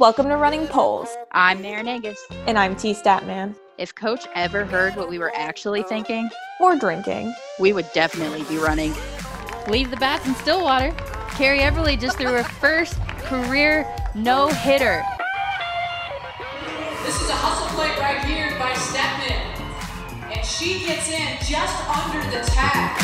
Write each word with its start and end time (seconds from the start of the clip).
Welcome 0.00 0.28
to 0.30 0.36
Running 0.36 0.66
Polls. 0.66 1.08
I'm 1.30 1.62
Maren 1.62 1.86
Angus. 1.86 2.18
And 2.48 2.58
I'm 2.58 2.74
T 2.74 2.94
Statman. 2.94 3.54
If 3.78 3.94
Coach 3.94 4.26
ever 4.34 4.64
heard 4.64 4.96
what 4.96 5.08
we 5.08 5.20
were 5.20 5.30
actually 5.36 5.84
thinking, 5.84 6.28
or 6.58 6.74
drinking, 6.74 7.32
we 7.60 7.72
would 7.72 7.88
definitely 7.94 8.42
be 8.52 8.56
running. 8.56 8.92
Leave 9.68 9.92
the 9.92 9.96
bats 9.96 10.26
in 10.26 10.34
Stillwater. 10.34 10.90
Carrie 11.36 11.60
Eberle 11.60 11.96
just 11.96 12.18
threw 12.18 12.32
her 12.32 12.42
first 12.42 13.00
career 13.20 13.86
no 14.16 14.48
hitter. 14.48 15.00
This 17.06 17.22
is 17.22 17.28
a 17.30 17.36
hustle 17.38 17.68
play 17.78 17.90
right 18.00 18.24
here 18.24 18.50
by 18.58 18.72
Statman. 18.72 20.34
And 20.36 20.44
she 20.44 20.84
gets 20.84 21.08
in 21.08 21.38
just 21.46 21.88
under 21.88 22.18
the 22.36 22.44
tag. 22.50 22.98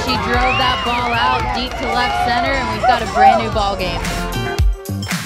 She 0.00 0.16
drove 0.24 0.56
that 0.56 0.80
ball 0.86 1.12
out 1.12 1.44
deep 1.54 1.72
to 1.72 1.92
left 1.92 2.24
center, 2.26 2.52
and 2.52 2.72
we've 2.72 2.88
got 2.88 3.02
a 3.02 3.12
brand 3.12 3.44
new 3.44 3.52
ball 3.52 3.76
game. 3.76 4.00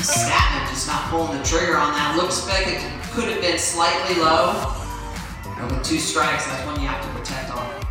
Statman 0.03 0.69
just 0.71 0.87
not 0.87 1.09
pulling 1.11 1.39
the 1.39 1.45
trigger 1.45 1.77
on 1.77 1.93
that. 1.93 2.17
Looks 2.17 2.47
like 2.49 2.67
it 2.67 2.81
could 3.13 3.29
have 3.29 3.41
been 3.41 3.59
slightly 3.59 4.17
low. 4.17 4.75
And 5.59 5.71
with 5.71 5.85
two 5.85 5.99
strikes, 5.99 6.47
that's 6.47 6.67
when 6.67 6.81
you 6.81 6.89
have 6.89 7.03
to 7.03 7.09
protect 7.19 7.51
on. 7.51 7.83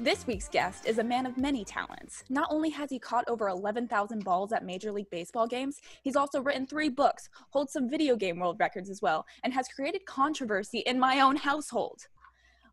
This 0.00 0.26
week's 0.26 0.48
guest 0.48 0.86
is 0.86 0.98
a 0.98 1.04
man 1.04 1.26
of 1.26 1.36
many 1.36 1.64
talents. 1.64 2.22
Not 2.28 2.48
only 2.50 2.70
has 2.70 2.88
he 2.88 2.98
caught 3.00 3.24
over 3.26 3.48
11,000 3.48 4.22
balls 4.24 4.52
at 4.52 4.64
Major 4.64 4.92
League 4.92 5.10
Baseball 5.10 5.46
games, 5.46 5.80
he's 6.02 6.14
also 6.14 6.40
written 6.40 6.66
three 6.66 6.88
books, 6.88 7.28
holds 7.50 7.72
some 7.72 7.90
video 7.90 8.14
game 8.14 8.38
world 8.38 8.60
records 8.60 8.90
as 8.90 9.02
well, 9.02 9.26
and 9.42 9.52
has 9.52 9.66
created 9.68 10.06
controversy 10.06 10.78
in 10.80 11.00
my 11.00 11.20
own 11.20 11.34
household. 11.34 12.06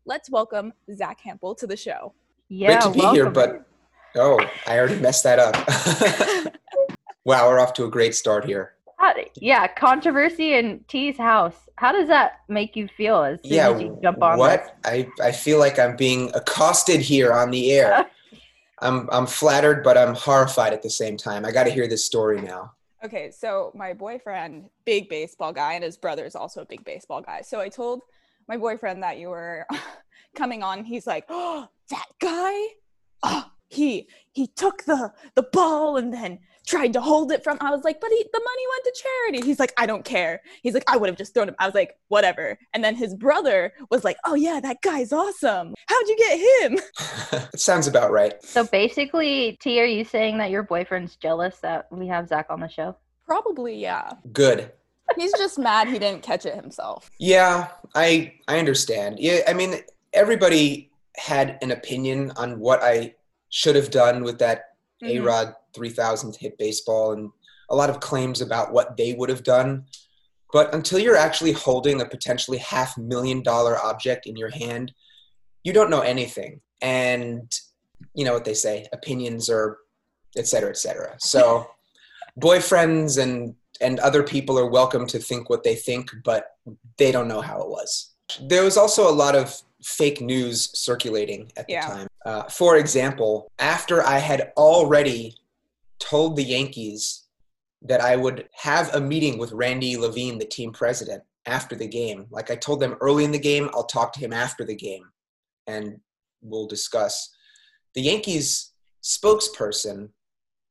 Let's 0.04 0.30
welcome 0.30 0.72
Zack 0.94 1.18
Hample 1.26 1.56
to 1.56 1.66
the 1.66 1.76
show. 1.76 2.14
Yeah, 2.48 2.68
Great 2.68 2.80
to 2.82 2.90
be 2.90 2.98
welcome. 3.00 3.14
here, 3.16 3.30
but 3.30 3.66
oh, 4.16 4.40
I 4.66 4.78
already 4.78 5.00
messed 5.00 5.24
that 5.24 5.38
up. 5.38 5.56
wow, 7.24 7.48
we're 7.48 7.60
off 7.60 7.72
to 7.74 7.84
a 7.84 7.90
great 7.90 8.14
start 8.14 8.44
here. 8.44 8.72
How, 8.98 9.12
yeah, 9.36 9.66
controversy 9.66 10.54
in 10.54 10.84
T's 10.88 11.18
house. 11.18 11.68
How 11.76 11.92
does 11.92 12.08
that 12.08 12.40
make 12.48 12.76
you 12.76 12.88
feel 12.88 13.22
as 13.22 13.40
soon 13.42 13.52
yeah, 13.52 13.70
as 13.70 13.82
you 13.82 13.98
jump 14.02 14.22
on? 14.22 14.38
What? 14.38 14.78
I, 14.84 15.08
I 15.22 15.32
feel 15.32 15.58
like 15.58 15.78
I'm 15.78 15.96
being 15.96 16.30
accosted 16.34 17.00
here 17.00 17.32
on 17.32 17.50
the 17.50 17.72
air. 17.72 18.06
I'm 18.80 19.08
I'm 19.10 19.26
flattered, 19.26 19.82
but 19.82 19.96
I'm 19.96 20.14
horrified 20.14 20.72
at 20.72 20.82
the 20.82 20.90
same 20.90 21.16
time. 21.16 21.44
I 21.44 21.52
got 21.52 21.64
to 21.64 21.70
hear 21.70 21.88
this 21.88 22.04
story 22.04 22.40
now. 22.42 22.72
Okay, 23.04 23.30
so 23.30 23.72
my 23.74 23.92
boyfriend, 23.92 24.68
big 24.84 25.08
baseball 25.08 25.52
guy, 25.52 25.74
and 25.74 25.84
his 25.84 25.96
brother 25.96 26.24
is 26.24 26.34
also 26.34 26.62
a 26.62 26.66
big 26.66 26.84
baseball 26.84 27.22
guy. 27.22 27.42
So 27.42 27.60
I 27.60 27.68
told 27.68 28.02
my 28.48 28.56
boyfriend 28.56 29.02
that 29.02 29.18
you 29.18 29.28
were 29.28 29.66
coming 30.34 30.62
on. 30.62 30.84
He's 30.84 31.06
like, 31.06 31.24
"Oh, 31.28 31.68
that 31.90 32.06
guy! 32.20 32.66
Oh, 33.22 33.50
he 33.68 34.08
he 34.32 34.46
took 34.46 34.84
the 34.84 35.12
the 35.34 35.42
ball 35.42 35.96
and 35.96 36.12
then 36.12 36.38
tried 36.66 36.92
to 36.92 37.00
hold 37.00 37.32
it 37.32 37.44
from. 37.44 37.56
I 37.60 37.70
was 37.70 37.84
like, 37.84 38.00
but 38.00 38.10
he, 38.10 38.24
the 38.32 38.40
money 38.40 38.62
went 38.70 38.84
to 38.84 39.02
charity. 39.02 39.46
He's 39.46 39.60
like, 39.60 39.72
I 39.78 39.86
don't 39.86 40.04
care. 40.04 40.42
He's 40.62 40.74
like, 40.74 40.84
I 40.88 40.96
would 40.96 41.08
have 41.08 41.16
just 41.16 41.32
thrown 41.32 41.48
him. 41.48 41.54
I 41.58 41.66
was 41.66 41.74
like, 41.74 41.96
whatever. 42.08 42.58
And 42.74 42.82
then 42.82 42.96
his 42.96 43.14
brother 43.14 43.72
was 43.90 44.04
like, 44.04 44.16
oh 44.24 44.34
yeah, 44.34 44.60
that 44.60 44.82
guy's 44.82 45.12
awesome. 45.12 45.74
How'd 45.86 46.08
you 46.08 46.16
get 46.16 46.70
him? 46.72 46.78
it 47.54 47.60
sounds 47.60 47.86
about 47.86 48.10
right. 48.10 48.42
So 48.42 48.64
basically, 48.64 49.56
T, 49.60 49.80
are 49.80 49.86
you 49.86 50.04
saying 50.04 50.38
that 50.38 50.50
your 50.50 50.62
boyfriend's 50.62 51.16
jealous 51.16 51.58
that 51.58 51.86
we 51.90 52.08
have 52.08 52.28
Zack 52.28 52.46
on 52.50 52.60
the 52.60 52.68
show? 52.68 52.96
Probably, 53.24 53.76
yeah. 53.76 54.10
Good. 54.32 54.72
He's 55.16 55.32
just 55.34 55.58
mad 55.58 55.88
he 55.88 55.98
didn't 55.98 56.22
catch 56.22 56.46
it 56.46 56.54
himself. 56.56 57.10
Yeah, 57.18 57.68
I 57.94 58.34
I 58.48 58.58
understand. 58.58 59.18
Yeah, 59.20 59.40
I 59.46 59.52
mean, 59.52 59.76
everybody 60.12 60.90
had 61.16 61.58
an 61.62 61.70
opinion 61.70 62.32
on 62.36 62.58
what 62.58 62.82
I 62.82 63.14
should 63.50 63.76
have 63.76 63.90
done 63.90 64.24
with 64.24 64.38
that 64.38 64.76
mm-hmm. 65.02 65.18
A 65.18 65.20
Rod 65.20 65.54
3000 65.74 66.36
hit 66.36 66.58
baseball 66.58 67.12
and 67.12 67.30
a 67.70 67.76
lot 67.76 67.90
of 67.90 68.00
claims 68.00 68.40
about 68.40 68.72
what 68.72 68.96
they 68.96 69.12
would 69.12 69.28
have 69.28 69.42
done. 69.42 69.84
But 70.52 70.74
until 70.74 70.98
you're 70.98 71.16
actually 71.16 71.52
holding 71.52 72.00
a 72.00 72.06
potentially 72.06 72.58
half 72.58 72.96
million 72.96 73.42
dollar 73.42 73.78
object 73.78 74.26
in 74.26 74.36
your 74.36 74.50
hand, 74.50 74.92
you 75.64 75.72
don't 75.72 75.90
know 75.90 76.00
anything. 76.00 76.60
And 76.82 77.52
you 78.14 78.24
know 78.24 78.32
what 78.32 78.44
they 78.44 78.54
say 78.54 78.86
opinions 78.92 79.48
are, 79.50 79.78
et 80.36 80.46
cetera, 80.46 80.70
et 80.70 80.78
cetera. 80.78 81.14
So 81.18 81.68
boyfriends 82.40 83.20
and 83.20 83.54
and 83.80 83.98
other 84.00 84.22
people 84.22 84.58
are 84.58 84.70
welcome 84.70 85.06
to 85.06 85.18
think 85.18 85.50
what 85.50 85.62
they 85.62 85.74
think, 85.74 86.10
but 86.24 86.52
they 86.96 87.12
don't 87.12 87.28
know 87.28 87.42
how 87.42 87.60
it 87.60 87.68
was. 87.68 88.14
There 88.40 88.64
was 88.64 88.76
also 88.76 89.08
a 89.08 89.12
lot 89.12 89.34
of 89.34 89.54
fake 89.82 90.20
news 90.20 90.70
circulating 90.78 91.52
at 91.56 91.66
the 91.66 91.74
yeah. 91.74 91.86
time. 91.86 92.08
Uh, 92.26 92.42
for 92.48 92.76
example, 92.76 93.52
after 93.60 94.02
I 94.02 94.18
had 94.18 94.52
already 94.56 95.36
told 96.00 96.34
the 96.34 96.42
Yankees 96.42 97.22
that 97.82 98.00
I 98.00 98.16
would 98.16 98.48
have 98.52 98.92
a 98.94 99.00
meeting 99.00 99.38
with 99.38 99.52
Randy 99.52 99.96
Levine, 99.96 100.38
the 100.38 100.44
team 100.44 100.72
president, 100.72 101.22
after 101.46 101.76
the 101.76 101.86
game. 101.86 102.26
Like 102.30 102.50
I 102.50 102.56
told 102.56 102.80
them 102.80 102.96
early 103.00 103.22
in 103.22 103.30
the 103.30 103.38
game, 103.38 103.70
I'll 103.72 103.84
talk 103.84 104.12
to 104.14 104.20
him 104.20 104.32
after 104.32 104.64
the 104.64 104.74
game 104.74 105.04
and 105.68 106.00
we'll 106.42 106.66
discuss. 106.66 107.32
The 107.94 108.02
Yankees 108.02 108.72
spokesperson 109.04 110.08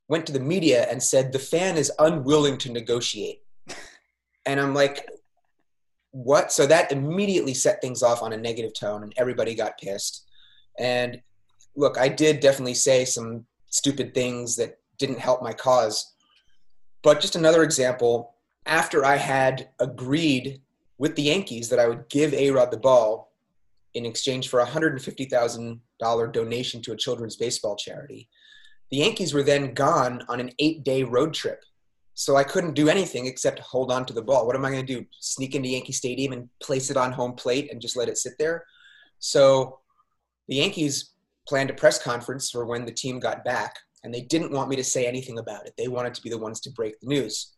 went 0.09 0.25
to 0.27 0.33
the 0.33 0.41
media 0.41 0.85
and 0.91 1.01
said 1.01 1.31
the 1.31 1.39
fan 1.39 1.77
is 1.77 1.91
unwilling 1.99 2.57
to 2.59 2.71
negotiate. 2.71 3.41
And 4.47 4.59
I'm 4.59 4.75
like, 4.75 5.09
what? 6.11 6.51
So 6.51 6.67
that 6.67 6.91
immediately 6.91 7.55
set 7.55 7.81
things 7.81 8.03
off 8.03 8.21
on 8.21 8.31
a 8.31 8.37
negative 8.37 8.75
tone 8.75 9.01
and 9.01 9.11
everybody 9.17 9.55
got 9.55 9.79
pissed. 9.79 10.23
And 10.77 11.19
look, 11.75 11.97
I 11.97 12.07
did 12.07 12.39
definitely 12.39 12.73
say 12.73 13.05
some 13.05 13.45
stupid 13.69 14.13
things 14.13 14.55
that 14.55 14.79
didn't 14.97 15.19
help 15.19 15.41
my 15.41 15.53
cause. 15.53 16.13
But 17.03 17.19
just 17.19 17.35
another 17.35 17.63
example, 17.63 18.35
after 18.65 19.05
I 19.05 19.17
had 19.17 19.69
agreed 19.79 20.61
with 20.97 21.15
the 21.15 21.23
Yankees 21.23 21.69
that 21.69 21.79
I 21.79 21.87
would 21.87 22.09
give 22.09 22.33
A 22.33 22.51
Rod 22.51 22.71
the 22.71 22.77
ball 22.77 23.31
in 23.93 24.05
exchange 24.05 24.49
for 24.49 24.61
a 24.61 24.65
$150,000 24.65 26.33
donation 26.33 26.81
to 26.81 26.93
a 26.93 26.97
children's 26.97 27.35
baseball 27.35 27.75
charity, 27.75 28.29
the 28.91 28.97
Yankees 28.97 29.33
were 29.33 29.43
then 29.43 29.73
gone 29.73 30.23
on 30.29 30.39
an 30.39 30.51
eight 30.59 30.83
day 30.83 31.03
road 31.03 31.33
trip. 31.33 31.63
So 32.13 32.37
I 32.37 32.45
couldn't 32.45 32.75
do 32.75 32.87
anything 32.87 33.25
except 33.25 33.59
hold 33.59 33.91
on 33.91 34.05
to 34.05 34.13
the 34.13 34.21
ball. 34.21 34.47
What 34.47 34.55
am 34.55 34.63
I 34.63 34.71
going 34.71 34.85
to 34.85 34.99
do? 34.99 35.05
Sneak 35.19 35.53
into 35.53 35.67
Yankee 35.67 35.91
Stadium 35.91 36.31
and 36.31 36.49
place 36.61 36.89
it 36.89 36.95
on 36.95 37.11
home 37.11 37.33
plate 37.33 37.69
and 37.71 37.81
just 37.81 37.97
let 37.97 38.07
it 38.07 38.17
sit 38.17 38.33
there? 38.39 38.63
So 39.19 39.79
the 40.47 40.55
Yankees 40.55 41.14
planned 41.47 41.69
a 41.69 41.73
press 41.73 42.01
conference 42.01 42.49
for 42.49 42.65
when 42.65 42.85
the 42.85 42.91
team 42.91 43.19
got 43.19 43.43
back 43.43 43.75
and 44.03 44.13
they 44.13 44.21
didn't 44.21 44.51
want 44.51 44.69
me 44.69 44.75
to 44.75 44.83
say 44.83 45.05
anything 45.05 45.39
about 45.39 45.65
it. 45.65 45.73
They 45.77 45.87
wanted 45.87 46.13
to 46.15 46.21
be 46.21 46.29
the 46.29 46.37
ones 46.37 46.59
to 46.61 46.71
break 46.71 46.99
the 46.99 47.07
news. 47.07 47.53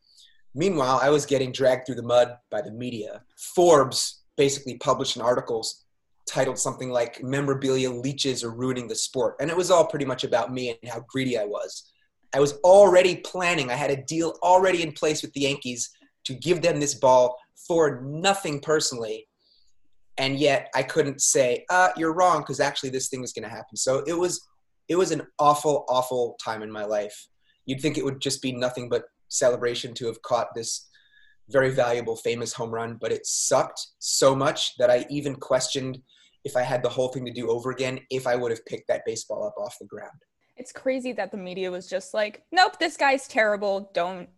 Meanwhile, 0.55 0.99
I 1.01 1.09
was 1.09 1.25
getting 1.25 1.51
dragged 1.51 1.85
through 1.85 1.95
the 1.95 2.03
mud 2.03 2.35
by 2.49 2.61
the 2.61 2.71
media. 2.71 3.21
Forbes 3.55 4.23
basically 4.37 4.77
published 4.77 5.15
an 5.15 5.21
article 5.21 5.65
titled 6.27 6.57
something 6.57 6.89
like 6.89 7.23
Memorabilia 7.23 7.89
Leeches 7.89 8.43
Are 8.43 8.51
Ruining 8.51 8.87
the 8.87 8.95
Sport. 8.95 9.35
And 9.39 9.49
it 9.49 9.57
was 9.57 9.71
all 9.71 9.85
pretty 9.85 10.05
much 10.05 10.23
about 10.23 10.53
me 10.53 10.69
and 10.69 10.91
how 10.91 11.05
greedy 11.07 11.37
I 11.37 11.45
was. 11.45 11.91
I 12.33 12.39
was 12.39 12.53
already 12.63 13.17
planning, 13.17 13.71
I 13.71 13.75
had 13.75 13.91
a 13.91 14.03
deal 14.03 14.37
already 14.43 14.83
in 14.83 14.91
place 14.91 15.21
with 15.21 15.31
the 15.33 15.41
Yankees 15.41 15.89
to 16.25 16.33
give 16.33 16.61
them 16.61 16.79
this 16.79 16.95
ball 16.95 17.37
for 17.67 18.01
nothing 18.01 18.59
personally. 18.59 19.27
And 20.17 20.38
yet 20.39 20.69
I 20.73 20.83
couldn't 20.83 21.22
say, 21.22 21.66
uh, 21.69 21.89
you're 21.95 22.13
wrong, 22.13 22.39
because 22.39 22.59
actually 22.59 22.89
this 22.89 23.07
thing 23.07 23.22
was 23.22 23.33
going 23.33 23.44
to 23.44 23.55
happen. 23.55 23.75
So 23.78 24.03
it 24.07 24.17
was 24.17 24.41
it 24.88 24.95
was 24.95 25.11
an 25.11 25.23
awful, 25.38 25.85
awful 25.89 26.38
time 26.44 26.63
in 26.63 26.72
my 26.72 26.85
life. 26.85 27.28
You'd 27.66 27.81
think 27.81 27.97
it 27.97 28.05
would 28.05 28.22
just 28.22 28.41
be 28.41 28.53
nothing 28.53 28.88
but 28.88 29.03
celebration 29.28 29.94
to 29.95 30.07
have 30.07 30.22
caught 30.22 30.55
this 30.55 30.88
very 31.50 31.69
valuable, 31.69 32.16
famous 32.16 32.53
home 32.53 32.72
run, 32.72 32.97
but 33.00 33.11
it 33.11 33.25
sucked 33.25 33.85
so 34.00 34.35
much 34.35 34.78
that 34.78 34.89
I 34.89 35.05
even 35.09 35.35
questioned 35.35 36.01
if 36.44 36.55
I 36.55 36.61
had 36.61 36.84
the 36.84 36.89
whole 36.89 37.09
thing 37.09 37.25
to 37.25 37.34
do 37.34 37.49
over 37.49 37.72
again, 37.72 37.99
if 38.09 38.28
I 38.28 38.35
would 38.35 38.51
have 38.51 38.66
picked 38.66 38.88
that 38.88 39.03
baseball 39.05 39.45
up 39.45 39.55
off 39.57 39.78
the 39.79 39.85
ground. 39.85 40.17
It's 40.55 40.72
crazy 40.72 41.11
that 41.13 41.31
the 41.31 41.38
media 41.38 41.69
was 41.69 41.88
just 41.88 42.13
like, 42.13 42.44
nope, 42.51 42.79
this 42.79 42.97
guy's 42.97 43.28
terrible. 43.28 43.91
Don't 43.93 44.29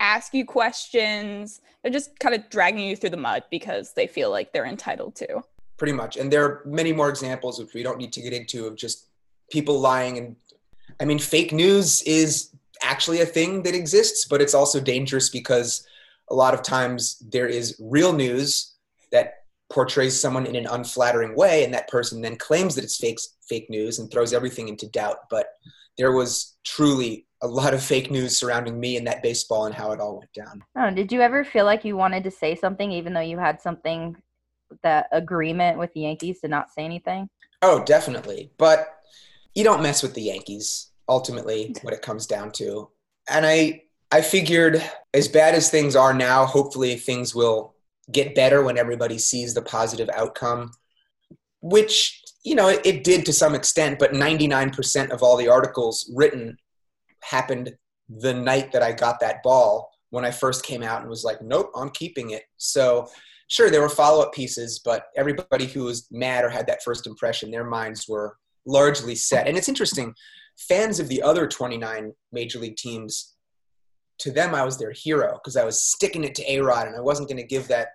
ask 0.00 0.34
you 0.34 0.44
questions. 0.44 1.60
They're 1.82 1.92
just 1.92 2.18
kind 2.18 2.34
of 2.34 2.48
dragging 2.50 2.86
you 2.86 2.96
through 2.96 3.10
the 3.10 3.16
mud 3.16 3.44
because 3.50 3.92
they 3.94 4.06
feel 4.06 4.30
like 4.30 4.52
they're 4.52 4.66
entitled 4.66 5.16
to. 5.16 5.42
Pretty 5.76 5.92
much. 5.92 6.16
And 6.16 6.32
there 6.32 6.44
are 6.44 6.62
many 6.64 6.92
more 6.92 7.08
examples, 7.08 7.58
which 7.58 7.74
we 7.74 7.82
don't 7.82 7.98
need 7.98 8.12
to 8.14 8.22
get 8.22 8.32
into, 8.32 8.66
of 8.66 8.76
just 8.76 9.08
people 9.50 9.80
lying 9.80 10.18
and 10.18 10.36
i 11.00 11.04
mean 11.04 11.18
fake 11.18 11.52
news 11.52 12.02
is 12.02 12.50
actually 12.82 13.20
a 13.20 13.26
thing 13.26 13.62
that 13.62 13.74
exists 13.74 14.26
but 14.26 14.40
it's 14.40 14.54
also 14.54 14.80
dangerous 14.80 15.28
because 15.28 15.86
a 16.30 16.34
lot 16.34 16.54
of 16.54 16.62
times 16.62 17.22
there 17.30 17.46
is 17.46 17.76
real 17.80 18.12
news 18.12 18.74
that 19.12 19.34
portrays 19.70 20.18
someone 20.18 20.46
in 20.46 20.56
an 20.56 20.66
unflattering 20.66 21.34
way 21.36 21.64
and 21.64 21.72
that 21.72 21.88
person 21.88 22.20
then 22.20 22.36
claims 22.36 22.74
that 22.74 22.84
it's 22.84 22.96
fake 22.96 23.18
fake 23.48 23.68
news 23.70 23.98
and 23.98 24.10
throws 24.10 24.32
everything 24.32 24.68
into 24.68 24.88
doubt 24.88 25.18
but 25.30 25.46
there 25.98 26.12
was 26.12 26.56
truly 26.64 27.25
a 27.42 27.46
lot 27.46 27.74
of 27.74 27.82
fake 27.82 28.10
news 28.10 28.38
surrounding 28.38 28.80
me 28.80 28.96
and 28.96 29.06
that 29.06 29.22
baseball 29.22 29.66
and 29.66 29.74
how 29.74 29.92
it 29.92 30.00
all 30.00 30.18
went 30.18 30.32
down. 30.32 30.64
Oh, 30.76 30.90
did 30.90 31.12
you 31.12 31.20
ever 31.20 31.44
feel 31.44 31.64
like 31.64 31.84
you 31.84 31.96
wanted 31.96 32.24
to 32.24 32.30
say 32.30 32.54
something 32.54 32.90
even 32.90 33.12
though 33.12 33.20
you 33.20 33.38
had 33.38 33.60
something 33.60 34.16
that 34.82 35.06
agreement 35.12 35.78
with 35.78 35.92
the 35.92 36.00
Yankees 36.00 36.40
to 36.40 36.48
not 36.48 36.70
say 36.70 36.84
anything? 36.84 37.28
Oh, 37.62 37.84
definitely. 37.84 38.50
But 38.58 38.88
you 39.54 39.64
don't 39.64 39.82
mess 39.82 40.02
with 40.02 40.14
the 40.14 40.22
Yankees. 40.22 40.90
ultimately 41.08 41.74
what 41.82 41.94
it 41.94 42.02
comes 42.02 42.26
down 42.26 42.52
to. 42.52 42.90
And 43.28 43.44
I 43.46 43.82
I 44.12 44.20
figured 44.22 44.82
as 45.14 45.26
bad 45.26 45.54
as 45.54 45.68
things 45.68 45.96
are 45.96 46.14
now, 46.14 46.46
hopefully 46.46 46.96
things 46.96 47.34
will 47.34 47.74
get 48.12 48.36
better 48.36 48.62
when 48.62 48.78
everybody 48.78 49.18
sees 49.18 49.52
the 49.52 49.62
positive 49.62 50.08
outcome, 50.14 50.70
which 51.60 52.22
you 52.44 52.54
know 52.54 52.68
it, 52.68 52.80
it 52.84 53.04
did 53.04 53.26
to 53.26 53.32
some 53.32 53.54
extent. 53.54 53.98
But 53.98 54.12
99% 54.12 55.10
of 55.10 55.22
all 55.22 55.36
the 55.36 55.48
articles 55.48 56.10
written 56.14 56.56
happened 57.28 57.74
the 58.08 58.34
night 58.34 58.72
that 58.72 58.82
I 58.82 58.92
got 58.92 59.20
that 59.20 59.42
ball 59.42 59.90
when 60.10 60.24
I 60.24 60.30
first 60.30 60.64
came 60.64 60.82
out 60.82 61.00
and 61.00 61.10
was 61.10 61.24
like, 61.24 61.42
nope, 61.42 61.70
I'm 61.74 61.90
keeping 61.90 62.30
it. 62.30 62.44
So 62.56 63.08
sure, 63.48 63.70
there 63.70 63.80
were 63.80 63.88
follow 63.88 64.22
up 64.22 64.32
pieces, 64.32 64.80
but 64.84 65.06
everybody 65.16 65.66
who 65.66 65.84
was 65.84 66.06
mad 66.10 66.44
or 66.44 66.48
had 66.48 66.66
that 66.68 66.82
first 66.82 67.06
impression, 67.06 67.50
their 67.50 67.64
minds 67.64 68.06
were 68.08 68.36
largely 68.66 69.14
set. 69.14 69.46
And 69.46 69.56
it's 69.56 69.68
interesting, 69.68 70.14
fans 70.56 71.00
of 71.00 71.08
the 71.08 71.22
other 71.22 71.46
29 71.46 72.12
major 72.32 72.58
league 72.58 72.76
teams, 72.76 73.34
to 74.20 74.30
them, 74.30 74.54
I 74.54 74.64
was 74.64 74.78
their 74.78 74.92
hero 74.92 75.34
because 75.34 75.56
I 75.56 75.64
was 75.64 75.82
sticking 75.82 76.24
it 76.24 76.34
to 76.36 76.50
A 76.50 76.60
Rod 76.60 76.86
and 76.86 76.96
I 76.96 77.00
wasn't 77.00 77.28
going 77.28 77.40
to 77.40 77.46
give 77.46 77.68
that 77.68 77.88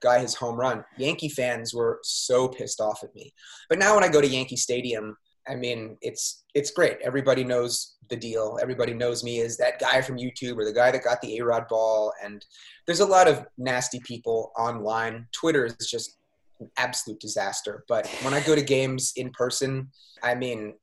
guy 0.00 0.18
his 0.20 0.34
home 0.34 0.56
run. 0.56 0.84
Yankee 0.96 1.28
fans 1.28 1.74
were 1.74 1.98
so 2.02 2.48
pissed 2.48 2.80
off 2.80 3.02
at 3.02 3.14
me. 3.14 3.32
But 3.68 3.78
now 3.78 3.94
when 3.94 4.04
I 4.04 4.08
go 4.08 4.20
to 4.20 4.26
Yankee 4.26 4.56
Stadium, 4.56 5.16
I 5.48 5.54
mean, 5.54 5.96
it's 6.02 6.44
it's 6.54 6.70
great. 6.70 6.98
Everybody 7.02 7.44
knows 7.44 7.96
the 8.10 8.16
deal. 8.16 8.58
Everybody 8.60 8.94
knows 8.94 9.22
me 9.24 9.40
as 9.40 9.56
that 9.58 9.78
guy 9.78 10.00
from 10.02 10.18
YouTube 10.18 10.56
or 10.56 10.64
the 10.64 10.72
guy 10.72 10.90
that 10.90 11.04
got 11.04 11.20
the 11.20 11.38
A 11.38 11.44
Rod 11.44 11.68
ball. 11.68 12.12
And 12.22 12.44
there's 12.86 13.00
a 13.00 13.06
lot 13.06 13.28
of 13.28 13.46
nasty 13.56 14.00
people 14.00 14.52
online. 14.58 15.26
Twitter 15.32 15.66
is 15.66 15.76
just 15.90 16.18
an 16.60 16.70
absolute 16.76 17.20
disaster. 17.20 17.84
But 17.88 18.06
when 18.22 18.34
I 18.34 18.40
go 18.40 18.54
to 18.54 18.62
games 18.62 19.12
in 19.16 19.30
person, 19.30 19.90
I 20.22 20.34
mean, 20.34 20.74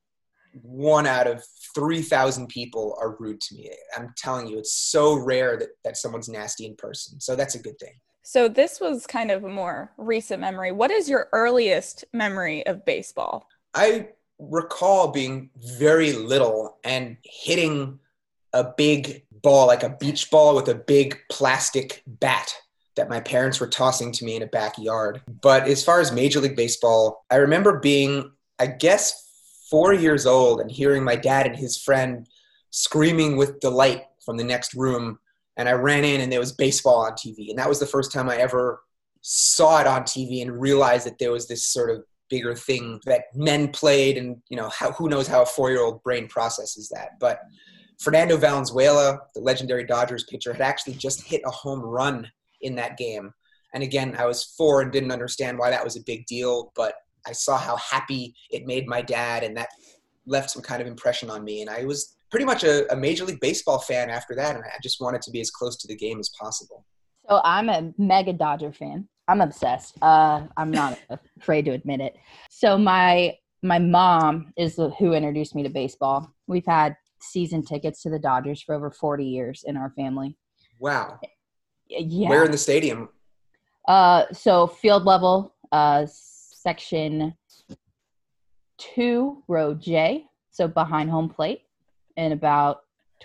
one 0.62 1.06
out 1.06 1.26
of 1.26 1.44
3,000 1.74 2.48
people 2.48 2.96
are 3.00 3.16
rude 3.18 3.40
to 3.42 3.54
me. 3.54 3.70
I'm 3.96 4.14
telling 4.16 4.46
you, 4.46 4.58
it's 4.58 4.72
so 4.72 5.14
rare 5.16 5.58
that, 5.58 5.68
that 5.84 5.96
someone's 5.96 6.28
nasty 6.28 6.64
in 6.66 6.76
person. 6.76 7.20
So 7.20 7.36
that's 7.36 7.54
a 7.54 7.62
good 7.62 7.78
thing. 7.78 7.94
So 8.22 8.48
this 8.48 8.80
was 8.80 9.06
kind 9.06 9.30
of 9.30 9.44
a 9.44 9.48
more 9.48 9.92
recent 9.98 10.40
memory. 10.40 10.72
What 10.72 10.90
is 10.90 11.08
your 11.08 11.28
earliest 11.32 12.04
memory 12.12 12.66
of 12.66 12.84
baseball? 12.84 13.46
I 13.74 14.08
recall 14.38 15.12
being 15.12 15.50
very 15.56 16.12
little 16.12 16.78
and 16.84 17.16
hitting 17.24 17.98
a 18.52 18.64
big 18.76 19.24
ball, 19.42 19.66
like 19.66 19.82
a 19.82 19.90
beach 19.90 20.30
ball 20.30 20.54
with 20.54 20.68
a 20.68 20.74
big 20.74 21.18
plastic 21.30 22.02
bat 22.06 22.54
that 22.96 23.08
my 23.08 23.20
parents 23.20 23.60
were 23.60 23.66
tossing 23.66 24.10
to 24.10 24.24
me 24.24 24.36
in 24.36 24.42
a 24.42 24.46
backyard. 24.46 25.20
But 25.42 25.68
as 25.68 25.84
far 25.84 26.00
as 26.00 26.12
Major 26.12 26.40
League 26.40 26.56
Baseball, 26.56 27.24
I 27.30 27.36
remember 27.36 27.78
being, 27.78 28.32
I 28.58 28.66
guess, 28.66 29.22
four 29.70 29.92
years 29.92 30.26
old 30.26 30.60
and 30.60 30.70
hearing 30.70 31.04
my 31.04 31.16
dad 31.16 31.46
and 31.46 31.56
his 31.56 31.76
friend 31.76 32.26
screaming 32.70 33.36
with 33.36 33.60
delight 33.60 34.04
from 34.24 34.36
the 34.36 34.44
next 34.44 34.74
room. 34.74 35.18
And 35.56 35.68
I 35.68 35.72
ran 35.72 36.04
in 36.04 36.20
and 36.20 36.32
there 36.32 36.40
was 36.40 36.52
baseball 36.52 37.04
on 37.04 37.12
TV. 37.12 37.50
And 37.50 37.58
that 37.58 37.68
was 37.68 37.80
the 37.80 37.86
first 37.86 38.12
time 38.12 38.28
I 38.28 38.36
ever 38.36 38.82
saw 39.20 39.80
it 39.80 39.86
on 39.86 40.02
TV 40.02 40.42
and 40.42 40.60
realized 40.60 41.06
that 41.06 41.18
there 41.18 41.32
was 41.32 41.48
this 41.48 41.66
sort 41.66 41.90
of 41.90 42.04
bigger 42.28 42.54
thing 42.54 43.00
that 43.06 43.24
men 43.34 43.68
played 43.68 44.16
and 44.18 44.36
you 44.48 44.56
know 44.56 44.68
how, 44.70 44.92
who 44.92 45.08
knows 45.08 45.26
how 45.26 45.42
a 45.42 45.46
four-year-old 45.46 46.02
brain 46.02 46.28
processes 46.28 46.88
that. 46.88 47.10
But 47.20 47.40
fernando 47.98 48.36
valenzuela 48.36 49.18
the 49.34 49.40
legendary 49.40 49.84
dodgers 49.84 50.24
pitcher 50.24 50.52
had 50.52 50.60
actually 50.60 50.92
just 50.94 51.22
hit 51.22 51.40
a 51.46 51.50
home 51.50 51.80
run 51.80 52.30
in 52.60 52.74
that 52.74 52.96
game. 52.96 53.32
And 53.74 53.82
again 53.82 54.16
i 54.18 54.26
was 54.26 54.44
four 54.44 54.82
and 54.82 54.92
didn't 54.92 55.12
understand 55.12 55.58
why 55.58 55.70
that 55.70 55.84
was 55.84 55.96
a 55.96 56.02
big 56.04 56.26
deal 56.26 56.72
but 56.74 56.94
i 57.26 57.32
saw 57.32 57.56
how 57.58 57.76
happy 57.76 58.34
it 58.50 58.66
made 58.66 58.86
my 58.86 59.02
dad 59.02 59.42
and 59.42 59.56
that 59.56 59.68
left 60.26 60.50
some 60.50 60.62
kind 60.62 60.82
of 60.82 60.88
impression 60.88 61.30
on 61.30 61.44
me. 61.44 61.60
And 61.60 61.70
i 61.70 61.84
was 61.84 62.16
pretty 62.30 62.46
much 62.46 62.64
a, 62.64 62.90
a 62.92 62.96
major 62.96 63.24
league 63.24 63.40
baseball 63.40 63.78
fan 63.78 64.10
after 64.10 64.34
that 64.34 64.56
and 64.56 64.64
i 64.64 64.78
just 64.82 65.00
wanted 65.00 65.22
to 65.22 65.30
be 65.30 65.40
as 65.40 65.50
close 65.50 65.76
to 65.76 65.88
the 65.88 65.96
game 65.96 66.18
as 66.18 66.30
possible. 66.40 66.84
So 67.28 67.40
i'm 67.44 67.68
a 67.68 67.92
mega 67.98 68.32
dodger 68.32 68.72
fan 68.72 69.08
I'm 69.28 69.40
obsessed. 69.40 69.96
Uh, 70.02 70.46
I'm 70.56 70.70
not 70.70 70.98
afraid 71.40 71.64
to 71.66 71.72
admit 71.72 72.00
it. 72.00 72.16
So 72.50 72.78
my 72.78 73.36
my 73.62 73.78
mom 73.78 74.52
is 74.56 74.76
the, 74.76 74.90
who 74.90 75.12
introduced 75.12 75.54
me 75.54 75.62
to 75.62 75.68
baseball. 75.68 76.30
We've 76.46 76.66
had 76.66 76.96
season 77.20 77.64
tickets 77.64 78.02
to 78.02 78.10
the 78.10 78.18
Dodgers 78.18 78.62
for 78.62 78.74
over 78.74 78.90
40 78.90 79.24
years 79.24 79.64
in 79.66 79.76
our 79.76 79.90
family. 79.90 80.36
Wow. 80.78 81.18
Yeah. 81.88 82.28
Where 82.28 82.44
in 82.44 82.50
the 82.50 82.58
stadium? 82.58 83.08
Uh, 83.88 84.24
so 84.32 84.66
field 84.66 85.04
level, 85.04 85.54
uh, 85.72 86.06
section 86.06 87.34
two, 88.78 89.42
row 89.48 89.74
J. 89.74 90.26
So 90.50 90.68
behind 90.68 91.10
home 91.10 91.28
plate, 91.28 91.62
and 92.16 92.32
about 92.32 92.80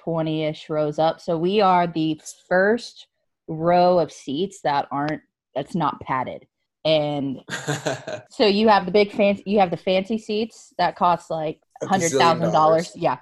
20-ish 0.06 0.70
rows 0.70 1.00
up. 1.00 1.22
So 1.22 1.38
we 1.38 1.62
are 1.62 1.88
the 1.88 2.20
first 2.48 3.08
row 3.48 4.00
of 4.00 4.12
seats 4.12 4.62
that 4.62 4.88
aren't 4.92 5.22
that's 5.56 5.76
not 5.76 6.00
padded. 6.02 6.46
And 6.84 7.40
so 8.32 8.46
you 8.46 8.68
have 8.68 8.86
the 8.86 8.92
big 8.92 9.12
fancy, 9.12 9.44
you 9.46 9.60
have 9.60 9.72
the 9.72 9.78
fancy 9.78 10.18
seats 10.18 10.74
that 10.78 10.96
cost 10.96 11.30
like 11.30 11.60
hundred 11.84 12.12
thousand 12.12 12.52
dollars. 12.52 12.92
Yeah, 12.96 13.18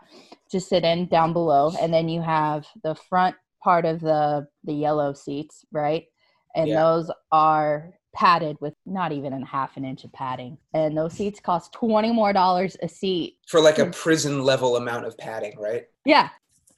to 0.51 0.59
sit 0.59 0.83
in 0.83 1.07
down 1.07 1.33
below, 1.33 1.73
and 1.79 1.93
then 1.93 2.09
you 2.09 2.21
have 2.21 2.65
the 2.83 2.95
front 2.95 3.35
part 3.63 3.85
of 3.85 3.99
the 3.99 4.47
the 4.63 4.73
yellow 4.73 5.13
seats, 5.13 5.65
right? 5.71 6.05
And 6.55 6.69
yeah. 6.69 6.81
those 6.81 7.11
are 7.31 7.93
padded 8.15 8.57
with 8.59 8.73
not 8.85 9.11
even 9.11 9.33
a 9.33 9.45
half 9.45 9.77
an 9.77 9.85
inch 9.85 10.03
of 10.03 10.11
padding. 10.11 10.57
And 10.73 10.97
those 10.97 11.13
seats 11.13 11.39
cost 11.39 11.73
twenty 11.73 12.11
more 12.11 12.33
dollars 12.33 12.77
a 12.81 12.87
seat 12.87 13.37
for 13.47 13.59
like 13.59 13.79
a 13.79 13.85
mm. 13.85 13.95
prison 13.95 14.43
level 14.43 14.77
amount 14.77 15.05
of 15.05 15.17
padding, 15.17 15.59
right? 15.59 15.85
Yeah, 16.05 16.29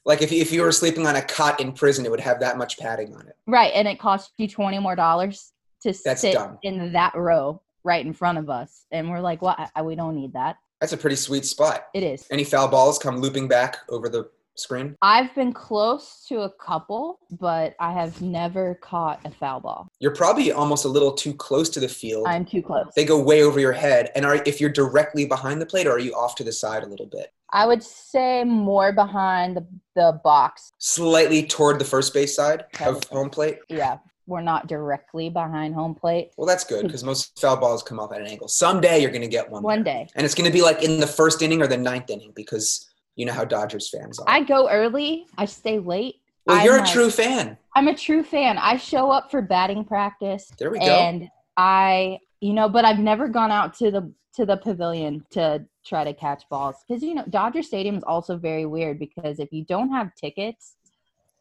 like 0.04 0.22
if 0.22 0.32
if 0.32 0.52
you 0.52 0.62
were 0.62 0.72
sleeping 0.72 1.06
on 1.06 1.16
a 1.16 1.22
cot 1.22 1.60
in 1.60 1.72
prison, 1.72 2.04
it 2.04 2.10
would 2.10 2.20
have 2.20 2.40
that 2.40 2.58
much 2.58 2.78
padding 2.78 3.14
on 3.14 3.26
it. 3.26 3.36
Right, 3.46 3.72
and 3.74 3.86
it 3.86 3.98
costs 3.98 4.32
you 4.38 4.48
twenty 4.48 4.78
more 4.78 4.96
dollars 4.96 5.52
to 5.82 5.92
That's 6.04 6.20
sit 6.20 6.34
dumb. 6.34 6.58
in 6.62 6.92
that 6.92 7.14
row 7.14 7.60
right 7.84 8.04
in 8.04 8.12
front 8.12 8.38
of 8.38 8.50
us, 8.50 8.84
and 8.90 9.10
we're 9.10 9.20
like, 9.20 9.42
"What? 9.42 9.58
Well, 9.76 9.84
we 9.84 9.94
don't 9.94 10.14
need 10.14 10.32
that." 10.34 10.56
That's 10.80 10.92
a 10.92 10.96
pretty 10.96 11.16
sweet 11.16 11.44
spot. 11.44 11.86
It 11.94 12.02
is. 12.02 12.26
Any 12.30 12.44
foul 12.44 12.68
balls 12.68 12.98
come 12.98 13.18
looping 13.18 13.46
back 13.46 13.78
over 13.88 14.08
the 14.08 14.28
screen? 14.56 14.96
I've 15.00 15.32
been 15.34 15.52
close 15.52 16.24
to 16.28 16.40
a 16.40 16.50
couple, 16.50 17.20
but 17.38 17.74
I 17.78 17.92
have 17.92 18.20
never 18.20 18.74
caught 18.82 19.20
a 19.24 19.30
foul 19.30 19.60
ball. 19.60 19.88
You're 20.00 20.14
probably 20.14 20.50
almost 20.50 20.84
a 20.84 20.88
little 20.88 21.12
too 21.12 21.34
close 21.34 21.70
to 21.70 21.80
the 21.80 21.88
field. 21.88 22.26
I'm 22.26 22.44
too 22.44 22.62
close. 22.62 22.86
They 22.96 23.04
go 23.04 23.22
way 23.22 23.42
over 23.42 23.60
your 23.60 23.72
head. 23.72 24.10
And 24.16 24.24
are 24.26 24.42
if 24.44 24.60
you're 24.60 24.70
directly 24.70 25.24
behind 25.24 25.60
the 25.60 25.66
plate, 25.66 25.86
or 25.86 25.92
are 25.92 26.00
you 26.00 26.14
off 26.14 26.34
to 26.36 26.44
the 26.44 26.52
side 26.52 26.82
a 26.82 26.86
little 26.86 27.06
bit? 27.06 27.32
I 27.52 27.66
would 27.66 27.82
say 27.82 28.44
more 28.44 28.92
behind 28.92 29.56
the, 29.56 29.66
the 29.94 30.20
box. 30.24 30.72
Slightly 30.78 31.46
toward 31.46 31.78
the 31.78 31.84
first 31.84 32.14
base 32.14 32.34
side 32.34 32.64
Probably. 32.72 32.98
of 32.98 33.04
home 33.04 33.30
plate? 33.30 33.58
Yeah. 33.68 33.98
We're 34.26 34.40
not 34.40 34.68
directly 34.68 35.28
behind 35.28 35.74
home 35.74 35.94
plate. 35.94 36.30
Well, 36.36 36.46
that's 36.46 36.64
good 36.64 36.86
because 36.86 37.02
most 37.04 37.38
foul 37.40 37.56
balls 37.56 37.82
come 37.82 37.98
off 37.98 38.12
at 38.12 38.20
an 38.20 38.26
angle. 38.26 38.48
Someday 38.48 39.00
you're 39.00 39.10
going 39.10 39.22
to 39.22 39.28
get 39.28 39.50
one. 39.50 39.62
One 39.62 39.82
there. 39.82 40.04
day. 40.04 40.10
And 40.14 40.24
it's 40.24 40.34
going 40.34 40.48
to 40.48 40.52
be 40.52 40.62
like 40.62 40.82
in 40.82 41.00
the 41.00 41.06
first 41.06 41.42
inning 41.42 41.60
or 41.60 41.66
the 41.66 41.76
ninth 41.76 42.08
inning 42.08 42.32
because 42.34 42.88
you 43.16 43.26
know 43.26 43.32
how 43.32 43.44
Dodgers 43.44 43.90
fans 43.90 44.18
are. 44.18 44.24
I 44.28 44.42
go 44.42 44.70
early, 44.70 45.26
I 45.36 45.44
stay 45.44 45.78
late. 45.78 46.16
Well, 46.46 46.56
I'm 46.56 46.64
you're 46.64 46.82
a 46.82 46.86
true 46.86 47.10
fan. 47.10 47.58
I'm 47.74 47.88
a 47.88 47.96
true 47.96 48.22
fan. 48.22 48.58
I 48.58 48.76
show 48.76 49.10
up 49.10 49.30
for 49.30 49.42
batting 49.42 49.84
practice. 49.84 50.50
There 50.58 50.70
we 50.70 50.78
go. 50.78 50.84
And 50.84 51.28
I, 51.56 52.18
you 52.40 52.52
know, 52.52 52.68
but 52.68 52.84
I've 52.84 52.98
never 52.98 53.28
gone 53.28 53.50
out 53.50 53.74
to 53.78 53.90
the 53.90 54.12
to 54.34 54.46
the 54.46 54.56
pavilion 54.56 55.26
to 55.30 55.64
try 55.84 56.04
to 56.04 56.14
catch 56.14 56.48
balls. 56.48 56.76
Because 56.86 57.02
you 57.02 57.14
know 57.14 57.24
Dodger 57.28 57.62
Stadium 57.62 57.96
is 57.96 58.04
also 58.04 58.36
very 58.36 58.66
weird 58.66 58.98
because 58.98 59.38
if 59.38 59.52
you 59.52 59.64
don't 59.64 59.90
have 59.90 60.14
tickets 60.14 60.76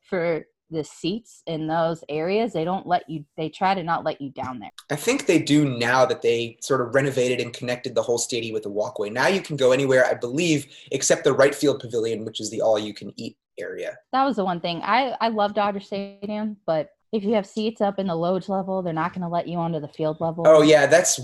for 0.01 0.45
the 0.71 0.83
seats 0.83 1.43
in 1.47 1.67
those 1.67 2.03
areas 2.07 2.53
they 2.53 2.63
don't 2.63 2.87
let 2.87 3.07
you 3.09 3.25
they 3.35 3.49
try 3.49 3.75
to 3.75 3.83
not 3.83 4.03
let 4.03 4.21
you 4.21 4.29
down 4.29 4.57
there. 4.59 4.71
I 4.89 4.95
think 4.95 5.25
they 5.25 5.39
do 5.39 5.77
now 5.77 6.05
that 6.05 6.21
they 6.21 6.57
sort 6.61 6.81
of 6.81 6.95
renovated 6.95 7.41
and 7.41 7.53
connected 7.53 7.93
the 7.93 8.01
whole 8.01 8.17
stadium 8.17 8.53
with 8.53 8.65
a 8.65 8.69
walkway. 8.69 9.09
Now 9.09 9.27
you 9.27 9.41
can 9.41 9.57
go 9.57 9.71
anywhere 9.73 10.05
i 10.05 10.13
believe 10.13 10.67
except 10.91 11.23
the 11.23 11.33
right 11.33 11.53
field 11.53 11.81
pavilion 11.81 12.25
which 12.25 12.39
is 12.39 12.49
the 12.49 12.61
all 12.61 12.79
you 12.79 12.93
can 12.93 13.13
eat 13.17 13.37
area. 13.59 13.97
That 14.13 14.23
was 14.23 14.37
the 14.37 14.45
one 14.45 14.61
thing. 14.61 14.81
I 14.81 15.15
i 15.19 15.27
love 15.27 15.53
dodger 15.53 15.81
stadium 15.81 16.57
but 16.65 16.91
if 17.11 17.23
you 17.23 17.33
have 17.33 17.45
seats 17.45 17.81
up 17.81 17.99
in 17.99 18.07
the 18.07 18.15
loge 18.15 18.47
level 18.47 18.81
they're 18.81 18.93
not 18.93 19.11
going 19.11 19.23
to 19.23 19.27
let 19.27 19.47
you 19.47 19.57
onto 19.57 19.79
the 19.79 19.89
field 19.89 20.21
level. 20.21 20.45
Oh 20.47 20.61
yeah 20.61 20.85
that's 20.87 21.19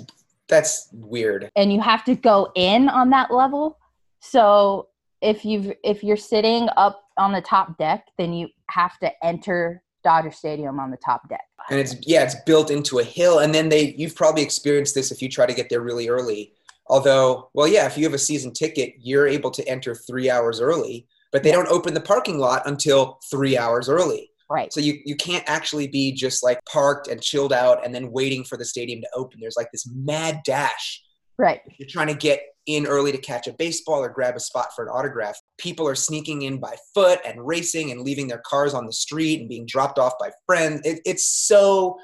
that's 0.48 0.89
weird. 0.94 1.50
And 1.56 1.72
you 1.72 1.82
have 1.82 2.04
to 2.06 2.16
go 2.16 2.51
in 2.56 2.89
on 2.89 3.10
that 3.12 3.32
level. 3.32 3.77
So 4.20 4.88
if 5.22 5.46
you've 5.46 5.74
if 5.84 6.04
you're 6.04 6.18
sitting 6.18 6.70
up 6.77 7.04
on 7.18 7.32
the 7.32 7.42
top 7.42 7.77
deck, 7.77 8.06
then 8.18 8.34
you 8.34 8.50
have 8.70 8.98
to 9.00 9.12
enter 9.24 9.84
Dodger 10.04 10.32
Stadium 10.32 10.80
on 10.80 10.92
the 10.92 10.98
top 10.98 11.27
deck. 11.30 11.42
And 11.70 11.80
it's 11.80 11.96
yeah, 12.08 12.24
it's 12.24 12.36
built 12.46 12.72
into 12.72 13.00
a 13.00 13.04
hill 13.04 13.39
and 13.39 13.54
then 13.54 13.70
they 13.70 13.96
you've 13.98 14.16
probably 14.16 14.44
experienced 14.44 14.96
this 14.96 15.12
if 15.12 15.22
you 15.22 15.30
try 15.30 15.46
to 15.46 15.54
get 15.54 15.70
there 15.70 15.82
really 15.82 16.08
early. 16.10 16.54
Although, 16.88 17.50
well 17.54 17.68
yeah, 17.68 17.86
if 17.86 17.98
you 17.98 18.06
have 18.06 18.13
a 18.13 18.20
season 18.20 18.54
ticket, 18.54 18.94
you're 19.00 19.27
able 19.27 19.51
to 19.51 19.68
enter 19.68 19.94
3 19.94 20.30
hours 20.30 20.62
early, 20.62 21.08
but 21.32 21.44
they 21.44 21.51
don't 21.51 21.68
open 21.68 21.94
the 21.94 22.01
parking 22.01 22.38
lot 22.38 22.66
until 22.66 23.20
3 23.30 23.58
hours 23.58 23.89
early. 23.89 24.32
Right. 24.50 24.72
So 24.72 24.80
you, 24.80 25.00
you 25.06 25.16
can't 25.16 25.44
actually 25.48 25.88
be 25.88 26.13
just 26.13 26.44
like 26.44 26.60
parked 26.66 27.08
and 27.08 27.22
chilled 27.22 27.51
out 27.51 27.86
and 27.86 27.94
then 27.94 28.12
waiting 28.12 28.44
for 28.44 28.58
the 28.58 28.66
stadium 28.66 29.01
to 29.01 29.10
open. 29.13 29.39
There's 29.42 29.58
like 29.58 29.72
this 29.72 29.88
mad 29.94 30.42
dash. 30.46 31.04
Right. 31.38 31.62
You're 31.77 31.89
trying 31.89 32.08
to 32.08 32.16
get 32.16 32.42
in 32.66 32.86
early 32.86 33.12
to 33.12 33.18
catch 33.18 33.48
a 33.48 33.54
baseball 33.54 34.04
or 34.04 34.10
grab 34.10 34.36
a 34.36 34.39
spot 34.39 34.68
for 34.75 34.84
an 34.84 34.89
autograph. 34.89 35.39
people 35.58 35.88
are 35.88 35.96
sneaking 35.96 36.44
in 36.44 36.60
by 36.60 36.75
foot 36.94 37.20
and 37.25 37.46
racing 37.46 37.92
and 37.92 38.01
leaving 38.01 38.27
their 38.27 38.42
cars 38.46 38.74
on 38.74 38.86
the 38.86 38.94
street 38.94 39.39
and 39.39 39.50
being 39.50 39.66
dropped 39.66 39.98
off 39.98 40.13
by 40.20 40.30
friends. 40.46 40.82
It, 40.84 41.00
it's 41.06 41.25
so 41.25 41.98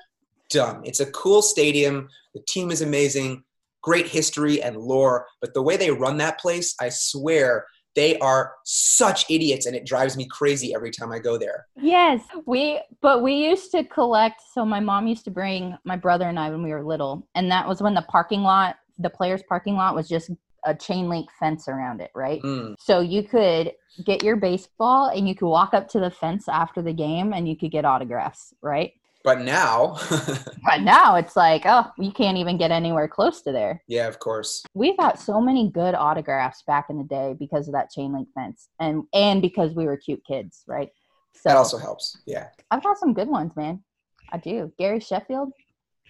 dumb. 0.49 0.81
It's 0.85 1.01
a 1.01 1.11
cool 1.11 1.41
stadium. 1.41 2.07
The 2.33 2.41
team 2.47 2.71
is 2.71 2.81
amazing, 2.81 3.43
great 3.81 4.07
history 4.07 4.61
and 4.61 4.77
lore. 4.77 5.27
But 5.41 5.53
the 5.53 5.61
way 5.61 5.75
they 5.75 5.91
run 5.91 6.17
that 6.17 6.39
place, 6.39 6.75
I 6.79 6.89
swear, 6.89 7.65
they 7.95 8.17
are 8.19 8.55
such 8.63 9.29
idiots 9.29 9.65
and 9.65 9.75
it 9.75 9.85
drives 9.85 10.17
me 10.17 10.25
crazy 10.25 10.73
every 10.73 10.91
time 10.91 11.11
I 11.11 11.19
go 11.19 11.37
there. 11.37 11.67
Yes, 11.75 12.21
we 12.45 12.81
but 13.01 13.21
we 13.21 13.33
used 13.33 13.71
to 13.71 13.83
collect. 13.83 14.41
So 14.53 14.65
my 14.65 14.79
mom 14.79 15.07
used 15.07 15.25
to 15.25 15.31
bring 15.31 15.77
my 15.83 15.95
brother 15.95 16.27
and 16.27 16.39
I 16.39 16.49
when 16.49 16.63
we 16.63 16.71
were 16.71 16.83
little, 16.83 17.27
and 17.35 17.51
that 17.51 17.67
was 17.67 17.81
when 17.81 17.93
the 17.93 18.01
parking 18.03 18.41
lot, 18.41 18.77
the 18.97 19.09
players' 19.09 19.43
parking 19.47 19.75
lot, 19.75 19.95
was 19.95 20.07
just 20.07 20.31
a 20.65 20.73
chain 20.73 21.09
link 21.09 21.29
fence 21.39 21.67
around 21.67 22.01
it, 22.01 22.11
right? 22.15 22.41
Mm. 22.41 22.75
So 22.79 23.01
you 23.01 23.23
could 23.23 23.73
get 24.03 24.23
your 24.23 24.37
baseball 24.37 25.07
and 25.07 25.27
you 25.27 25.35
could 25.35 25.49
walk 25.49 25.73
up 25.73 25.87
to 25.89 25.99
the 25.99 26.09
fence 26.09 26.47
after 26.47 26.81
the 26.81 26.93
game 26.93 27.33
and 27.33 27.47
you 27.47 27.55
could 27.55 27.71
get 27.71 27.85
autographs, 27.85 28.53
right? 28.61 28.93
But 29.23 29.41
now, 29.41 29.97
But 30.65 30.81
now 30.81 31.15
it's 31.15 31.35
like, 31.35 31.63
oh, 31.65 31.85
you 31.97 32.11
can't 32.11 32.37
even 32.37 32.57
get 32.57 32.71
anywhere 32.71 33.07
close 33.07 33.41
to 33.43 33.51
there. 33.51 33.81
yeah, 33.87 34.07
of 34.07 34.19
course. 34.19 34.63
We 34.73 34.97
got 34.97 35.19
so 35.19 35.39
many 35.39 35.69
good 35.69 35.95
autographs 35.95 36.63
back 36.63 36.87
in 36.89 36.97
the 36.97 37.03
day 37.03 37.35
because 37.37 37.67
of 37.67 37.73
that 37.73 37.89
chain 37.89 38.13
link 38.13 38.27
fence 38.33 38.67
and 38.79 39.03
and 39.13 39.41
because 39.41 39.73
we 39.73 39.85
were 39.85 39.97
cute 39.97 40.23
kids, 40.25 40.63
right? 40.67 40.89
So 41.35 41.41
That 41.45 41.57
also 41.57 41.77
helps. 41.77 42.17
Yeah. 42.25 42.47
I've 42.69 42.83
got 42.83 42.97
some 42.97 43.13
good 43.13 43.27
ones, 43.27 43.55
man. 43.55 43.83
I 44.31 44.37
do. 44.37 44.71
Gary 44.77 44.99
Sheffield 44.99 45.51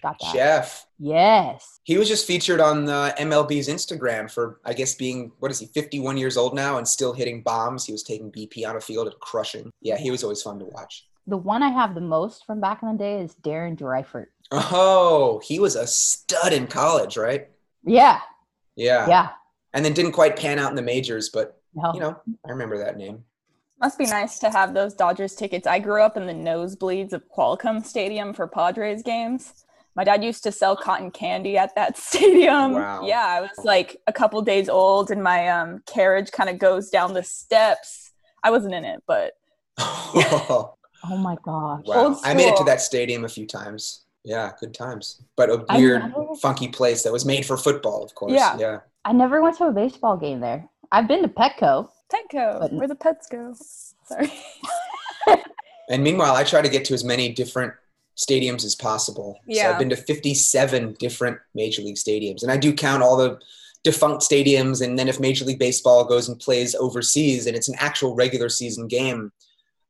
got 0.02 0.16
that. 0.20 0.32
Chef. 0.32 0.86
Yes. 0.98 1.80
He 1.84 1.98
was 1.98 2.08
just 2.08 2.26
featured 2.26 2.60
on 2.60 2.88
uh, 2.88 3.12
the 3.16 3.24
MLB's 3.24 3.68
Instagram 3.68 4.30
for, 4.30 4.60
I 4.64 4.72
guess, 4.72 4.94
being, 4.94 5.32
what 5.38 5.50
is 5.50 5.58
he, 5.58 5.66
51 5.66 6.16
years 6.16 6.36
old 6.36 6.54
now 6.54 6.78
and 6.78 6.86
still 6.86 7.12
hitting 7.12 7.42
bombs. 7.42 7.84
He 7.86 7.92
was 7.92 8.02
taking 8.02 8.30
BP 8.30 8.68
on 8.68 8.76
a 8.76 8.80
field 8.80 9.06
and 9.08 9.18
crushing. 9.20 9.70
Yeah, 9.80 9.96
he 9.96 10.10
was 10.10 10.22
always 10.22 10.42
fun 10.42 10.58
to 10.58 10.66
watch. 10.66 11.06
The 11.26 11.36
one 11.36 11.62
I 11.62 11.70
have 11.70 11.94
the 11.94 12.00
most 12.00 12.44
from 12.44 12.60
back 12.60 12.82
in 12.82 12.92
the 12.92 12.98
day 12.98 13.20
is 13.20 13.34
Darren 13.42 13.78
Dreifort. 13.78 14.26
Oh, 14.50 15.40
he 15.44 15.58
was 15.58 15.74
a 15.74 15.86
stud 15.86 16.52
in 16.52 16.66
college, 16.66 17.16
right? 17.16 17.48
Yeah. 17.84 18.20
Yeah. 18.76 19.08
Yeah. 19.08 19.28
And 19.72 19.84
then 19.84 19.94
didn't 19.94 20.12
quite 20.12 20.36
pan 20.36 20.58
out 20.58 20.70
in 20.70 20.76
the 20.76 20.82
majors, 20.82 21.30
but, 21.30 21.60
No. 21.74 21.92
you 21.94 22.00
know, 22.00 22.20
I 22.46 22.50
remember 22.50 22.78
that 22.78 22.96
name. 22.96 23.24
Must 23.80 23.98
be 23.98 24.06
nice 24.06 24.38
to 24.40 24.50
have 24.50 24.74
those 24.74 24.94
Dodgers 24.94 25.34
tickets. 25.34 25.66
I 25.66 25.78
grew 25.78 26.02
up 26.02 26.16
in 26.16 26.26
the 26.26 26.32
nosebleeds 26.32 27.12
of 27.12 27.24
Qualcomm 27.28 27.84
Stadium 27.84 28.32
for 28.32 28.46
Padres 28.46 29.02
games. 29.02 29.64
My 29.96 30.04
dad 30.04 30.24
used 30.24 30.42
to 30.44 30.52
sell 30.52 30.76
cotton 30.76 31.10
candy 31.10 31.56
at 31.56 31.74
that 31.74 31.96
stadium. 31.98 32.72
Wow. 32.74 33.06
Yeah, 33.06 33.24
I 33.24 33.40
was 33.40 33.50
like 33.64 33.96
a 34.06 34.12
couple 34.12 34.40
days 34.42 34.68
old, 34.68 35.10
and 35.10 35.22
my 35.22 35.48
um, 35.48 35.82
carriage 35.86 36.30
kind 36.32 36.50
of 36.50 36.58
goes 36.58 36.90
down 36.90 37.14
the 37.14 37.22
steps. 37.22 38.12
I 38.42 38.50
wasn't 38.50 38.74
in 38.74 38.84
it, 38.84 39.02
but 39.06 39.32
wow. 40.14 40.74
oh 41.10 41.16
my 41.16 41.36
gosh. 41.42 41.82
Old 41.86 42.18
I 42.24 42.34
made 42.34 42.48
it 42.48 42.56
to 42.56 42.64
that 42.64 42.80
stadium 42.80 43.24
a 43.24 43.28
few 43.28 43.46
times. 43.46 44.02
Yeah, 44.24 44.52
good 44.58 44.72
times. 44.74 45.20
But 45.36 45.50
a 45.50 45.64
weird, 45.76 46.02
never- 46.02 46.34
funky 46.40 46.68
place 46.68 47.02
that 47.02 47.12
was 47.12 47.24
made 47.26 47.44
for 47.44 47.56
football, 47.56 48.02
of 48.02 48.14
course. 48.14 48.32
Yeah. 48.32 48.56
Yeah. 48.58 48.78
I 49.04 49.12
never 49.12 49.42
went 49.42 49.58
to 49.58 49.64
a 49.64 49.72
baseball 49.72 50.16
game 50.16 50.40
there. 50.40 50.66
I've 50.92 51.06
been 51.06 51.22
to 51.22 51.28
Petco. 51.28 51.90
Petco, 52.12 52.60
But- 52.60 52.72
where 52.72 52.88
the 52.88 52.94
pets 52.94 53.26
go. 53.30 53.54
Sorry. 54.06 54.32
And 55.90 56.02
meanwhile, 56.02 56.34
I 56.34 56.44
try 56.44 56.62
to 56.62 56.68
get 56.68 56.86
to 56.86 56.94
as 56.94 57.04
many 57.04 57.30
different 57.30 57.74
stadiums 58.16 58.64
as 58.64 58.74
possible. 58.74 59.34
So 59.40 59.42
Yeah. 59.54 59.70
I've 59.70 59.78
been 59.78 59.90
to 59.90 59.96
57 59.96 60.94
different 60.98 61.38
Major 61.54 61.82
League 61.82 61.96
stadiums. 61.96 62.42
And 62.42 62.50
I 62.50 62.56
do 62.56 62.72
count 62.72 63.02
all 63.02 63.18
the 63.18 63.38
defunct 63.82 64.22
stadiums. 64.22 64.82
And 64.82 64.98
then 64.98 65.08
if 65.08 65.20
Major 65.20 65.44
League 65.44 65.58
Baseball 65.58 66.04
goes 66.06 66.26
and 66.28 66.40
plays 66.40 66.74
overseas 66.74 67.46
and 67.46 67.54
it's 67.54 67.68
an 67.68 67.74
actual 67.78 68.14
regular 68.14 68.48
season 68.48 68.88
game, 68.88 69.30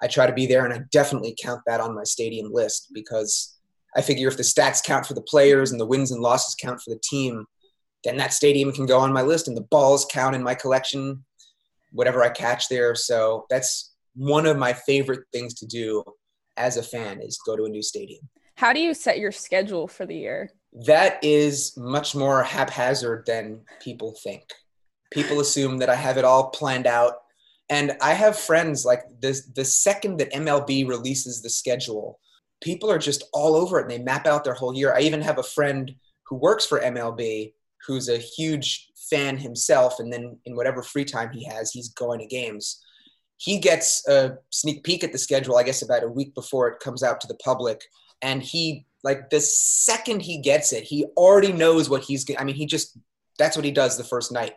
I 0.05 0.07
try 0.07 0.27
to 0.27 0.33
be 0.35 0.47
there. 0.47 0.67
And 0.67 0.75
I 0.75 0.83
definitely 0.93 1.35
count 1.43 1.63
that 1.67 1.81
on 1.81 1.95
my 1.95 2.05
stadium 2.05 2.53
list 2.53 2.91
because 2.93 3.59
I 3.97 4.03
figure 4.03 4.29
if 4.29 4.37
the 4.37 4.43
stats 4.43 4.85
count 4.85 5.07
for 5.07 5.15
the 5.15 5.23
players 5.23 5.73
and 5.73 5.81
the 5.81 5.87
wins 5.87 6.13
and 6.13 6.21
losses 6.21 6.55
count 6.55 6.81
for 6.83 6.91
the 6.91 7.01
team, 7.03 7.47
then 8.05 8.19
that 8.19 8.35
stadium 8.35 8.71
can 8.71 8.85
go 8.85 8.99
on 8.99 9.15
my 9.15 9.23
list 9.23 9.49
and 9.49 9.57
the 9.57 9.63
balls 9.63 10.07
count 10.13 10.37
in 10.37 10.43
my 10.43 10.55
collection, 10.55 11.25
whatever 11.93 12.23
I 12.23 12.29
catch 12.29 12.69
there. 12.69 12.95
So 12.95 13.47
that's 13.49 13.95
one 14.15 14.45
of 14.45 14.59
my 14.59 14.75
favorite 14.75 15.25
things 15.33 15.55
to 15.55 15.67
do 15.67 16.05
as 16.59 16.77
a 16.77 16.83
fan 16.83 17.23
is 17.23 17.39
go 17.47 17.57
to 17.57 17.65
a 17.65 17.69
new 17.69 17.83
stadium. 17.83 18.29
How 18.57 18.75
do 18.75 18.81
you 18.81 18.93
set 18.93 19.19
your 19.19 19.33
schedule 19.33 19.89
for 19.89 20.05
the 20.05 20.15
year? 20.15 20.51
That 20.87 21.19
is 21.25 21.77
much 21.79 22.15
more 22.15 22.43
haphazard 22.43 23.25
than 23.27 23.63
people 23.81 24.15
think. 24.23 24.43
People 25.11 25.41
assume 25.41 25.79
that 25.79 25.89
I 25.89 25.95
have 25.95 26.19
it 26.19 26.25
all 26.25 26.51
planned 26.51 26.87
out. 26.87 27.15
And 27.71 27.97
I 28.01 28.13
have 28.13 28.39
friends 28.39 28.85
like 28.85 29.03
this 29.21 29.47
the 29.47 29.65
second 29.65 30.19
that 30.19 30.33
MLB 30.33 30.87
releases 30.87 31.41
the 31.41 31.51
schedule, 31.51 32.21
people 32.63 32.91
are 32.91 32.99
just 32.99 33.25
all 33.33 33.55
over 33.57 33.79
it 33.79 33.83
and 33.83 33.91
they 33.91 33.99
map 33.99 34.27
out 34.27 34.45
their 34.45 34.55
whole 34.55 34.75
year. 34.75 34.95
I 34.95 35.01
even 35.01 35.23
have 35.23 35.39
a 35.39 35.43
friend 35.43 35.95
who 36.27 36.37
works 36.37 36.67
for 36.67 36.81
MLB 36.81 37.53
who's 37.87 38.09
a 38.09 38.19
huge 38.19 38.89
fan 39.11 39.37
himself 39.37 39.99
and 39.99 40.13
then 40.13 40.39
in 40.47 40.57
whatever 40.57 40.83
free 40.83 41.05
time 41.05 41.31
he 41.33 41.45
has, 41.45 41.71
he's 41.71 41.89
going 41.91 42.21
to 42.21 42.27
games. 42.27 42.83
He 43.37 43.59
gets 43.59 44.07
a 44.09 44.37
sneak 44.51 44.85
peek 44.85 45.05
at 45.05 45.13
the 45.13 45.19
schedule 45.19 45.57
I 45.57 45.63
guess 45.63 45.83
about 45.83 46.05
a 46.05 46.09
week 46.09 46.35
before 46.35 46.69
it 46.69 46.81
comes 46.81 47.03
out 47.03 47.21
to 47.23 47.27
the 47.27 47.35
public 47.37 47.83
and 48.23 48.43
he 48.43 48.87
like 49.05 49.29
the 49.29 49.41
second 49.41 50.23
he 50.23 50.39
gets 50.39 50.73
it, 50.73 50.83
he 50.83 51.05
already 51.17 51.53
knows 51.53 51.91
what 51.91 52.03
he's. 52.03 52.25
I 52.37 52.43
mean, 52.43 52.57
he 52.57 52.67
just 52.67 52.99
that's 53.39 53.57
what 53.57 53.65
he 53.65 53.71
does 53.71 53.97
the 53.97 54.03
first 54.05 54.33
night. 54.33 54.55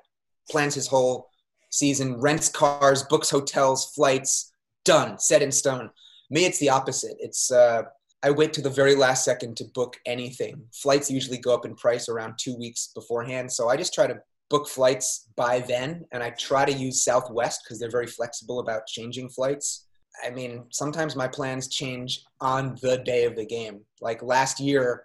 Plans 0.50 0.74
his 0.74 0.88
whole 0.88 1.30
season, 1.70 2.20
rents 2.20 2.50
cars, 2.50 3.04
books 3.04 3.30
hotels, 3.30 3.92
flights. 3.94 4.54
Done, 4.86 5.20
set 5.20 5.42
in 5.42 5.52
stone. 5.52 5.90
Me, 6.30 6.46
it's 6.46 6.60
the 6.60 6.70
opposite. 6.70 7.18
It's 7.20 7.52
uh, 7.52 7.84
I 8.24 8.32
wait 8.32 8.54
to 8.54 8.62
the 8.62 8.70
very 8.70 8.96
last 8.96 9.24
second 9.26 9.58
to 9.58 9.66
book 9.74 9.98
anything. 10.06 10.64
Flights 10.74 11.12
usually 11.12 11.38
go 11.38 11.54
up 11.54 11.66
in 11.66 11.76
price 11.76 12.10
around 12.10 12.36
two 12.38 12.56
weeks 12.58 12.92
beforehand, 12.96 13.52
so 13.52 13.70
I 13.70 13.78
just 13.78 13.94
try 13.94 14.08
to 14.08 14.20
book 14.50 14.68
flights 14.68 15.28
by 15.36 15.60
then, 15.60 16.06
and 16.12 16.24
I 16.24 16.32
try 16.32 16.66
to 16.66 16.72
use 16.72 17.04
Southwest 17.04 17.62
because 17.64 17.80
they're 17.80 17.92
very 17.92 18.08
flexible 18.08 18.60
about 18.60 18.88
changing 18.88 19.30
flights. 19.30 19.88
I 20.26 20.30
mean, 20.30 20.66
sometimes 20.72 21.16
my 21.16 21.28
plans 21.28 21.68
change 21.68 22.24
on 22.42 22.78
the 22.82 22.98
day 22.98 23.26
of 23.26 23.36
the 23.36 23.46
game. 23.46 23.82
Like 24.02 24.24
last 24.24 24.60
year, 24.60 25.04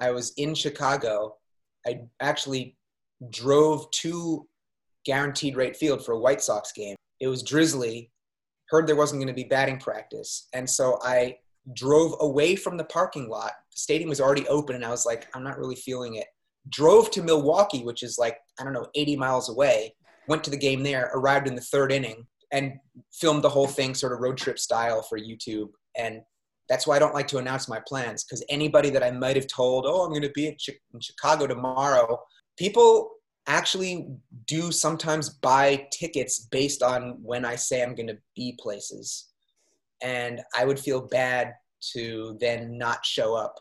I 0.00 0.10
was 0.10 0.32
in 0.36 0.54
Chicago. 0.54 1.36
I 1.86 2.00
actually 2.20 2.76
drove 3.30 3.90
to 3.92 4.46
Guaranteed 5.04 5.56
Rate 5.56 5.76
Field 5.76 6.04
for 6.04 6.12
a 6.12 6.18
White 6.18 6.42
Sox 6.42 6.72
game. 6.72 6.96
It 7.20 7.28
was 7.28 7.42
drizzly, 7.42 8.10
heard 8.68 8.86
there 8.86 8.96
wasn't 8.96 9.20
going 9.20 9.34
to 9.34 9.34
be 9.34 9.48
batting 9.48 9.78
practice. 9.78 10.48
And 10.52 10.68
so 10.68 10.98
I 11.02 11.36
drove 11.74 12.14
away 12.20 12.56
from 12.56 12.76
the 12.76 12.84
parking 12.84 13.28
lot. 13.28 13.52
The 13.72 13.80
stadium 13.80 14.08
was 14.08 14.20
already 14.20 14.46
open, 14.48 14.76
and 14.76 14.84
I 14.84 14.90
was 14.90 15.06
like, 15.06 15.28
I'm 15.34 15.44
not 15.44 15.58
really 15.58 15.76
feeling 15.76 16.16
it. 16.16 16.26
Drove 16.70 17.10
to 17.12 17.22
Milwaukee, 17.22 17.84
which 17.84 18.02
is 18.02 18.18
like, 18.18 18.38
I 18.58 18.64
don't 18.64 18.72
know, 18.72 18.86
80 18.94 19.16
miles 19.16 19.48
away. 19.48 19.94
Went 20.28 20.44
to 20.44 20.50
the 20.50 20.56
game 20.56 20.82
there, 20.82 21.10
arrived 21.14 21.46
in 21.46 21.54
the 21.54 21.60
third 21.60 21.92
inning, 21.92 22.26
and 22.52 22.74
filmed 23.12 23.42
the 23.42 23.48
whole 23.48 23.66
thing 23.66 23.94
sort 23.94 24.12
of 24.12 24.20
road 24.20 24.36
trip 24.36 24.58
style 24.58 25.02
for 25.02 25.18
YouTube. 25.18 25.68
And 25.96 26.20
that's 26.68 26.86
why 26.86 26.96
I 26.96 26.98
don't 26.98 27.14
like 27.14 27.28
to 27.28 27.38
announce 27.38 27.68
my 27.68 27.80
plans 27.86 28.24
because 28.24 28.44
anybody 28.48 28.90
that 28.90 29.02
I 29.02 29.10
might 29.10 29.36
have 29.36 29.48
told, 29.48 29.84
oh, 29.86 30.02
I'm 30.02 30.10
going 30.10 30.22
to 30.22 30.30
be 30.30 30.46
in, 30.46 30.56
in 30.94 31.00
Chicago 31.00 31.46
tomorrow, 31.46 32.18
people 32.56 33.10
actually 33.46 34.08
do 34.46 34.70
sometimes 34.70 35.28
buy 35.28 35.88
tickets 35.92 36.46
based 36.50 36.82
on 36.82 37.18
when 37.22 37.44
I 37.44 37.56
say 37.56 37.82
I'm 37.82 37.94
going 37.94 38.08
to 38.08 38.18
be 38.36 38.56
places. 38.60 39.28
And 40.02 40.40
I 40.56 40.64
would 40.64 40.78
feel 40.78 41.08
bad 41.08 41.54
to 41.92 42.36
then 42.40 42.78
not 42.78 43.04
show 43.04 43.34
up. 43.34 43.54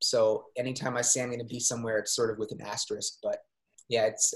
So 0.00 0.44
anytime 0.56 0.96
I 0.96 1.02
say 1.02 1.22
I'm 1.22 1.28
going 1.28 1.38
to 1.40 1.44
be 1.44 1.60
somewhere, 1.60 1.98
it's 1.98 2.14
sort 2.14 2.30
of 2.30 2.38
with 2.38 2.52
an 2.52 2.60
asterisk. 2.60 3.18
But 3.22 3.38
yeah, 3.88 4.04
it's 4.06 4.34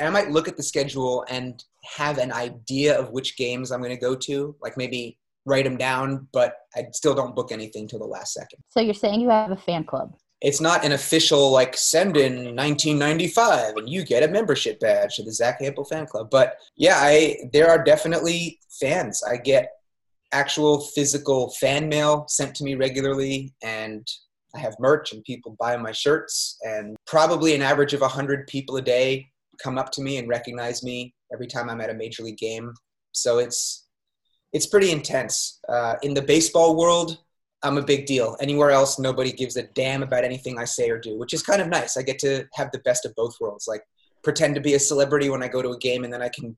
I 0.00 0.08
might 0.10 0.30
look 0.30 0.48
at 0.48 0.56
the 0.56 0.62
schedule 0.62 1.24
and 1.28 1.62
have 1.96 2.18
an 2.18 2.32
idea 2.32 2.98
of 2.98 3.10
which 3.10 3.36
games 3.36 3.72
I'm 3.72 3.80
going 3.80 3.94
to 3.94 4.00
go 4.00 4.14
to, 4.14 4.56
like 4.62 4.76
maybe 4.76 5.18
write 5.44 5.64
them 5.64 5.76
down, 5.76 6.28
but 6.32 6.54
I 6.76 6.86
still 6.92 7.14
don't 7.14 7.34
book 7.34 7.52
anything 7.52 7.88
till 7.88 7.98
the 7.98 8.06
last 8.06 8.32
second. 8.32 8.60
So 8.70 8.80
you're 8.80 8.94
saying 8.94 9.20
you 9.20 9.28
have 9.28 9.50
a 9.50 9.56
fan 9.56 9.84
club? 9.84 10.14
It's 10.42 10.60
not 10.60 10.84
an 10.84 10.92
official 10.92 11.52
like 11.52 11.76
send 11.76 12.16
in 12.16 12.56
1995 12.56 13.76
and 13.76 13.88
you 13.88 14.04
get 14.04 14.24
a 14.24 14.28
membership 14.28 14.80
badge 14.80 15.16
to 15.16 15.22
the 15.22 15.32
Zack 15.32 15.60
Hample 15.60 15.88
fan 15.88 16.06
club. 16.06 16.30
But 16.30 16.56
yeah, 16.76 16.96
I 16.96 17.36
there 17.52 17.70
are 17.70 17.82
definitely 17.82 18.58
fans. 18.68 19.22
I 19.22 19.36
get 19.36 19.70
actual 20.32 20.80
physical 20.80 21.50
fan 21.60 21.88
mail 21.88 22.26
sent 22.28 22.56
to 22.56 22.64
me 22.64 22.74
regularly 22.74 23.54
and 23.62 24.06
I 24.54 24.58
have 24.58 24.74
merch 24.80 25.12
and 25.12 25.22
people 25.24 25.56
buy 25.58 25.76
my 25.76 25.92
shirts 25.92 26.58
and 26.62 26.96
probably 27.06 27.54
an 27.54 27.62
average 27.62 27.94
of 27.94 28.00
100 28.00 28.46
people 28.48 28.76
a 28.76 28.82
day 28.82 29.28
come 29.62 29.78
up 29.78 29.92
to 29.92 30.02
me 30.02 30.18
and 30.18 30.28
recognize 30.28 30.82
me 30.82 31.14
every 31.32 31.46
time 31.46 31.70
I'm 31.70 31.80
at 31.80 31.90
a 31.90 31.94
major 31.94 32.22
league 32.24 32.38
game. 32.38 32.74
So 33.12 33.38
it's 33.38 33.86
it's 34.52 34.66
pretty 34.66 34.90
intense. 34.90 35.60
Uh, 35.68 35.94
in 36.02 36.14
the 36.14 36.20
baseball 36.20 36.76
world, 36.76 37.18
I'm 37.62 37.78
a 37.78 37.82
big 37.82 38.06
deal. 38.06 38.36
Anywhere 38.40 38.70
else, 38.70 38.98
nobody 38.98 39.32
gives 39.32 39.56
a 39.56 39.62
damn 39.62 40.02
about 40.02 40.24
anything 40.24 40.58
I 40.58 40.64
say 40.64 40.90
or 40.90 40.98
do, 40.98 41.18
which 41.18 41.32
is 41.32 41.42
kind 41.42 41.62
of 41.62 41.68
nice. 41.68 41.96
I 41.96 42.02
get 42.02 42.18
to 42.20 42.44
have 42.54 42.70
the 42.72 42.80
best 42.80 43.06
of 43.06 43.14
both 43.14 43.36
worlds. 43.40 43.66
Like 43.68 43.82
pretend 44.22 44.54
to 44.54 44.60
be 44.60 44.74
a 44.74 44.78
celebrity 44.78 45.30
when 45.30 45.42
I 45.42 45.48
go 45.48 45.62
to 45.62 45.70
a 45.70 45.78
game, 45.78 46.04
and 46.04 46.12
then 46.12 46.22
I 46.22 46.28
can 46.28 46.56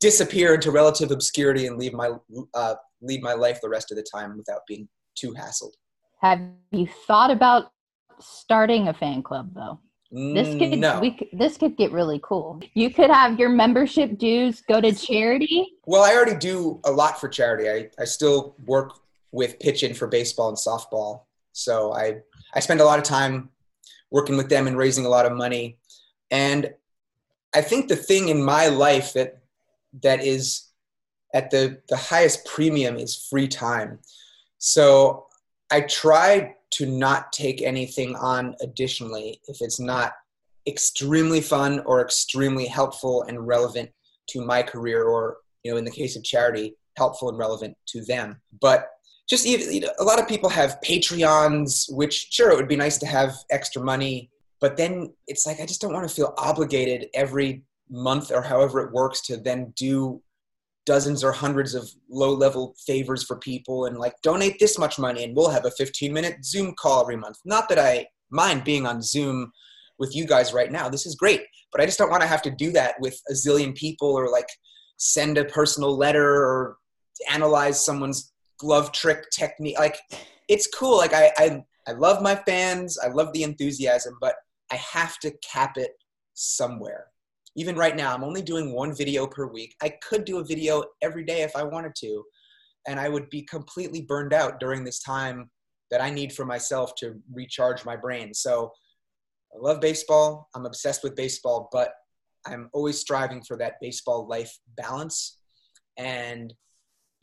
disappear 0.00 0.54
into 0.54 0.70
relative 0.70 1.10
obscurity 1.10 1.66
and 1.66 1.78
leave 1.78 1.94
my 1.94 2.10
uh, 2.54 2.74
lead 3.00 3.22
my 3.22 3.34
life 3.34 3.60
the 3.60 3.68
rest 3.68 3.90
of 3.90 3.96
the 3.96 4.06
time 4.12 4.36
without 4.36 4.60
being 4.66 4.88
too 5.14 5.32
hassled. 5.32 5.72
Have 6.20 6.40
you 6.70 6.88
thought 7.06 7.30
about 7.30 7.72
starting 8.20 8.88
a 8.88 8.94
fan 8.94 9.22
club 9.22 9.50
though? 9.54 9.78
This 10.10 10.46
could 10.46 10.74
Mm, 10.74 10.78
no. 10.78 11.00
we 11.00 11.18
this 11.32 11.56
could 11.56 11.76
get 11.76 11.90
really 11.90 12.20
cool. 12.22 12.60
You 12.74 12.90
could 12.90 13.10
have 13.10 13.38
your 13.38 13.48
membership 13.48 14.16
dues 14.16 14.60
go 14.60 14.80
to 14.80 14.92
charity. 14.92 15.66
Well, 15.86 16.02
I 16.02 16.14
already 16.14 16.36
do 16.36 16.80
a 16.84 16.90
lot 16.92 17.20
for 17.20 17.28
charity. 17.28 17.68
I, 17.68 17.90
I 18.00 18.04
still 18.04 18.54
work 18.64 18.92
with 19.34 19.58
Pitch 19.58 19.82
In 19.82 19.94
For 19.94 20.06
Baseball 20.06 20.48
and 20.48 20.56
softball. 20.56 21.22
So 21.52 21.92
I, 21.92 22.18
I 22.54 22.60
spend 22.60 22.80
a 22.80 22.84
lot 22.84 22.98
of 22.98 23.04
time 23.04 23.50
working 24.10 24.36
with 24.36 24.48
them 24.48 24.66
and 24.66 24.78
raising 24.78 25.04
a 25.04 25.08
lot 25.08 25.26
of 25.26 25.32
money. 25.32 25.76
And 26.30 26.72
I 27.54 27.60
think 27.60 27.88
the 27.88 27.96
thing 27.96 28.28
in 28.28 28.42
my 28.42 28.68
life 28.68 29.12
that 29.14 29.38
that 30.02 30.24
is 30.24 30.68
at 31.34 31.50
the, 31.50 31.80
the 31.88 31.96
highest 31.96 32.44
premium 32.46 32.96
is 32.96 33.26
free 33.28 33.48
time. 33.48 33.98
So 34.58 35.26
I 35.70 35.82
try 35.82 36.54
to 36.72 36.86
not 36.86 37.32
take 37.32 37.60
anything 37.60 38.14
on 38.16 38.54
additionally 38.60 39.40
if 39.48 39.58
it's 39.60 39.80
not 39.80 40.12
extremely 40.66 41.40
fun 41.40 41.80
or 41.80 42.00
extremely 42.00 42.66
helpful 42.66 43.24
and 43.24 43.46
relevant 43.46 43.90
to 44.28 44.44
my 44.44 44.62
career 44.62 45.04
or 45.04 45.38
you 45.62 45.70
know 45.70 45.76
in 45.76 45.84
the 45.84 45.90
case 45.90 46.16
of 46.16 46.24
charity 46.24 46.74
helpful 46.96 47.28
and 47.28 47.38
relevant 47.38 47.76
to 47.88 48.04
them. 48.04 48.40
But 48.60 48.88
just 49.28 49.46
you 49.46 49.80
know, 49.80 49.90
a 49.98 50.04
lot 50.04 50.20
of 50.20 50.28
people 50.28 50.48
have 50.50 50.78
patreons 50.84 51.86
which 51.90 52.28
sure 52.30 52.50
it 52.50 52.56
would 52.56 52.68
be 52.68 52.76
nice 52.76 52.98
to 52.98 53.06
have 53.06 53.34
extra 53.50 53.82
money 53.82 54.30
but 54.60 54.76
then 54.76 55.12
it's 55.26 55.46
like 55.46 55.60
i 55.60 55.66
just 55.66 55.80
don't 55.80 55.94
want 55.94 56.06
to 56.06 56.14
feel 56.14 56.34
obligated 56.36 57.08
every 57.14 57.62
month 57.90 58.30
or 58.30 58.42
however 58.42 58.80
it 58.80 58.92
works 58.92 59.22
to 59.22 59.38
then 59.38 59.72
do 59.76 60.22
dozens 60.86 61.24
or 61.24 61.32
hundreds 61.32 61.74
of 61.74 61.90
low 62.10 62.32
level 62.32 62.74
favors 62.86 63.24
for 63.24 63.36
people 63.36 63.86
and 63.86 63.98
like 63.98 64.14
donate 64.22 64.58
this 64.58 64.78
much 64.78 64.98
money 64.98 65.24
and 65.24 65.34
we'll 65.34 65.50
have 65.50 65.64
a 65.64 65.70
15 65.70 66.12
minute 66.12 66.44
zoom 66.44 66.74
call 66.74 67.00
every 67.00 67.16
month. 67.16 67.38
Not 67.44 67.68
that 67.68 67.78
i 67.78 68.06
mind 68.30 68.64
being 68.64 68.86
on 68.86 69.00
zoom 69.00 69.52
with 69.98 70.14
you 70.14 70.26
guys 70.26 70.52
right 70.52 70.72
now 70.72 70.88
this 70.88 71.06
is 71.06 71.14
great 71.14 71.42
but 71.70 71.80
i 71.80 71.86
just 71.86 71.98
don't 71.98 72.10
want 72.10 72.22
to 72.22 72.28
have 72.28 72.42
to 72.42 72.50
do 72.50 72.72
that 72.72 72.94
with 73.00 73.20
a 73.30 73.32
zillion 73.32 73.74
people 73.74 74.08
or 74.08 74.28
like 74.28 74.48
send 74.96 75.38
a 75.38 75.44
personal 75.44 75.96
letter 75.96 76.24
or 76.24 76.76
analyze 77.30 77.84
someone's 77.84 78.32
glove 78.58 78.92
trick 78.92 79.30
technique. 79.30 79.78
Like 79.78 79.98
it's 80.48 80.66
cool. 80.68 80.96
Like 80.96 81.14
I, 81.14 81.32
I 81.36 81.64
i 81.86 81.92
love 81.92 82.22
my 82.22 82.34
fans. 82.34 82.98
I 82.98 83.08
love 83.08 83.32
the 83.32 83.42
enthusiasm 83.42 84.16
but 84.20 84.34
i 84.72 84.76
have 84.76 85.18
to 85.20 85.32
cap 85.52 85.76
it 85.76 85.92
somewhere. 86.34 87.06
Even 87.56 87.76
right 87.76 87.96
now 87.96 88.14
i'm 88.14 88.24
only 88.24 88.42
doing 88.42 88.72
one 88.72 88.94
video 88.94 89.26
per 89.26 89.46
week. 89.46 89.74
I 89.82 89.90
could 90.06 90.24
do 90.24 90.38
a 90.38 90.44
video 90.44 90.84
every 91.02 91.24
day 91.24 91.42
if 91.42 91.54
i 91.56 91.62
wanted 91.62 91.94
to 91.96 92.24
and 92.86 92.98
i 93.00 93.08
would 93.08 93.28
be 93.30 93.42
completely 93.42 94.02
burned 94.02 94.32
out 94.32 94.60
during 94.60 94.84
this 94.84 95.00
time 95.00 95.50
that 95.90 96.00
i 96.00 96.10
need 96.10 96.32
for 96.32 96.44
myself 96.44 96.94
to 96.96 97.20
recharge 97.32 97.84
my 97.84 97.96
brain. 97.96 98.32
So 98.34 98.72
i 99.54 99.58
love 99.58 99.80
baseball. 99.80 100.48
I'm 100.54 100.66
obsessed 100.66 101.02
with 101.02 101.16
baseball 101.16 101.68
but 101.72 101.92
i'm 102.46 102.68
always 102.72 102.98
striving 102.98 103.42
for 103.42 103.56
that 103.58 103.74
baseball 103.80 104.26
life 104.28 104.52
balance. 104.76 105.38
And 105.96 106.52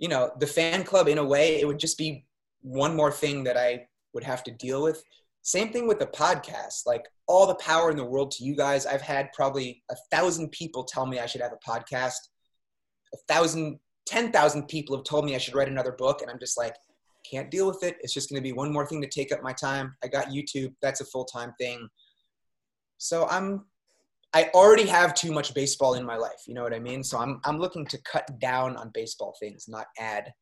you 0.01 0.09
know 0.09 0.31
the 0.39 0.47
fan 0.47 0.83
club 0.83 1.07
in 1.07 1.19
a 1.19 1.23
way 1.23 1.61
it 1.61 1.65
would 1.65 1.79
just 1.79 1.97
be 1.97 2.25
one 2.61 2.95
more 2.95 3.11
thing 3.11 3.45
that 3.45 3.55
i 3.55 3.87
would 4.13 4.23
have 4.23 4.43
to 4.43 4.51
deal 4.51 4.83
with. 4.83 5.03
Same 5.43 5.71
thing 5.71 5.87
with 5.87 5.99
the 5.99 6.07
podcast 6.07 6.85
like 6.85 7.05
all 7.27 7.47
the 7.47 7.55
power 7.55 7.89
in 7.89 7.97
the 7.97 8.05
world 8.05 8.31
to 8.31 8.43
you 8.43 8.55
guys. 8.55 8.85
I've 8.85 9.01
had 9.01 9.31
probably 9.33 9.81
a 9.89 9.95
thousand 10.11 10.51
people 10.51 10.83
tell 10.83 11.05
me 11.05 11.19
i 11.19 11.25
should 11.25 11.41
have 11.41 11.53
a 11.53 11.69
podcast. 11.69 12.19
A 13.13 13.17
thousand 13.27 13.79
ten 14.05 14.31
thousand 14.31 14.67
people 14.67 14.95
have 14.95 15.05
told 15.05 15.25
me 15.25 15.35
i 15.35 15.37
should 15.37 15.55
write 15.55 15.67
another 15.69 15.93
book 15.93 16.21
and 16.21 16.29
i'm 16.29 16.39
just 16.39 16.57
like 16.57 16.75
can't 17.29 17.51
deal 17.51 17.67
with 17.67 17.83
it. 17.83 17.97
It's 18.01 18.13
just 18.13 18.29
going 18.29 18.41
to 18.41 18.43
be 18.43 18.51
one 18.51 18.73
more 18.73 18.85
thing 18.85 18.99
to 19.01 19.07
take 19.07 19.31
up 19.31 19.43
my 19.43 19.53
time. 19.53 19.95
I 20.03 20.07
got 20.07 20.29
youtube. 20.29 20.73
That's 20.81 21.01
a 21.01 21.05
full-time 21.05 21.53
thing. 21.59 21.87
So 22.97 23.27
i'm 23.27 23.65
i 24.33 24.49
already 24.53 24.85
have 24.85 25.13
too 25.13 25.31
much 25.31 25.53
baseball 25.53 25.95
in 25.95 26.05
my 26.05 26.15
life 26.15 26.41
you 26.47 26.53
know 26.53 26.63
what 26.63 26.73
i 26.73 26.79
mean 26.79 27.03
so 27.03 27.17
i'm 27.17 27.39
i'm 27.45 27.59
looking 27.59 27.85
to 27.85 27.97
cut 28.03 28.39
down 28.39 28.75
on 28.77 28.89
baseball 28.93 29.35
things 29.39 29.67
not 29.67 29.87
add 29.99 30.33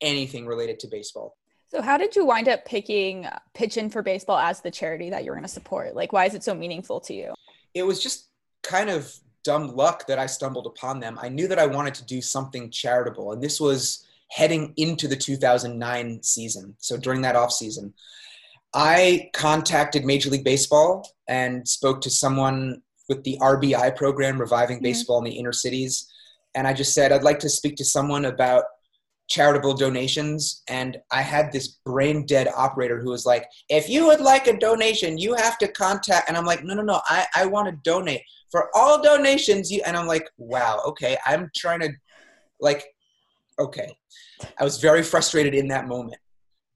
anything 0.00 0.46
related 0.46 0.78
to 0.78 0.88
baseball 0.88 1.36
So, 1.70 1.82
how 1.82 1.98
did 1.98 2.16
you 2.16 2.24
wind 2.24 2.48
up 2.48 2.64
picking 2.64 3.26
Pitch 3.52 3.76
In 3.76 3.90
For 3.90 4.02
Baseball 4.02 4.38
as 4.38 4.62
the 4.62 4.70
charity 4.70 5.10
that 5.10 5.22
you're 5.22 5.34
going 5.34 5.44
to 5.44 5.52
support? 5.52 5.94
Like, 5.94 6.14
why 6.14 6.24
is 6.24 6.34
it 6.34 6.42
so 6.42 6.54
meaningful 6.54 6.98
to 7.00 7.12
you? 7.12 7.34
it 7.74 7.82
was 7.82 8.02
just 8.02 8.28
kind 8.62 8.88
of 8.88 9.12
dumb 9.44 9.76
luck 9.76 10.06
that 10.06 10.18
I 10.18 10.26
stumbled 10.26 10.66
upon 10.66 10.98
them. 10.98 11.18
I 11.20 11.28
knew 11.28 11.46
that 11.48 11.58
I 11.58 11.66
wanted 11.66 11.94
to 11.96 12.06
do 12.06 12.20
something 12.22 12.70
charitable, 12.70 13.32
and 13.32 13.42
this 13.42 13.60
was 13.60 14.06
heading 14.30 14.72
into 14.76 15.08
the 15.08 15.16
2009 15.16 16.22
season. 16.22 16.74
So 16.78 16.96
during 16.96 17.20
that 17.22 17.36
off 17.36 17.52
season, 17.52 17.92
I 18.74 19.30
contacted 19.34 20.04
Major 20.04 20.30
League 20.30 20.44
Baseball 20.44 21.06
and 21.28 21.66
spoke 21.68 22.00
to 22.02 22.10
someone 22.10 22.82
with 23.08 23.24
the 23.24 23.38
RBI 23.40 23.90
program, 23.90 24.38
Reviving 24.40 24.78
Mhm. 24.78 24.82
Baseball 24.82 25.18
in 25.18 25.24
the 25.24 25.38
Inner 25.38 25.52
Cities, 25.52 26.06
and 26.54 26.66
I 26.66 26.72
just 26.72 26.94
said 26.94 27.12
I'd 27.12 27.22
like 27.22 27.38
to 27.40 27.48
speak 27.48 27.76
to 27.76 27.84
someone 27.84 28.26
about 28.26 28.64
charitable 29.28 29.74
donations. 29.74 30.62
And 30.68 30.98
i 31.10 31.20
had 31.20 31.52
this 31.52 31.68
brain 31.84 32.24
dead 32.26 32.48
operator 32.56 32.98
who 32.98 33.10
was 33.10 33.26
like 33.26 33.46
if 33.68 33.88
you 33.88 34.06
would 34.06 34.20
like 34.20 34.46
a 34.46 34.58
donation 34.58 35.18
you 35.18 35.34
have 35.34 35.58
to 35.58 35.68
contact 35.68 36.28
and 36.28 36.36
i'm 36.36 36.46
like 36.46 36.64
no 36.64 36.74
no 36.74 36.82
no 36.82 37.00
i, 37.08 37.26
I 37.34 37.46
want 37.46 37.68
to 37.68 37.78
donate. 37.84 38.22
For 38.50 38.74
all 38.74 39.02
donations 39.02 39.70
you 39.70 39.82
and 39.84 39.96
i'm 39.96 40.06
like 40.06 40.26
wow 40.38 40.80
okay 40.86 41.18
i'm 41.26 41.50
trying 41.54 41.80
to 41.80 41.90
like 42.60 42.84
okay. 43.58 43.92
I 44.58 44.62
was 44.62 44.78
very 44.78 45.02
frustrated 45.02 45.52
in 45.54 45.68
that 45.68 45.88
moment. 45.88 46.20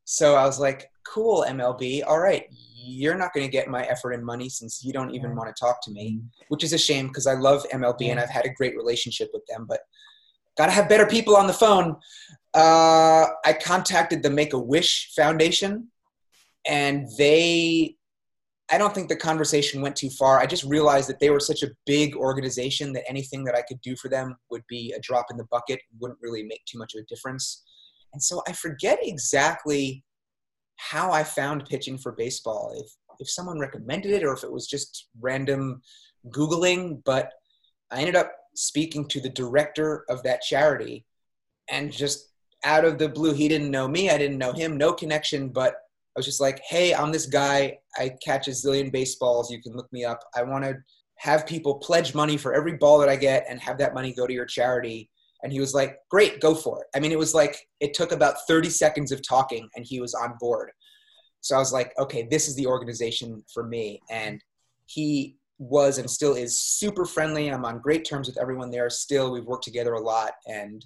So 0.05 0.35
i 0.35 0.45
was 0.45 0.61
like 0.61 0.91
cool 1.07 1.45
mlb 1.49 2.03
all 2.07 2.19
right 2.21 2.45
you're 2.85 3.17
not 3.17 3.33
going 3.33 3.47
to 3.47 3.51
get 3.51 3.69
my 3.69 3.85
effort 3.85 4.13
and 4.13 4.25
money 4.25 4.49
since 4.49 4.85
you 4.85 4.93
don't 4.93 5.15
even 5.15 5.35
want 5.37 5.55
to 5.55 5.61
talk 5.61 5.83
to 5.83 5.91
me 5.91 6.21
which 6.49 6.65
is 6.65 6.73
a 6.73 6.79
shame 6.79 7.09
because 7.09 7.27
i 7.27 7.35
love 7.35 7.65
mlb 7.73 8.01
and 8.01 8.19
i've 8.19 8.31
had 8.31 8.45
a 8.45 8.53
great 8.55 8.77
relationship 8.77 9.31
with 9.33 9.45
them 9.47 9.67
but 9.69 9.81
gotta 10.57 10.73
have 10.73 10.89
better 10.89 11.07
people 11.07 11.37
on 11.37 11.47
the 11.47 11.53
phone. 11.53 11.97
Uh, 12.55 13.27
i 13.45 13.53
contacted 13.63 14.23
the 14.23 14.31
make 14.31 14.53
a 14.53 14.59
wish 14.59 15.13
foundation 15.17 15.89
and 16.67 17.09
they 17.17 17.97
i 18.71 18.77
don't 18.77 18.95
think 18.95 19.09
the 19.09 19.17
conversation 19.17 19.81
went 19.81 19.97
too 19.97 20.11
far. 20.11 20.39
I 20.39 20.47
just 20.47 20.65
realized 20.65 21.09
that 21.09 21.19
they 21.19 21.31
were 21.31 21.41
such 21.41 21.63
a 21.63 21.71
big 21.87 22.15
organization 22.15 22.93
that 22.93 23.09
anything 23.09 23.45
that 23.45 23.55
i 23.55 23.63
could 23.63 23.81
do 23.81 23.97
for 23.97 24.09
them 24.09 24.37
would 24.51 24.63
be 24.69 24.93
a 24.97 25.01
drop 25.01 25.27
in 25.31 25.39
the 25.39 25.45
bucket 25.45 25.81
wouldn't 25.99 26.21
really 26.21 26.43
make 26.43 26.63
too 26.67 26.79
much 26.79 26.95
of 26.95 27.01
a 27.01 27.05
difference. 27.05 27.65
And 28.13 28.23
so 28.23 28.43
i 28.47 28.53
forget 28.53 28.99
exactly 29.01 30.05
how 30.91 31.13
i 31.13 31.23
found 31.23 31.67
Pitch 31.67 31.89
In 31.89 31.99
For 31.99 32.13
Baseball 32.13 32.75
if 32.77 32.91
if 33.21 33.31
someone 33.31 33.59
recommended 33.59 34.13
it 34.13 34.25
or 34.25 34.33
if 34.33 34.43
it 34.43 34.53
was 34.53 34.67
just 34.67 35.09
random 35.21 35.81
googling 36.29 37.03
but 37.05 37.33
i 37.91 38.01
ended 38.01 38.17
up 38.17 38.33
speaking 38.55 39.07
to 39.09 39.21
the 39.21 39.29
director 39.29 40.05
of 40.09 40.23
that 40.23 40.43
charity 40.43 41.05
and 41.71 41.93
just 41.93 42.33
out 42.65 42.85
of 42.85 42.99
the 42.99 43.09
blue 43.09 43.33
he 43.33 43.49
didn't 43.49 43.71
know 43.71 43.87
me 43.89 44.11
i 44.11 44.19
didn't 44.19 44.39
know 44.39 44.53
him 44.53 44.77
no 44.77 44.93
connection 44.93 45.49
but 45.49 45.75
i 45.75 46.17
was 46.17 46.27
just 46.27 46.41
like 46.41 46.61
hey 46.69 46.95
i'm 46.95 47.13
this 47.13 47.27
guy 47.27 47.77
i 47.99 48.11
catch 48.25 48.49
a 48.49 48.51
zillion 48.51 48.91
baseballs 48.93 49.51
you 49.51 49.63
can 49.63 49.75
look 49.75 49.91
me 49.93 50.05
up 50.05 50.21
i 50.37 50.43
want 50.43 50.65
to 50.65 50.75
have 51.17 51.47
people 51.47 51.77
pledge 51.77 52.15
money 52.15 52.37
for 52.37 52.55
every 52.55 52.77
ball 52.77 52.99
that 52.99 53.09
i 53.09 53.17
get 53.17 53.45
and 53.49 53.61
have 53.61 53.79
that 53.79 53.95
money 53.95 54.13
go 54.13 54.27
to 54.27 54.33
your 54.33 54.47
charity 54.47 55.09
and 55.43 55.53
he 55.53 55.61
was 55.61 55.75
like 55.75 55.97
great 56.11 56.41
go 56.41 56.55
for 56.55 56.81
it 56.81 56.87
i 56.95 57.01
mean 57.01 57.13
it 57.13 57.19
was 57.19 57.35
like 57.35 57.57
it 57.81 57.95
took 57.95 58.13
about 58.13 58.47
30 58.47 58.71
seconds 58.71 59.13
of 59.13 59.27
talking 59.27 59.69
and 59.77 59.85
he 59.87 60.01
was 60.01 60.15
on 60.15 60.35
board 60.41 60.71
so 61.41 61.57
i 61.57 61.59
was 61.59 61.73
like 61.73 61.93
okay 61.99 62.27
this 62.31 62.49
is 62.49 62.57
the 62.57 62.67
organization 62.67 63.43
for 63.53 63.65
me 63.65 64.01
and 64.11 64.43
he 64.87 65.37
was 65.63 65.99
and 65.99 66.11
still 66.11 66.35
is 66.35 66.59
super 66.59 67.05
friendly. 67.05 67.49
I'm 67.49 67.65
on 67.65 67.79
great 67.79 68.05
terms 68.05 68.27
with 68.27 68.39
everyone 68.39 68.71
there 68.71 68.91
still. 68.91 69.31
We've 69.31 69.45
worked 69.45 69.65
together 69.65 69.95
a 69.95 70.01
lot 70.01 70.33
and 70.47 70.85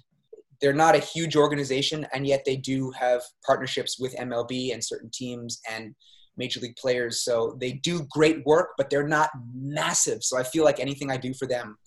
they're 0.61 0.73
not 0.73 0.95
a 0.95 0.99
huge 0.99 1.35
organization 1.35 2.07
and 2.13 2.25
yet 2.25 2.43
they 2.45 2.55
do 2.55 2.91
have 2.91 3.21
partnerships 3.45 3.99
with 3.99 4.15
MLB 4.15 4.73
and 4.73 4.83
certain 4.83 5.09
teams 5.13 5.59
and 5.69 5.95
major 6.35 6.59
league 6.59 6.75
players. 6.75 7.21
So 7.21 7.57
they 7.59 7.73
do 7.73 8.05
great 8.11 8.45
work, 8.45 8.69
but 8.77 8.89
they're 8.89 9.07
not 9.07 9.29
massive. 9.53 10.23
So 10.23 10.37
I 10.37 10.43
feel 10.43 10.63
like 10.63 10.79
anything 10.79 11.11
I 11.11 11.17
do 11.17 11.33
for 11.33 11.47
them 11.47 11.77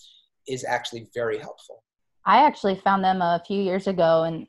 is 0.48 0.64
actually 0.64 1.06
very 1.14 1.38
helpful. 1.38 1.84
I 2.24 2.44
actually 2.46 2.76
found 2.76 3.02
them 3.02 3.22
a 3.22 3.42
few 3.46 3.60
years 3.60 3.86
ago 3.86 4.24
and 4.24 4.46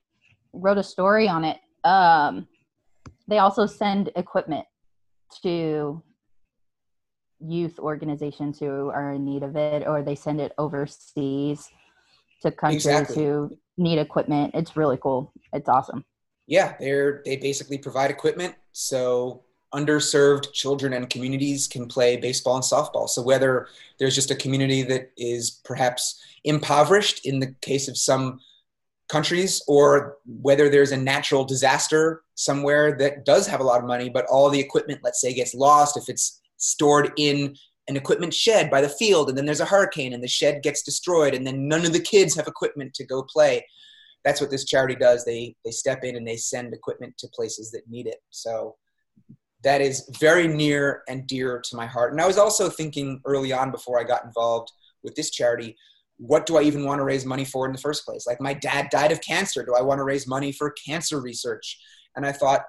wrote 0.54 0.78
a 0.78 0.84
story 0.84 1.28
on 1.28 1.46
it. 1.46 1.58
Um, 1.84 2.48
they 3.28 3.40
also 3.40 3.66
send 3.66 4.12
equipment 4.16 4.66
to 5.44 6.04
youth 7.40 7.80
organizations 7.80 8.60
who 8.60 8.90
are 8.90 9.14
in 9.14 9.26
need 9.26 9.44
of 9.44 9.56
it, 9.56 9.88
or 9.88 10.04
they 10.04 10.16
send 10.16 10.40
it 10.42 10.52
overseas 10.58 11.70
to 12.42 12.52
countries 12.52 12.86
Exactly. 12.86 13.16
who 13.24 13.58
need 13.78 14.00
equipment. 14.00 14.52
It's 14.54 14.76
really 14.76 14.98
cool. 14.98 15.34
It's 15.54 15.70
awesome. 15.70 16.06
Yeah, 16.48 16.76
they're 16.80 17.22
they 17.24 17.38
basically 17.38 17.78
provide 17.78 18.12
equipment. 18.12 18.56
So 18.74 19.44
underserved 19.74 20.52
children 20.54 20.94
and 20.94 21.10
communities 21.10 21.68
can 21.68 21.88
play 21.88 22.18
baseball 22.18 22.56
and 22.56 22.64
softball. 22.64 23.08
So 23.08 23.22
whether 23.22 23.68
there's 24.00 24.16
just 24.16 24.32
a 24.32 24.36
community 24.36 24.84
that 24.84 25.12
is 25.18 25.62
perhaps 25.64 26.22
impoverished 26.44 27.26
in 27.26 27.40
the 27.40 27.56
case 27.62 27.88
of 27.88 27.98
some 27.98 28.40
countries, 29.10 29.62
or 29.68 30.18
whether 30.26 30.70
there's 30.70 30.92
a 30.92 30.98
natural 30.98 31.44
disaster 31.44 32.24
somewhere 32.36 32.98
that 32.98 33.26
does 33.26 33.46
have 33.46 33.60
a 33.60 33.64
lot 33.64 33.82
of 33.82 33.86
money, 33.86 34.10
but 34.10 34.26
all 34.28 34.50
the 34.50 34.60
equipment, 34.60 35.02
let's 35.04 35.20
say, 35.20 35.34
gets 35.34 35.54
lost, 35.54 35.98
if 35.98 36.08
it's 36.08 36.42
stored 36.58 37.12
in 37.18 37.56
an 37.88 37.98
equipment 37.98 38.34
shed 38.34 38.70
by 38.70 38.80
the 38.80 38.88
field, 38.88 39.28
and 39.28 39.38
then 39.38 39.46
there's 39.46 39.60
a 39.60 39.66
hurricane 39.66 40.14
and 40.14 40.24
the 40.24 40.28
shed 40.28 40.64
gets 40.64 40.82
destroyed, 40.82 41.34
and 41.34 41.46
then 41.46 41.68
none 41.68 41.86
of 41.86 41.92
the 41.92 42.00
kids 42.00 42.36
have 42.36 42.48
equipment 42.48 42.94
to 42.94 43.06
go 43.06 43.24
play. 43.24 43.66
That's 44.24 44.40
what 44.40 44.52
this 44.52 44.66
charity 44.66 44.96
does. 44.96 45.26
They 45.26 45.56
they 45.66 45.72
step 45.72 46.04
in 46.04 46.16
and 46.16 46.28
they 46.28 46.38
send 46.38 46.74
equipment 46.74 47.18
to 47.18 47.28
places 47.30 47.72
that 47.72 47.90
need 47.90 48.08
it. 48.08 48.22
So 48.30 48.76
that 49.64 49.82
is 49.82 50.10
very 50.20 50.48
near 50.48 51.04
and 51.08 51.28
dear 51.28 51.62
to 51.64 51.76
my 51.76 51.86
heart. 51.86 52.12
And 52.12 52.22
I 52.22 52.28
was 52.28 52.38
also 52.38 52.70
thinking 52.70 53.22
early 53.26 53.52
on 53.52 53.72
before 53.72 54.00
I 54.00 54.04
got 54.04 54.26
involved 54.26 54.72
with 55.04 55.16
this 55.16 55.30
charity, 55.30 55.78
what 56.18 56.46
do 56.46 56.58
I 56.58 56.62
even 56.62 56.86
want 56.86 57.00
to 57.00 57.04
raise 57.04 57.26
money 57.26 57.46
for 57.46 57.66
in 57.66 57.72
the 57.72 57.80
first 57.80 58.06
place? 58.06 58.28
Like 58.28 58.42
my 58.42 58.54
dad 58.54 58.90
died 58.92 59.12
of 59.12 59.22
cancer. 59.22 59.66
Do 59.66 59.76
I 59.76 59.82
want 59.82 60.00
to 60.00 60.04
raise 60.04 60.28
money 60.28 60.52
for 60.52 60.72
cancer 60.72 61.20
research? 61.20 61.80
And 62.16 62.26
I 62.26 62.32
thought, 62.32 62.62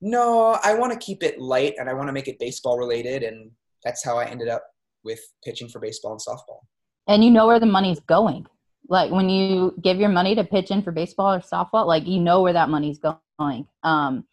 no, 0.00 0.58
I 0.62 0.74
want 0.74 0.92
to 0.92 0.98
keep 0.98 1.22
it 1.22 1.38
light 1.38 1.74
and 1.78 1.88
I 1.88 1.92
want 1.92 2.08
to 2.08 2.12
make 2.12 2.28
it 2.28 2.38
baseball 2.38 2.78
related. 2.78 3.22
And 3.22 3.50
that's 3.84 4.04
how 4.04 4.18
I 4.18 4.26
ended 4.26 4.48
up 4.48 4.62
with 5.04 5.20
Pitch 5.44 5.60
In 5.60 5.68
For 5.68 5.78
Baseball 5.78 6.12
and 6.12 6.20
softball. 6.20 6.60
And 7.06 7.24
you 7.24 7.30
know 7.30 7.46
where 7.46 7.60
the 7.60 7.66
money's 7.66 8.00
going. 8.00 8.46
Like 8.88 9.10
when 9.10 9.28
you 9.28 9.74
give 9.82 9.98
your 9.98 10.08
money 10.08 10.34
to 10.34 10.44
pitch 10.44 10.70
in 10.70 10.82
for 10.82 10.90
baseball 10.90 11.34
or 11.34 11.40
softball, 11.40 11.86
like 11.86 12.06
you 12.06 12.18
know 12.18 12.42
where 12.42 12.52
that 12.52 12.68
money's 12.68 12.98
going. 12.98 13.66
Um, 13.82 14.24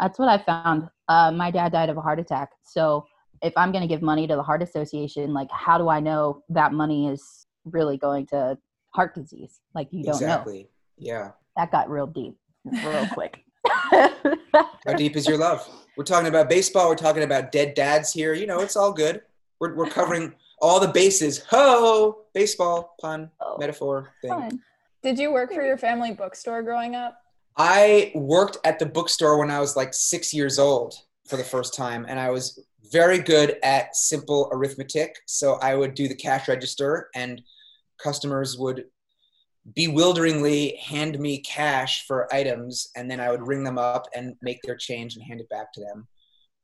that's 0.00 0.18
what 0.18 0.28
I 0.28 0.44
found. 0.44 0.88
Uh, 1.08 1.30
my 1.30 1.50
dad 1.50 1.72
died 1.72 1.90
of 1.90 1.96
a 1.96 2.00
heart 2.00 2.18
attack. 2.18 2.50
So 2.64 3.06
if 3.42 3.52
I'm 3.56 3.72
going 3.72 3.82
to 3.82 3.88
give 3.88 4.02
money 4.02 4.26
to 4.26 4.36
the 4.36 4.42
Heart 4.42 4.62
Association, 4.62 5.34
like 5.34 5.50
how 5.50 5.78
do 5.78 5.88
I 5.88 6.00
know 6.00 6.42
that 6.48 6.72
money 6.72 7.08
is 7.08 7.46
really 7.64 7.96
going 7.96 8.26
to 8.28 8.56
heart 8.94 9.14
disease? 9.14 9.60
Like 9.74 9.88
you 9.90 10.04
don't 10.04 10.14
exactly. 10.14 10.62
know. 10.62 10.68
Yeah. 10.96 11.30
That 11.56 11.70
got 11.70 11.90
real 11.90 12.06
deep, 12.06 12.36
real 12.64 13.06
quick. 13.12 13.44
How 13.66 14.94
deep 14.96 15.16
is 15.16 15.26
your 15.26 15.38
love? 15.38 15.68
We're 15.96 16.04
talking 16.04 16.28
about 16.28 16.48
baseball. 16.48 16.88
We're 16.88 16.96
talking 16.96 17.22
about 17.22 17.52
dead 17.52 17.74
dads 17.74 18.12
here. 18.12 18.34
You 18.34 18.46
know, 18.46 18.60
it's 18.60 18.76
all 18.76 18.92
good. 18.92 19.22
We're, 19.60 19.74
we're 19.74 19.90
covering 19.90 20.34
all 20.60 20.80
the 20.80 20.88
bases. 20.88 21.44
Ho! 21.50 22.18
Baseball, 22.32 22.94
pun, 23.00 23.30
Oh, 23.40 23.56
metaphor 23.58 24.12
thing. 24.22 24.30
Fun. 24.30 24.60
Did 25.02 25.18
you 25.18 25.32
work 25.32 25.52
for 25.52 25.62
your 25.62 25.76
family 25.76 26.12
bookstore 26.12 26.62
growing 26.62 26.94
up? 26.94 27.18
I 27.56 28.10
worked 28.14 28.58
at 28.64 28.78
the 28.78 28.86
bookstore 28.86 29.38
when 29.38 29.50
I 29.50 29.60
was 29.60 29.76
like 29.76 29.94
six 29.94 30.34
years 30.34 30.58
old 30.58 30.94
for 31.28 31.36
the 31.36 31.44
first 31.44 31.74
time, 31.74 32.04
and 32.08 32.18
I 32.18 32.30
was 32.30 32.64
very 32.90 33.18
good 33.18 33.56
at 33.62 33.96
simple 33.96 34.48
arithmetic. 34.52 35.16
So 35.26 35.54
I 35.54 35.74
would 35.74 35.94
do 35.94 36.08
the 36.08 36.14
cash 36.14 36.48
register, 36.48 37.10
and 37.14 37.40
customers 37.98 38.58
would 38.58 38.86
bewilderingly 39.74 40.76
hand 40.76 41.18
me 41.18 41.38
cash 41.38 42.06
for 42.06 42.32
items, 42.34 42.90
and 42.96 43.10
then 43.10 43.20
I 43.20 43.30
would 43.30 43.46
ring 43.46 43.64
them 43.64 43.78
up 43.78 44.06
and 44.14 44.36
make 44.42 44.60
their 44.62 44.76
change 44.76 45.16
and 45.16 45.24
hand 45.24 45.40
it 45.40 45.48
back 45.48 45.72
to 45.74 45.80
them 45.80 46.06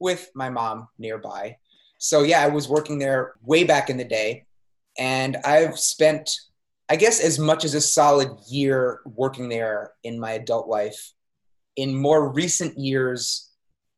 with 0.00 0.30
my 0.34 0.50
mom 0.50 0.88
nearby. 0.98 1.56
So 1.98 2.22
yeah, 2.22 2.42
I 2.42 2.48
was 2.48 2.68
working 2.68 2.98
there 2.98 3.34
way 3.42 3.64
back 3.64 3.90
in 3.90 3.96
the 3.96 4.04
day, 4.04 4.46
and 4.98 5.36
I've 5.44 5.78
spent 5.78 6.30
I 6.90 6.96
guess 6.96 7.20
as 7.20 7.38
much 7.38 7.64
as 7.64 7.74
a 7.74 7.80
solid 7.80 8.30
year 8.48 9.00
working 9.04 9.48
there 9.48 9.92
in 10.02 10.18
my 10.18 10.32
adult 10.32 10.66
life. 10.66 11.12
In 11.76 11.94
more 11.94 12.32
recent 12.32 12.76
years, 12.76 13.52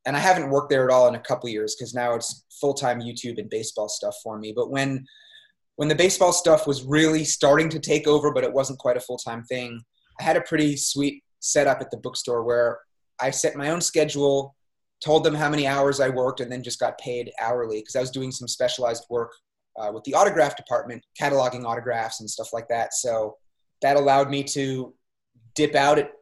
and 0.05 0.14
I 0.14 0.20
haven't 0.20 0.50
worked 0.50 0.68
there 0.68 0.85
at 0.85 0.92
all 0.92 1.09
in 1.09 1.14
a 1.14 1.20
couple 1.20 1.48
years 1.48 1.74
because 1.74 1.94
now 1.94 2.14
it's 2.14 2.44
full 2.61 2.74
time 2.74 3.00
YouTube 3.00 3.38
and 3.38 3.48
baseball 3.48 3.88
stuff 3.88 4.14
for 4.22 4.38
me. 4.38 4.52
But 4.55 4.70
when 4.70 5.07
when 5.76 5.88
the 5.88 5.94
baseball 5.94 6.35
stuff 6.35 6.66
was 6.66 6.85
really 6.85 7.24
starting 7.24 7.70
to 7.70 7.81
take 7.81 8.07
over, 8.07 8.31
but 8.31 8.44
it 8.44 8.52
wasn't 8.52 8.78
quite 8.78 8.98
a 8.98 9.00
full 9.00 9.16
time 9.16 9.42
thing, 9.44 9.81
I 10.20 10.22
had 10.22 10.37
a 10.37 10.42
pretty 10.42 10.76
sweet 10.76 11.24
setup 11.40 11.81
at 11.81 11.90
the 11.90 11.96
bookstore 11.96 12.44
where 12.44 12.78
I 13.18 13.31
set 13.31 13.57
my 13.57 13.70
own 13.70 13.81
schedule, 13.81 14.55
told 15.02 15.24
them 15.24 15.35
how 15.35 15.48
many 15.48 15.66
hours 15.66 15.98
I 15.98 16.11
worked, 16.11 16.40
and 16.40 16.52
then 16.52 16.62
just 16.62 16.78
got 16.78 16.98
paid 16.98 17.33
hourly 17.40 17.81
because 17.81 17.96
I 17.96 18.00
was 18.00 18.11
doing 18.11 18.33
some 18.33 18.48
specialized 18.48 19.07
work 19.09 19.33
uh, 19.78 19.90
with 19.92 20.04
the 20.04 20.14
autograph 20.14 20.56
department, 20.56 21.04
cataloging 21.20 21.64
autographs 21.64 22.20
and 22.20 22.28
stuff 22.28 22.52
like 22.52 22.68
that. 22.68 22.94
So 22.94 23.37
that 23.80 23.96
allowed 23.96 24.30
me 24.30 24.42
to 24.44 24.94
dip 25.54 25.74
out 25.74 25.98
at 25.98 26.12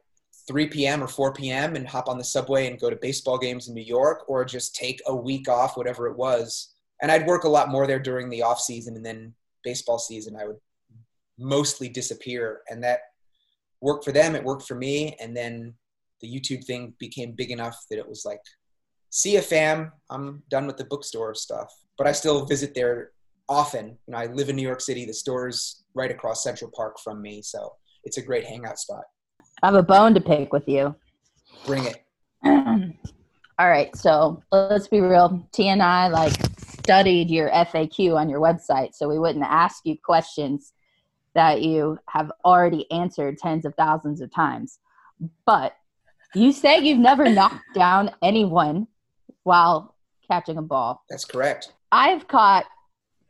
3 0.47 0.67
p.m. 0.67 1.03
or 1.03 1.07
4 1.07 1.33
p.m. 1.33 1.75
and 1.75 1.87
hop 1.87 2.07
on 2.07 2.17
the 2.17 2.23
subway 2.23 2.67
and 2.67 2.79
go 2.79 2.89
to 2.89 2.95
baseball 2.95 3.37
games 3.37 3.67
in 3.67 3.73
New 3.73 3.83
York 3.83 4.23
or 4.27 4.43
just 4.43 4.75
take 4.75 5.01
a 5.07 5.15
week 5.15 5.47
off, 5.47 5.77
whatever 5.77 6.07
it 6.07 6.17
was. 6.17 6.73
And 7.01 7.11
I'd 7.11 7.27
work 7.27 7.43
a 7.43 7.49
lot 7.49 7.69
more 7.69 7.87
there 7.87 7.99
during 7.99 8.29
the 8.29 8.43
off 8.43 8.59
season 8.59 8.95
and 8.95 9.05
then 9.05 9.33
baseball 9.63 9.99
season, 9.99 10.35
I 10.35 10.45
would 10.47 10.57
mostly 11.37 11.89
disappear. 11.89 12.61
And 12.69 12.83
that 12.83 12.99
worked 13.81 14.05
for 14.05 14.11
them. 14.11 14.35
It 14.35 14.43
worked 14.43 14.67
for 14.67 14.75
me. 14.75 15.15
And 15.19 15.35
then 15.35 15.73
the 16.21 16.27
YouTube 16.27 16.65
thing 16.65 16.93
became 16.99 17.33
big 17.33 17.51
enough 17.51 17.77
that 17.89 17.99
it 17.99 18.07
was 18.07 18.23
like, 18.25 18.41
see 19.09 19.33
ya 19.35 19.41
fam, 19.41 19.91
I'm 20.09 20.43
done 20.49 20.67
with 20.67 20.77
the 20.77 20.85
bookstore 20.85 21.35
stuff. 21.35 21.73
But 21.97 22.07
I 22.07 22.11
still 22.11 22.45
visit 22.45 22.73
there 22.73 23.11
often. 23.49 23.97
You 24.07 24.13
know, 24.13 24.17
I 24.17 24.27
live 24.27 24.49
in 24.49 24.55
New 24.55 24.61
York 24.61 24.81
City. 24.81 25.05
The 25.05 25.13
store's 25.13 25.83
right 25.93 26.11
across 26.11 26.43
Central 26.43 26.71
Park 26.75 26.99
from 26.99 27.21
me, 27.21 27.41
so 27.41 27.73
it's 28.03 28.17
a 28.17 28.21
great 28.21 28.45
hangout 28.45 28.79
spot. 28.79 29.03
I 29.61 29.67
have 29.67 29.75
a 29.75 29.83
bone 29.83 30.13
to 30.13 30.21
pick 30.21 30.53
with 30.53 30.67
you. 30.67 30.95
Bring 31.65 31.85
it. 31.85 32.03
All 33.59 33.69
right, 33.69 33.95
so 33.95 34.41
let's 34.51 34.87
be 34.87 35.01
real. 35.01 35.47
T 35.51 35.67
and 35.67 35.83
I 35.83 36.07
like 36.07 36.33
studied 36.57 37.29
your 37.29 37.49
FAQ 37.51 38.15
on 38.15 38.29
your 38.29 38.39
website, 38.39 38.95
so 38.95 39.07
we 39.07 39.19
wouldn't 39.19 39.45
ask 39.45 39.85
you 39.85 39.95
questions 40.03 40.73
that 41.35 41.61
you 41.61 41.97
have 42.09 42.31
already 42.43 42.89
answered 42.91 43.37
tens 43.37 43.65
of 43.65 43.75
thousands 43.75 44.21
of 44.21 44.33
times. 44.33 44.79
But 45.45 45.75
you 46.33 46.51
say 46.51 46.79
you've 46.79 46.99
never 46.99 47.29
knocked 47.33 47.73
down 47.75 48.11
anyone 48.21 48.87
while 49.43 49.95
catching 50.29 50.57
a 50.57 50.61
ball. 50.61 51.03
That's 51.09 51.25
correct. 51.25 51.73
I've 51.91 52.27
caught 52.27 52.65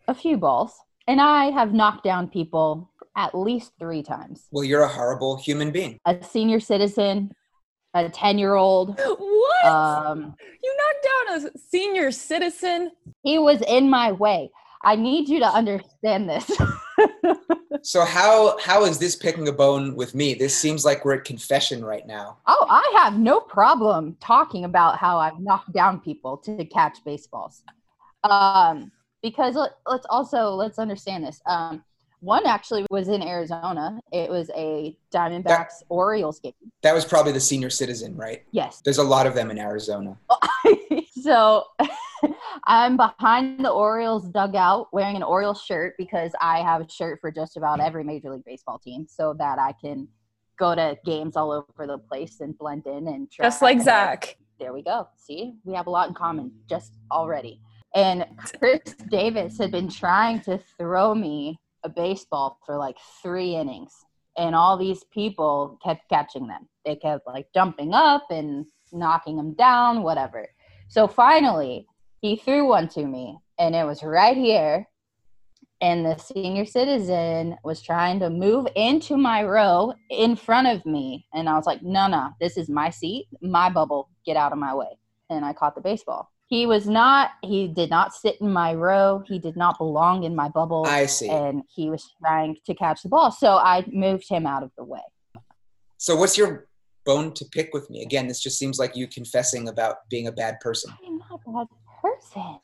a 0.07 0.13
few 0.13 0.37
balls, 0.37 0.73
and 1.07 1.21
I 1.21 1.45
have 1.45 1.73
knocked 1.73 2.03
down 2.03 2.27
people 2.27 2.89
at 3.15 3.35
least 3.35 3.73
three 3.79 4.03
times. 4.03 4.47
Well, 4.51 4.63
you're 4.63 4.83
a 4.83 4.87
horrible 4.87 5.37
human 5.37 5.71
being. 5.71 5.99
A 6.05 6.23
senior 6.23 6.59
citizen, 6.59 7.31
a 7.93 8.09
10 8.09 8.37
year 8.37 8.55
old. 8.55 8.99
What? 8.99 9.65
Um, 9.65 10.35
you 10.63 10.77
knocked 10.77 11.43
down 11.43 11.51
a 11.53 11.59
senior 11.59 12.11
citizen? 12.11 12.91
he 13.23 13.37
was 13.37 13.61
in 13.67 13.89
my 13.89 14.11
way. 14.11 14.49
I 14.83 14.95
need 14.95 15.29
you 15.29 15.39
to 15.39 15.45
understand 15.47 16.29
this. 16.29 16.49
So 17.83 18.05
how 18.05 18.57
how 18.59 18.85
is 18.85 18.99
this 18.99 19.15
picking 19.15 19.47
a 19.47 19.51
bone 19.51 19.95
with 19.95 20.13
me? 20.13 20.35
This 20.35 20.55
seems 20.55 20.85
like 20.85 21.03
we're 21.03 21.15
at 21.15 21.25
confession 21.25 21.83
right 21.83 22.05
now. 22.05 22.37
oh, 22.45 22.65
I 22.69 23.01
have 23.01 23.17
no 23.17 23.39
problem 23.39 24.17
talking 24.19 24.65
about 24.65 24.97
how 24.97 25.17
I've 25.17 25.39
knocked 25.39 25.73
down 25.73 25.99
people 25.99 26.37
to 26.37 26.63
catch 26.65 27.03
baseballs. 27.03 27.63
Um, 28.23 28.91
because 29.21 29.55
let, 29.55 29.71
let's 29.85 30.05
also 30.09 30.49
let's 30.49 30.79
understand 30.79 31.25
this. 31.25 31.41
Um, 31.45 31.83
one 32.21 32.45
actually 32.45 32.85
was 32.91 33.07
in 33.07 33.23
Arizona. 33.23 33.99
It 34.11 34.29
was 34.29 34.51
a 34.55 34.95
Diamondbacks 35.11 35.81
Orioles 35.89 36.39
game. 36.39 36.53
That 36.83 36.93
was 36.93 37.03
probably 37.03 37.31
the 37.31 37.39
senior 37.39 37.71
citizen, 37.71 38.15
right? 38.15 38.43
Yes. 38.51 38.79
There's 38.85 38.99
a 38.99 39.03
lot 39.03 39.25
of 39.25 39.33
them 39.33 39.49
in 39.49 39.57
Arizona. 39.57 40.15
so 41.21 41.65
I'm 42.65 42.95
behind 42.95 43.65
the 43.65 43.71
Orioles 43.71 44.27
dugout 44.29 44.89
wearing 44.93 45.15
an 45.15 45.23
Orioles 45.23 45.63
shirt 45.63 45.95
because 45.97 46.31
I 46.39 46.59
have 46.59 46.81
a 46.81 46.89
shirt 46.89 47.19
for 47.19 47.31
just 47.31 47.57
about 47.57 47.79
every 47.79 48.03
Major 48.03 48.29
League 48.29 48.45
Baseball 48.45 48.77
team 48.77 49.07
so 49.09 49.33
that 49.39 49.57
I 49.57 49.73
can 49.81 50.07
go 50.59 50.75
to 50.75 50.95
games 51.03 51.35
all 51.35 51.51
over 51.51 51.87
the 51.87 51.97
place 51.97 52.39
and 52.39 52.55
blend 52.55 52.85
in 52.85 53.07
and 53.07 53.31
try 53.31 53.47
Just 53.47 53.63
like 53.63 53.79
to- 53.79 53.83
Zack. 53.83 54.37
There 54.59 54.73
we 54.73 54.83
go. 54.83 55.07
See, 55.17 55.55
we 55.63 55.73
have 55.73 55.87
a 55.87 55.89
lot 55.89 56.07
in 56.07 56.13
common 56.13 56.51
just 56.69 56.93
already. 57.11 57.59
And 57.95 58.25
Chris 58.59 58.95
Davis 59.09 59.57
had 59.57 59.71
been 59.71 59.89
trying 59.89 60.41
to 60.41 60.59
throw 60.77 61.13
me 61.13 61.59
a 61.83 61.89
baseball 61.89 62.59
for 62.65 62.77
like 62.77 62.97
three 63.21 63.55
innings, 63.55 63.93
and 64.37 64.55
all 64.55 64.77
these 64.77 65.03
people 65.05 65.79
kept 65.83 66.07
catching 66.09 66.47
them. 66.47 66.67
They 66.85 66.95
kept 66.95 67.27
like 67.27 67.47
jumping 67.53 67.93
up 67.93 68.23
and 68.29 68.65
knocking 68.91 69.37
them 69.37 69.53
down, 69.53 70.03
whatever. 70.03 70.47
So 70.87 71.07
finally, 71.07 71.87
he 72.21 72.35
threw 72.35 72.67
one 72.67 72.87
to 72.89 73.05
me, 73.05 73.37
and 73.59 73.75
it 73.75 73.85
was 73.85 74.03
right 74.03 74.37
here. 74.37 74.87
And 75.83 76.05
the 76.05 76.17
senior 76.17 76.65
citizen 76.65 77.57
was 77.63 77.81
trying 77.81 78.19
to 78.19 78.29
move 78.29 78.67
into 78.75 79.17
my 79.17 79.43
row 79.43 79.93
in 80.11 80.35
front 80.35 80.67
of 80.67 80.85
me. 80.85 81.25
And 81.33 81.49
I 81.49 81.55
was 81.55 81.65
like, 81.65 81.81
no, 81.81 82.05
no, 82.05 82.29
this 82.39 82.55
is 82.55 82.69
my 82.69 82.91
seat, 82.91 83.25
my 83.41 83.67
bubble, 83.67 84.09
get 84.23 84.37
out 84.37 84.51
of 84.51 84.59
my 84.59 84.75
way. 84.75 84.99
And 85.31 85.43
I 85.43 85.53
caught 85.53 85.73
the 85.73 85.81
baseball. 85.81 86.30
He 86.51 86.65
was 86.65 86.85
not, 86.85 87.31
he 87.41 87.69
did 87.69 87.89
not 87.89 88.13
sit 88.13 88.35
in 88.41 88.51
my 88.51 88.73
row. 88.73 89.23
He 89.25 89.39
did 89.39 89.55
not 89.55 89.77
belong 89.77 90.25
in 90.25 90.35
my 90.35 90.49
bubble. 90.49 90.85
I 90.85 91.05
see. 91.05 91.29
And 91.29 91.63
he 91.73 91.89
was 91.89 92.13
trying 92.19 92.57
to 92.65 92.75
catch 92.75 93.03
the 93.03 93.07
ball. 93.07 93.31
So 93.31 93.55
I 93.55 93.85
moved 93.89 94.27
him 94.27 94.45
out 94.45 94.61
of 94.61 94.69
the 94.77 94.83
way. 94.83 94.99
So 95.95 96.17
what's 96.17 96.37
your 96.37 96.67
bone 97.05 97.33
to 97.35 97.45
pick 97.45 97.73
with 97.73 97.89
me? 97.89 98.01
Again, 98.01 98.27
this 98.27 98.41
just 98.41 98.59
seems 98.59 98.79
like 98.79 98.97
you 98.97 99.07
confessing 99.07 99.69
about 99.69 100.09
being 100.09 100.27
a 100.27 100.31
bad 100.33 100.59
person. 100.59 100.91
I'm 101.07 101.19
not 101.19 101.39
a 101.47 101.51
bad 101.51 101.67
person. 102.01 102.59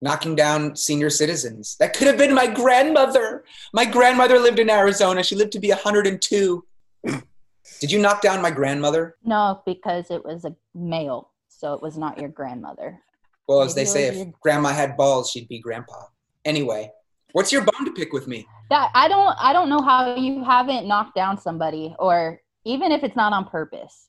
Knocking 0.00 0.36
down 0.36 0.76
senior 0.76 1.10
citizens. 1.10 1.74
That 1.80 1.92
could 1.92 2.06
have 2.06 2.16
been 2.16 2.34
my 2.34 2.46
grandmother. 2.46 3.42
My 3.72 3.84
grandmother 3.84 4.38
lived 4.38 4.60
in 4.60 4.70
Arizona. 4.70 5.24
She 5.24 5.34
lived 5.34 5.50
to 5.54 5.58
be 5.58 5.70
102. 5.70 6.64
Did 7.80 7.90
you 7.90 7.98
knock 7.98 8.22
down 8.22 8.40
my 8.40 8.52
grandmother? 8.52 9.16
No, 9.24 9.60
because 9.66 10.12
it 10.12 10.24
was 10.24 10.44
a 10.44 10.54
male, 10.72 11.32
so 11.48 11.72
it 11.74 11.82
was 11.82 11.98
not 11.98 12.20
your 12.20 12.28
grandmother. 12.28 13.00
Well, 13.46 13.62
as 13.62 13.74
they 13.74 13.84
say, 13.84 14.06
if 14.06 14.32
grandma 14.40 14.70
had 14.70 14.96
balls, 14.96 15.30
she'd 15.30 15.48
be 15.48 15.58
grandpa. 15.58 16.06
Anyway, 16.44 16.90
what's 17.32 17.52
your 17.52 17.62
bone 17.62 17.84
to 17.84 17.92
pick 17.92 18.12
with 18.12 18.26
me? 18.26 18.46
That 18.70 18.90
I 18.94 19.08
don't 19.08 19.36
I 19.38 19.52
don't 19.52 19.68
know 19.68 19.82
how 19.82 20.14
you 20.14 20.42
haven't 20.42 20.86
knocked 20.86 21.14
down 21.14 21.38
somebody 21.38 21.94
or 21.98 22.40
even 22.64 22.92
if 22.92 23.02
it's 23.02 23.16
not 23.16 23.32
on 23.32 23.44
purpose. 23.46 24.08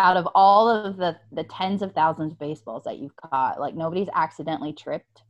Out 0.00 0.16
of 0.16 0.28
all 0.34 0.68
of 0.70 0.96
the 0.96 1.16
the 1.32 1.42
tens 1.44 1.82
of 1.82 1.92
thousands 1.92 2.32
of 2.32 2.38
baseballs 2.38 2.84
that 2.84 2.98
you've 2.98 3.16
caught, 3.16 3.58
like 3.60 3.74
nobody's 3.74 4.08
accidentally 4.14 4.72
tripped. 4.72 5.22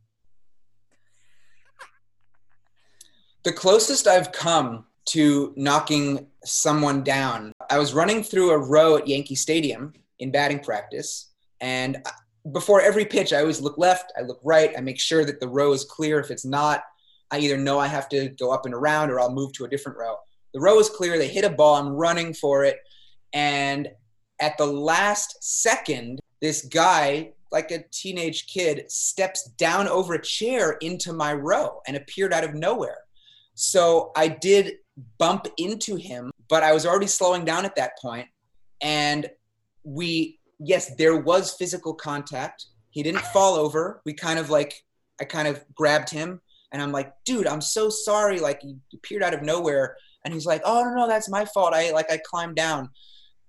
The 3.43 3.53
closest 3.53 4.05
I've 4.05 4.31
come 4.31 4.85
to 5.07 5.53
knocking 5.55 6.27
someone 6.43 7.03
down, 7.03 7.51
I 7.71 7.79
was 7.79 7.93
running 7.93 8.21
through 8.21 8.51
a 8.51 8.57
row 8.57 8.97
at 8.97 9.07
Yankee 9.07 9.33
Stadium 9.33 9.93
in 10.19 10.29
batting 10.29 10.59
practice. 10.59 11.31
And 11.61 12.05
before 12.51 12.81
every 12.81 13.05
pitch, 13.05 13.33
I 13.33 13.39
always 13.39 13.61
look 13.61 13.77
left, 13.77 14.11
I 14.17 14.21
look 14.21 14.39
right, 14.43 14.73
I 14.77 14.81
make 14.81 14.99
sure 14.99 15.25
that 15.25 15.39
the 15.39 15.47
row 15.47 15.73
is 15.73 15.83
clear. 15.83 16.19
If 16.19 16.31
it's 16.31 16.45
not, 16.45 16.83
I 17.31 17.39
either 17.39 17.57
know 17.57 17.79
I 17.79 17.87
have 17.87 18.09
to 18.09 18.29
go 18.29 18.51
up 18.51 18.65
and 18.65 18.73
around 18.73 19.11
or 19.11 19.19
I'll 19.19 19.31
move 19.31 19.53
to 19.53 19.65
a 19.65 19.69
different 19.69 19.97
row. 19.97 20.15
The 20.53 20.59
row 20.59 20.79
is 20.79 20.89
clear, 20.89 21.17
they 21.17 21.27
hit 21.27 21.45
a 21.45 21.49
ball, 21.49 21.75
I'm 21.75 21.89
running 21.89 22.33
for 22.33 22.63
it. 22.63 22.77
And 23.33 23.89
at 24.39 24.57
the 24.57 24.65
last 24.65 25.43
second, 25.43 26.19
this 26.41 26.63
guy, 26.65 27.33
like 27.51 27.71
a 27.71 27.83
teenage 27.91 28.47
kid, 28.47 28.89
steps 28.89 29.49
down 29.57 29.87
over 29.87 30.13
a 30.13 30.21
chair 30.21 30.77
into 30.81 31.13
my 31.13 31.33
row 31.33 31.81
and 31.87 31.97
appeared 31.97 32.33
out 32.33 32.43
of 32.43 32.55
nowhere. 32.55 32.99
So 33.55 34.11
I 34.15 34.29
did 34.29 34.75
bump 35.17 35.47
into 35.57 35.95
him, 35.95 36.31
but 36.47 36.63
I 36.63 36.73
was 36.73 36.85
already 36.85 37.07
slowing 37.07 37.45
down 37.45 37.65
at 37.65 37.75
that 37.75 37.97
point. 38.01 38.27
And 38.81 39.29
we, 39.83 40.38
yes, 40.59 40.95
there 40.95 41.17
was 41.17 41.53
physical 41.53 41.93
contact. 41.93 42.65
He 42.91 43.03
didn't 43.03 43.21
fall 43.27 43.55
over. 43.55 44.01
We 44.05 44.13
kind 44.13 44.39
of 44.39 44.49
like, 44.49 44.73
I 45.19 45.25
kind 45.25 45.47
of 45.47 45.63
grabbed 45.73 46.09
him 46.09 46.41
and 46.71 46.81
I'm 46.81 46.91
like, 46.91 47.13
dude, 47.25 47.47
I'm 47.47 47.61
so 47.61 47.89
sorry. 47.89 48.39
Like, 48.39 48.61
he 48.61 48.75
appeared 48.93 49.23
out 49.23 49.33
of 49.33 49.41
nowhere. 49.41 49.95
And 50.25 50.33
he's 50.33 50.45
like, 50.45 50.61
oh, 50.65 50.83
no, 50.83 50.93
no, 50.95 51.07
that's 51.07 51.29
my 51.29 51.45
fault. 51.45 51.73
I 51.73 51.91
like, 51.91 52.11
I 52.11 52.19
climbed 52.25 52.55
down 52.55 52.89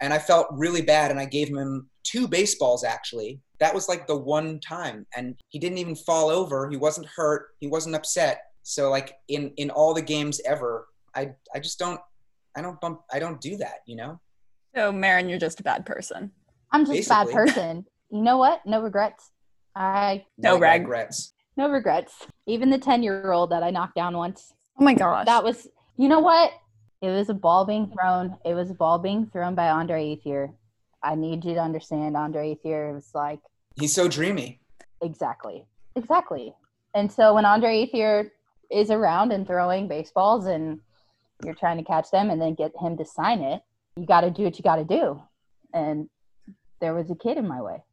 and 0.00 0.12
I 0.12 0.18
felt 0.18 0.46
really 0.50 0.82
bad. 0.82 1.10
And 1.10 1.18
I 1.18 1.24
gave 1.24 1.48
him 1.48 1.88
two 2.04 2.26
baseballs 2.26 2.84
actually. 2.84 3.40
That 3.58 3.74
was 3.74 3.88
like 3.88 4.06
the 4.06 4.16
one 4.16 4.60
time. 4.60 5.06
And 5.16 5.36
he 5.48 5.58
didn't 5.58 5.78
even 5.78 5.94
fall 5.94 6.30
over. 6.30 6.68
He 6.70 6.76
wasn't 6.76 7.06
hurt. 7.08 7.48
He 7.58 7.66
wasn't 7.66 7.94
upset. 7.94 8.42
So 8.62 8.90
like 8.90 9.14
in 9.28 9.52
in 9.56 9.70
all 9.70 9.94
the 9.94 10.02
games 10.02 10.40
ever, 10.44 10.86
I 11.14 11.32
I 11.54 11.60
just 11.60 11.78
don't 11.78 12.00
I 12.56 12.62
don't 12.62 12.80
bump 12.80 13.02
I 13.12 13.18
don't 13.18 13.40
do 13.40 13.56
that, 13.58 13.80
you 13.86 13.96
know? 13.96 14.20
So, 14.74 14.92
Maren, 14.92 15.28
you're 15.28 15.38
just 15.38 15.60
a 15.60 15.64
bad 15.64 15.84
person. 15.84 16.30
I'm 16.72 16.86
just 16.86 17.06
a 17.06 17.08
bad 17.08 17.30
person. 17.30 17.86
You 18.10 18.22
know 18.22 18.38
what? 18.38 18.60
No 18.66 18.80
regrets. 18.82 19.30
I 19.74 20.24
No 20.38 20.56
Like 20.56 20.80
regrets. 20.82 21.32
no 21.56 21.70
regrets. 21.70 22.26
Even 22.46 22.70
the 22.70 22.78
10 22.78 23.02
year 23.02 23.32
old 23.32 23.50
that 23.50 23.62
I 23.62 23.70
knocked 23.70 23.94
down 23.94 24.16
once. 24.16 24.52
Oh 24.78 24.84
my 24.84 24.94
gosh. 24.94 25.26
That 25.26 25.44
was 25.44 25.68
you 25.96 26.08
know 26.08 26.20
what? 26.20 26.52
It 27.02 27.08
was 27.08 27.28
a 27.28 27.34
ball 27.34 27.64
being 27.64 27.90
thrown. 27.90 28.36
It 28.44 28.54
was 28.54 28.70
a 28.70 28.74
ball 28.74 28.98
being 28.98 29.26
thrown 29.26 29.54
by 29.54 29.68
Andre 29.70 30.16
Ethier. 30.16 30.52
I 31.02 31.14
need 31.14 31.44
you 31.44 31.54
to 31.54 31.60
understand 31.60 32.16
Andre 32.16 32.54
Ethier 32.56 32.92
was 32.94 33.10
like 33.14 33.40
He's 33.78 33.94
so 33.94 34.08
dreamy. 34.08 34.60
Exactly. 35.02 35.66
Exactly. 35.96 36.54
And 36.94 37.10
so 37.10 37.34
when 37.34 37.44
Andre 37.44 37.86
Ethier 37.86 38.30
is 38.70 38.90
around 38.90 39.32
and 39.32 39.46
throwing 39.46 39.88
baseballs 39.88 40.46
and 40.46 40.80
you're 41.44 41.54
trying 41.54 41.78
to 41.78 41.84
catch 41.84 42.10
them 42.10 42.30
and 42.30 42.40
then 42.40 42.54
get 42.54 42.72
him 42.80 42.96
to 42.98 43.04
sign 43.04 43.40
it, 43.40 43.62
you 43.96 44.06
got 44.06 44.20
to 44.22 44.30
do 44.30 44.42
what 44.42 44.58
you 44.58 44.62
got 44.62 44.76
to 44.76 44.84
do. 44.84 45.22
And 45.72 46.08
there 46.80 46.94
was 46.94 47.10
a 47.10 47.14
kid 47.14 47.36
in 47.36 47.46
my 47.46 47.60
way. 47.60 47.84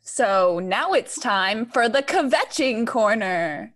so 0.00 0.58
now 0.58 0.94
it's 0.94 1.18
time 1.20 1.66
for 1.66 1.88
the 1.88 2.02
kvetching 2.02 2.86
corner. 2.86 3.74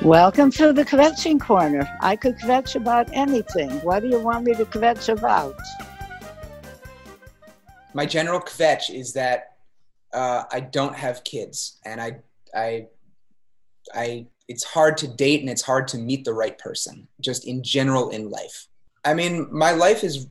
Welcome 0.00 0.50
to 0.52 0.72
the 0.72 0.84
kvetching 0.84 1.40
corner. 1.40 1.86
I 2.00 2.16
could 2.16 2.36
kvetch 2.38 2.74
about 2.74 3.08
anything. 3.12 3.70
What 3.82 4.00
do 4.00 4.08
you 4.08 4.18
want 4.18 4.44
me 4.44 4.54
to 4.54 4.64
kvetch 4.64 5.08
about? 5.16 5.54
My 7.94 8.06
general 8.06 8.40
kvetch 8.40 8.90
is 8.90 9.12
that 9.12 9.58
uh, 10.12 10.44
I 10.50 10.60
don't 10.60 10.96
have 10.96 11.22
kids 11.22 11.78
and 11.84 12.00
I 12.00 12.16
I 12.54 12.86
I 13.94 14.26
it's 14.48 14.64
hard 14.64 14.96
to 14.98 15.08
date 15.08 15.40
and 15.40 15.50
it's 15.50 15.62
hard 15.62 15.86
to 15.88 15.98
meet 15.98 16.24
the 16.24 16.32
right 16.32 16.58
person 16.58 17.06
just 17.20 17.46
in 17.46 17.62
general 17.62 18.10
in 18.10 18.30
life. 18.30 18.68
I 19.04 19.14
mean, 19.14 19.48
my 19.50 19.72
life 19.72 20.04
is 20.04 20.28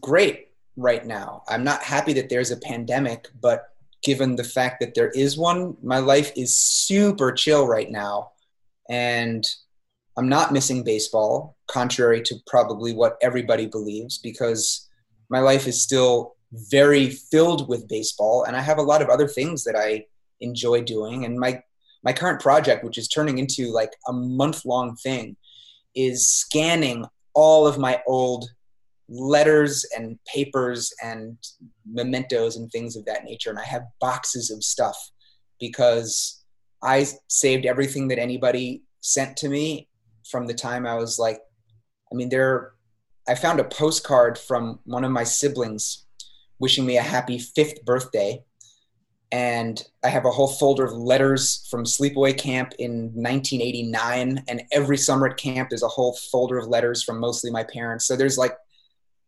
great 0.00 0.48
right 0.76 1.04
now. 1.04 1.42
I'm 1.48 1.64
not 1.64 1.82
happy 1.82 2.12
that 2.14 2.28
there's 2.28 2.50
a 2.50 2.56
pandemic, 2.56 3.28
but 3.40 3.68
given 4.02 4.36
the 4.36 4.44
fact 4.44 4.80
that 4.80 4.94
there 4.94 5.10
is 5.10 5.38
one, 5.38 5.76
my 5.82 5.98
life 5.98 6.32
is 6.36 6.54
super 6.54 7.32
chill 7.32 7.66
right 7.66 7.90
now. 7.90 8.32
And 8.90 9.46
I'm 10.16 10.28
not 10.28 10.52
missing 10.52 10.84
baseball, 10.84 11.56
contrary 11.68 12.20
to 12.22 12.34
probably 12.46 12.92
what 12.92 13.16
everybody 13.22 13.66
believes, 13.66 14.18
because 14.18 14.88
my 15.30 15.40
life 15.40 15.66
is 15.66 15.82
still 15.82 16.34
very 16.52 17.08
filled 17.08 17.68
with 17.68 17.88
baseball. 17.88 18.44
And 18.44 18.56
I 18.56 18.60
have 18.60 18.78
a 18.78 18.82
lot 18.82 19.00
of 19.00 19.08
other 19.08 19.28
things 19.28 19.64
that 19.64 19.76
I 19.76 20.04
enjoy 20.40 20.82
doing. 20.82 21.24
And 21.24 21.38
my, 21.38 21.62
my 22.02 22.12
current 22.12 22.42
project, 22.42 22.84
which 22.84 22.98
is 22.98 23.08
turning 23.08 23.38
into 23.38 23.72
like 23.72 23.92
a 24.06 24.12
month 24.12 24.66
long 24.66 24.96
thing, 24.96 25.36
is 25.94 26.28
scanning 26.28 27.06
all 27.34 27.66
of 27.66 27.78
my 27.78 28.02
old 28.06 28.48
letters 29.08 29.84
and 29.96 30.18
papers 30.26 30.92
and 31.02 31.36
mementos 31.90 32.56
and 32.56 32.70
things 32.70 32.96
of 32.96 33.04
that 33.04 33.24
nature. 33.24 33.50
And 33.50 33.58
I 33.58 33.64
have 33.64 33.82
boxes 34.00 34.50
of 34.50 34.64
stuff 34.64 34.96
because 35.60 36.42
I 36.82 37.06
saved 37.28 37.66
everything 37.66 38.08
that 38.08 38.18
anybody 38.18 38.82
sent 39.00 39.36
to 39.38 39.48
me 39.48 39.88
from 40.28 40.46
the 40.46 40.54
time 40.54 40.86
I 40.86 40.94
was 40.94 41.18
like, 41.18 41.40
I 42.10 42.14
mean, 42.14 42.28
there, 42.28 42.72
I 43.28 43.34
found 43.34 43.60
a 43.60 43.64
postcard 43.64 44.38
from 44.38 44.80
one 44.84 45.04
of 45.04 45.12
my 45.12 45.24
siblings 45.24 46.06
wishing 46.58 46.86
me 46.86 46.96
a 46.96 47.02
happy 47.02 47.38
fifth 47.38 47.84
birthday. 47.84 48.42
And 49.32 49.82
I 50.04 50.08
have 50.08 50.26
a 50.26 50.30
whole 50.30 50.48
folder 50.48 50.84
of 50.84 50.92
letters 50.92 51.66
from 51.70 51.84
sleepaway 51.84 52.36
camp 52.38 52.74
in 52.78 53.10
1989. 53.14 54.44
And 54.46 54.62
every 54.72 54.98
summer 54.98 55.28
at 55.28 55.38
camp, 55.38 55.70
there's 55.70 55.82
a 55.82 55.88
whole 55.88 56.14
folder 56.30 56.58
of 56.58 56.68
letters 56.68 57.02
from 57.02 57.18
mostly 57.18 57.50
my 57.50 57.64
parents. 57.64 58.06
So 58.06 58.14
there's 58.14 58.36
like, 58.36 58.52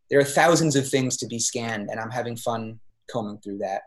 there 0.09 0.19
are 0.19 0.23
thousands 0.23 0.75
of 0.75 0.87
things 0.87 1.17
to 1.17 1.27
be 1.27 1.39
scanned, 1.39 1.89
and 1.89 1.99
I'm 1.99 2.11
having 2.11 2.35
fun 2.35 2.79
combing 3.09 3.39
through 3.39 3.59
that. 3.59 3.81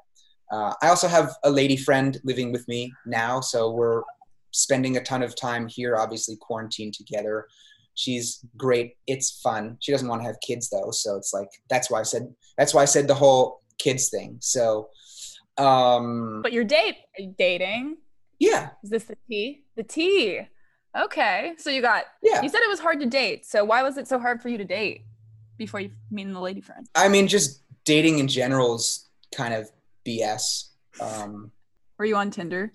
Uh, 0.50 0.74
I 0.82 0.88
also 0.88 1.08
have 1.08 1.36
a 1.44 1.50
lady 1.50 1.76
friend 1.76 2.18
living 2.24 2.52
with 2.52 2.66
me 2.68 2.92
now, 3.06 3.40
so 3.40 3.70
we're 3.70 4.02
spending 4.50 4.96
a 4.96 5.02
ton 5.02 5.22
of 5.22 5.36
time 5.36 5.68
here, 5.68 5.96
obviously 5.96 6.36
quarantined 6.40 6.94
together. 6.94 7.46
She's 7.94 8.44
great. 8.56 8.96
It's 9.06 9.40
fun. 9.40 9.76
She 9.80 9.92
doesn't 9.92 10.08
want 10.08 10.22
to 10.22 10.26
have 10.26 10.36
kids 10.40 10.70
though, 10.70 10.90
so 10.90 11.16
it's 11.16 11.32
like 11.34 11.48
that's 11.68 11.90
why 11.90 12.00
I 12.00 12.04
said 12.04 12.32
that's 12.56 12.72
why 12.72 12.82
I 12.82 12.86
said 12.86 13.08
the 13.08 13.14
whole 13.14 13.62
kids 13.78 14.08
thing. 14.08 14.38
So, 14.40 14.88
um, 15.58 16.40
But 16.42 16.52
you're 16.52 16.64
date 16.64 16.96
are 17.18 17.22
you 17.22 17.34
dating. 17.38 17.98
yeah, 18.38 18.70
Is 18.82 18.90
this 18.90 19.04
the 19.04 19.16
T? 19.28 19.64
The 19.76 19.82
T. 19.82 20.40
Okay. 20.96 21.52
So 21.58 21.70
you 21.70 21.82
got 21.82 22.04
yeah. 22.22 22.42
you 22.42 22.48
said 22.48 22.60
it 22.62 22.68
was 22.68 22.80
hard 22.80 23.00
to 23.00 23.06
date. 23.06 23.46
So 23.46 23.64
why 23.64 23.82
was 23.82 23.98
it 23.98 24.08
so 24.08 24.18
hard 24.18 24.40
for 24.40 24.48
you 24.48 24.58
to 24.58 24.64
date 24.64 25.02
before 25.56 25.80
you 25.80 25.90
meeting 26.10 26.32
the 26.32 26.40
lady 26.40 26.60
friend? 26.60 26.86
I 26.94 27.08
mean, 27.08 27.28
just 27.28 27.62
dating 27.84 28.18
in 28.18 28.28
general 28.28 28.74
is 28.76 29.08
kind 29.34 29.54
of 29.54 29.70
BS. 30.06 30.70
Um, 31.00 31.52
Were 31.98 32.04
you 32.04 32.16
on 32.16 32.30
Tinder? 32.30 32.72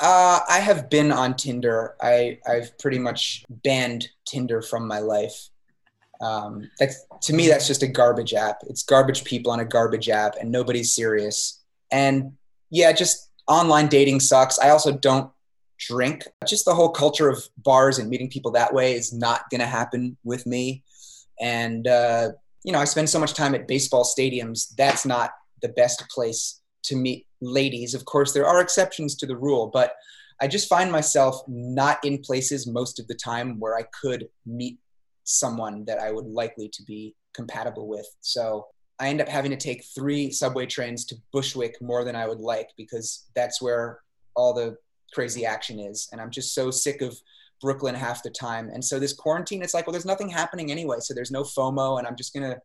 Uh, 0.00 0.40
I 0.48 0.58
have 0.60 0.88
been 0.90 1.12
on 1.12 1.34
Tinder. 1.36 1.96
I 2.00 2.38
I've 2.46 2.76
pretty 2.78 2.98
much 2.98 3.44
banned 3.48 4.08
Tinder 4.26 4.62
from 4.62 4.86
my 4.86 4.98
life. 5.00 5.48
Um, 6.20 6.70
that's 6.78 7.04
to 7.22 7.32
me 7.32 7.48
that's 7.48 7.66
just 7.66 7.82
a 7.82 7.88
garbage 7.88 8.32
app. 8.34 8.58
It's 8.68 8.82
garbage 8.84 9.24
people 9.24 9.52
on 9.52 9.60
a 9.60 9.64
garbage 9.64 10.08
app, 10.08 10.36
and 10.40 10.50
nobody's 10.50 10.94
serious. 10.94 11.61
And 11.92 12.32
yeah, 12.70 12.92
just 12.92 13.30
online 13.46 13.88
dating 13.88 14.20
sucks. 14.20 14.58
I 14.58 14.70
also 14.70 14.92
don't 14.92 15.30
drink. 15.78 16.26
Just 16.46 16.64
the 16.64 16.74
whole 16.74 16.90
culture 16.90 17.28
of 17.28 17.42
bars 17.58 17.98
and 17.98 18.08
meeting 18.08 18.30
people 18.30 18.50
that 18.52 18.72
way 18.72 18.94
is 18.94 19.12
not 19.12 19.42
gonna 19.50 19.66
happen 19.66 20.16
with 20.24 20.46
me. 20.46 20.82
And 21.40 21.86
uh, 21.86 22.30
you 22.64 22.72
know, 22.72 22.78
I 22.78 22.84
spend 22.84 23.10
so 23.10 23.18
much 23.18 23.34
time 23.34 23.54
at 23.54 23.68
baseball 23.68 24.04
stadiums. 24.04 24.74
That's 24.76 25.04
not 25.04 25.32
the 25.60 25.68
best 25.68 26.04
place 26.08 26.60
to 26.84 26.96
meet 26.96 27.26
ladies. 27.40 27.94
Of 27.94 28.04
course, 28.04 28.32
there 28.32 28.46
are 28.46 28.60
exceptions 28.60 29.14
to 29.16 29.26
the 29.26 29.36
rule, 29.36 29.70
but 29.72 29.94
I 30.40 30.48
just 30.48 30.68
find 30.68 30.90
myself 30.90 31.40
not 31.46 32.04
in 32.04 32.18
places 32.18 32.66
most 32.66 32.98
of 32.98 33.06
the 33.06 33.14
time 33.14 33.60
where 33.60 33.76
I 33.76 33.84
could 34.00 34.28
meet 34.46 34.78
someone 35.24 35.84
that 35.84 35.98
I 35.98 36.10
would 36.10 36.26
likely 36.26 36.68
to 36.68 36.82
be 36.82 37.14
compatible 37.32 37.88
with. 37.88 38.06
So 38.20 38.66
I 39.02 39.08
end 39.08 39.20
up 39.20 39.28
having 39.28 39.50
to 39.50 39.56
take 39.56 39.84
three 39.84 40.30
subway 40.30 40.64
trains 40.64 41.04
to 41.06 41.16
Bushwick 41.32 41.82
more 41.82 42.04
than 42.04 42.14
I 42.14 42.28
would 42.28 42.38
like 42.38 42.70
because 42.76 43.26
that's 43.34 43.60
where 43.60 43.98
all 44.36 44.54
the 44.54 44.76
crazy 45.12 45.44
action 45.44 45.80
is. 45.80 46.08
And 46.12 46.20
I'm 46.20 46.30
just 46.30 46.54
so 46.54 46.70
sick 46.70 47.02
of 47.02 47.18
Brooklyn 47.60 47.96
half 47.96 48.22
the 48.22 48.30
time. 48.30 48.70
And 48.72 48.84
so 48.84 49.00
this 49.00 49.12
quarantine, 49.12 49.60
it's 49.60 49.74
like, 49.74 49.88
well, 49.88 49.92
there's 49.92 50.06
nothing 50.06 50.28
happening 50.28 50.70
anyway. 50.70 50.98
So 51.00 51.14
there's 51.14 51.32
no 51.32 51.42
FOMO. 51.42 51.98
And 51.98 52.06
I'm 52.06 52.14
just 52.14 52.32
going 52.32 52.48
to 52.48 52.60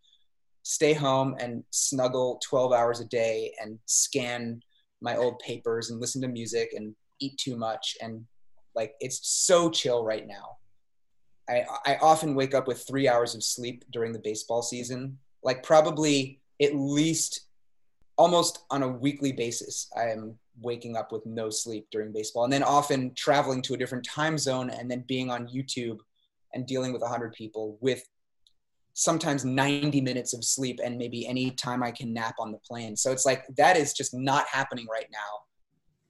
stay 0.62 0.94
home 0.94 1.36
and 1.40 1.64
snuggle 1.72 2.40
12 2.48 2.72
hours 2.72 3.00
a 3.00 3.06
day 3.06 3.52
and 3.60 3.80
scan 3.88 4.62
my 5.02 5.18
old 5.18 5.40
papers 5.40 5.90
and 5.90 6.00
listen 6.00 6.22
to 6.22 6.28
music 6.28 6.70
and 6.76 6.96
eat 7.20 7.36
too 7.40 7.58
much. 7.58 7.98
And 8.00 8.26
like, 8.76 8.94
it's 9.00 9.28
so 9.28 9.72
chill 9.72 10.06
right 10.06 10.28
now. 10.28 10.58
I, 11.50 11.64
I 11.84 11.96
often 11.96 12.36
wake 12.36 12.54
up 12.54 12.68
with 12.68 12.86
three 12.88 13.08
hours 13.08 13.34
of 13.34 13.44
sleep 13.44 13.86
during 13.92 14.14
the 14.14 14.20
baseball 14.20 14.62
season, 14.62 15.18
like 15.48 15.64
probably 15.64 16.42
at 16.62 16.76
least 16.76 17.48
almost 18.18 18.66
on 18.70 18.84
a 18.84 18.88
weekly 18.88 19.32
basis. 19.32 19.90
I 19.96 20.10
am 20.10 20.38
waking 20.60 20.98
up 20.98 21.14
with 21.14 21.26
no 21.26 21.50
sleep 21.50 21.88
during 21.90 22.12
baseball 22.12 22.44
and 22.44 22.52
then 22.52 22.64
often 22.64 23.14
traveling 23.16 23.62
to 23.62 23.74
a 23.74 23.78
different 23.78 24.04
time 24.04 24.38
zone 24.38 24.70
and 24.70 24.92
then 24.92 25.06
being 25.08 25.32
on 25.32 25.48
YouTube 25.48 26.00
and 26.54 26.68
dealing 26.68 26.92
with 26.92 27.02
100 27.02 27.32
people 27.32 27.78
with 27.80 28.04
sometimes 28.94 29.46
90 29.46 30.02
minutes 30.02 30.34
of 30.34 30.44
sleep 30.44 30.82
and 30.84 30.98
maybe 30.98 31.26
any 31.26 31.52
time 31.52 31.82
I 31.82 31.92
can 31.92 32.14
nap 32.14 32.36
on 32.40 32.52
the 32.52 32.60
plane. 32.70 32.98
So 32.98 33.14
it's 33.14 33.26
like 33.26 33.46
that 33.56 33.78
is 33.78 33.94
just 33.94 34.14
not 34.14 34.48
happening 34.52 34.88
right 34.92 35.08
now. 35.14 35.46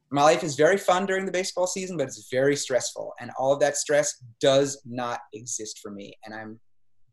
My 0.09 0.23
life 0.23 0.43
is 0.43 0.55
very 0.55 0.77
fun 0.77 1.05
during 1.05 1.27
the 1.27 1.31
baseball 1.31 1.67
season, 1.67 1.95
but 1.95 2.07
it's 2.07 2.27
very 2.31 2.55
stressful. 2.55 3.13
And 3.19 3.29
all 3.37 3.53
of 3.53 3.59
that 3.59 3.77
stress 3.77 4.23
does 4.41 4.81
not 4.83 5.19
exist 5.31 5.77
for 5.77 5.91
me. 5.91 6.17
And 6.25 6.33
I'm 6.33 6.59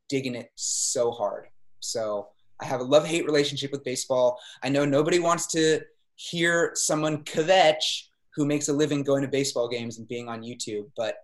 digging 0.09 0.37
it 0.37 0.49
so 0.55 1.11
hard. 1.11 1.49
So 1.85 2.29
I 2.61 2.66
have 2.66 2.81
a 2.81 2.85
love 2.85 3.07
hate 3.07 3.25
relationship 3.25 3.73
with 3.73 3.85
baseball. 3.85 4.38
I 4.62 4.68
know 4.68 4.85
nobody 4.85 5.18
wants 5.18 5.47
to 5.49 5.81
hear 6.16 6.73
someone 6.75 7.25
kvetch 7.25 8.05
who 8.35 8.44
makes 8.47 8.68
a 8.68 8.73
living 8.73 9.03
going 9.03 9.23
to 9.23 9.29
baseball 9.29 9.68
games 9.68 9.99
and 9.99 10.09
being 10.09 10.29
on 10.29 10.42
YouTube, 10.42 10.87
but 10.97 11.16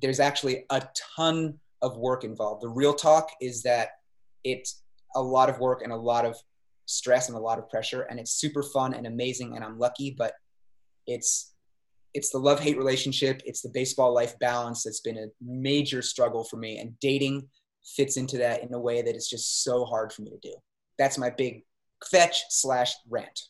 there's 0.00 0.20
actually 0.20 0.64
a 0.70 0.82
ton 1.16 1.58
of 1.82 1.96
work 1.96 2.24
involved. 2.24 2.62
The 2.62 2.68
real 2.68 2.94
talk 2.94 3.30
is 3.40 3.62
that 3.62 3.90
it's 4.44 4.82
a 5.14 5.22
lot 5.22 5.48
of 5.48 5.58
work 5.58 5.82
and 5.82 5.92
a 5.92 5.96
lot 5.96 6.24
of 6.24 6.36
stress 6.86 7.28
and 7.28 7.36
a 7.36 7.40
lot 7.40 7.58
of 7.58 7.68
pressure, 7.68 8.02
and 8.02 8.18
it's 8.18 8.32
super 8.32 8.62
fun 8.62 8.94
and 8.94 9.06
amazing, 9.06 9.54
and 9.54 9.64
I'm 9.64 9.78
lucky, 9.78 10.14
but 10.16 10.32
it's 11.06 11.54
it's 12.14 12.30
the 12.30 12.38
love 12.38 12.58
hate 12.58 12.78
relationship 12.78 13.40
it's 13.44 13.60
the 13.60 13.68
baseball 13.68 14.14
life 14.14 14.38
balance 14.38 14.82
that's 14.82 15.00
been 15.00 15.18
a 15.18 15.26
major 15.42 16.00
struggle 16.00 16.42
for 16.42 16.56
me 16.56 16.78
and 16.78 16.98
dating 17.00 17.46
fits 17.96 18.16
into 18.16 18.38
that 18.38 18.62
in 18.62 18.72
a 18.74 18.78
way 18.78 19.02
that 19.02 19.16
is 19.16 19.28
just 19.28 19.62
so 19.62 19.84
hard 19.84 20.12
for 20.12 20.22
me 20.22 20.30
to 20.30 20.38
do 20.38 20.54
that's 20.98 21.18
my 21.18 21.30
big 21.30 21.64
kvetch 22.02 22.36
slash 22.50 22.94
rant 23.08 23.48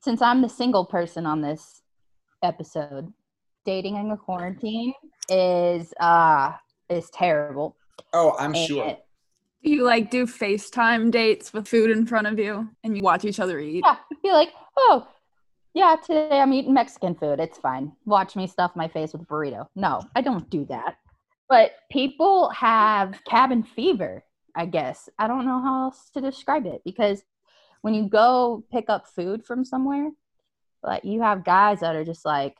since 0.00 0.22
I'm 0.22 0.42
the 0.42 0.48
single 0.48 0.84
person 0.84 1.26
on 1.26 1.40
this 1.40 1.82
episode, 2.42 3.12
dating 3.64 3.96
in 3.96 4.10
a 4.10 4.16
quarantine 4.16 4.92
is 5.28 5.92
uh 6.00 6.52
is 6.88 7.10
terrible. 7.10 7.76
Oh, 8.12 8.36
I'm 8.38 8.54
And 8.54 8.66
sure. 8.66 8.96
Do 9.62 9.70
you 9.70 9.84
like 9.84 10.10
do 10.10 10.26
FaceTime 10.26 11.10
dates 11.10 11.52
with 11.52 11.66
food 11.66 11.90
in 11.90 12.06
front 12.06 12.26
of 12.26 12.38
you 12.38 12.68
and 12.82 12.96
you 12.96 13.02
watch 13.02 13.24
each 13.24 13.40
other 13.40 13.58
eat? 13.58 13.82
Yeah, 13.84 13.96
be 14.22 14.30
like, 14.30 14.50
oh, 14.76 15.08
yeah, 15.72 15.96
today 16.04 16.38
I'm 16.38 16.52
eating 16.52 16.74
Mexican 16.74 17.14
food. 17.14 17.40
It's 17.40 17.56
fine. 17.56 17.92
Watch 18.04 18.36
me 18.36 18.46
stuff 18.46 18.72
my 18.76 18.88
face 18.88 19.12
with 19.12 19.22
a 19.22 19.24
burrito. 19.24 19.66
No, 19.74 20.02
I 20.14 20.20
don't 20.20 20.48
do 20.50 20.66
that. 20.66 20.96
But 21.48 21.72
people 21.90 22.50
have 22.50 23.20
cabin 23.24 23.62
fever, 23.62 24.24
I 24.56 24.66
guess. 24.66 25.08
I 25.18 25.28
don't 25.28 25.46
know 25.46 25.60
how 25.60 25.84
else 25.84 26.10
to 26.14 26.20
describe 26.20 26.66
it 26.66 26.82
because 26.84 27.22
when 27.82 27.94
you 27.94 28.08
go 28.08 28.64
pick 28.72 28.86
up 28.88 29.06
food 29.06 29.44
from 29.44 29.64
somewhere, 29.64 30.10
like 30.82 31.04
you 31.04 31.22
have 31.22 31.44
guys 31.44 31.80
that 31.80 31.96
are 31.96 32.04
just 32.04 32.24
like, 32.24 32.56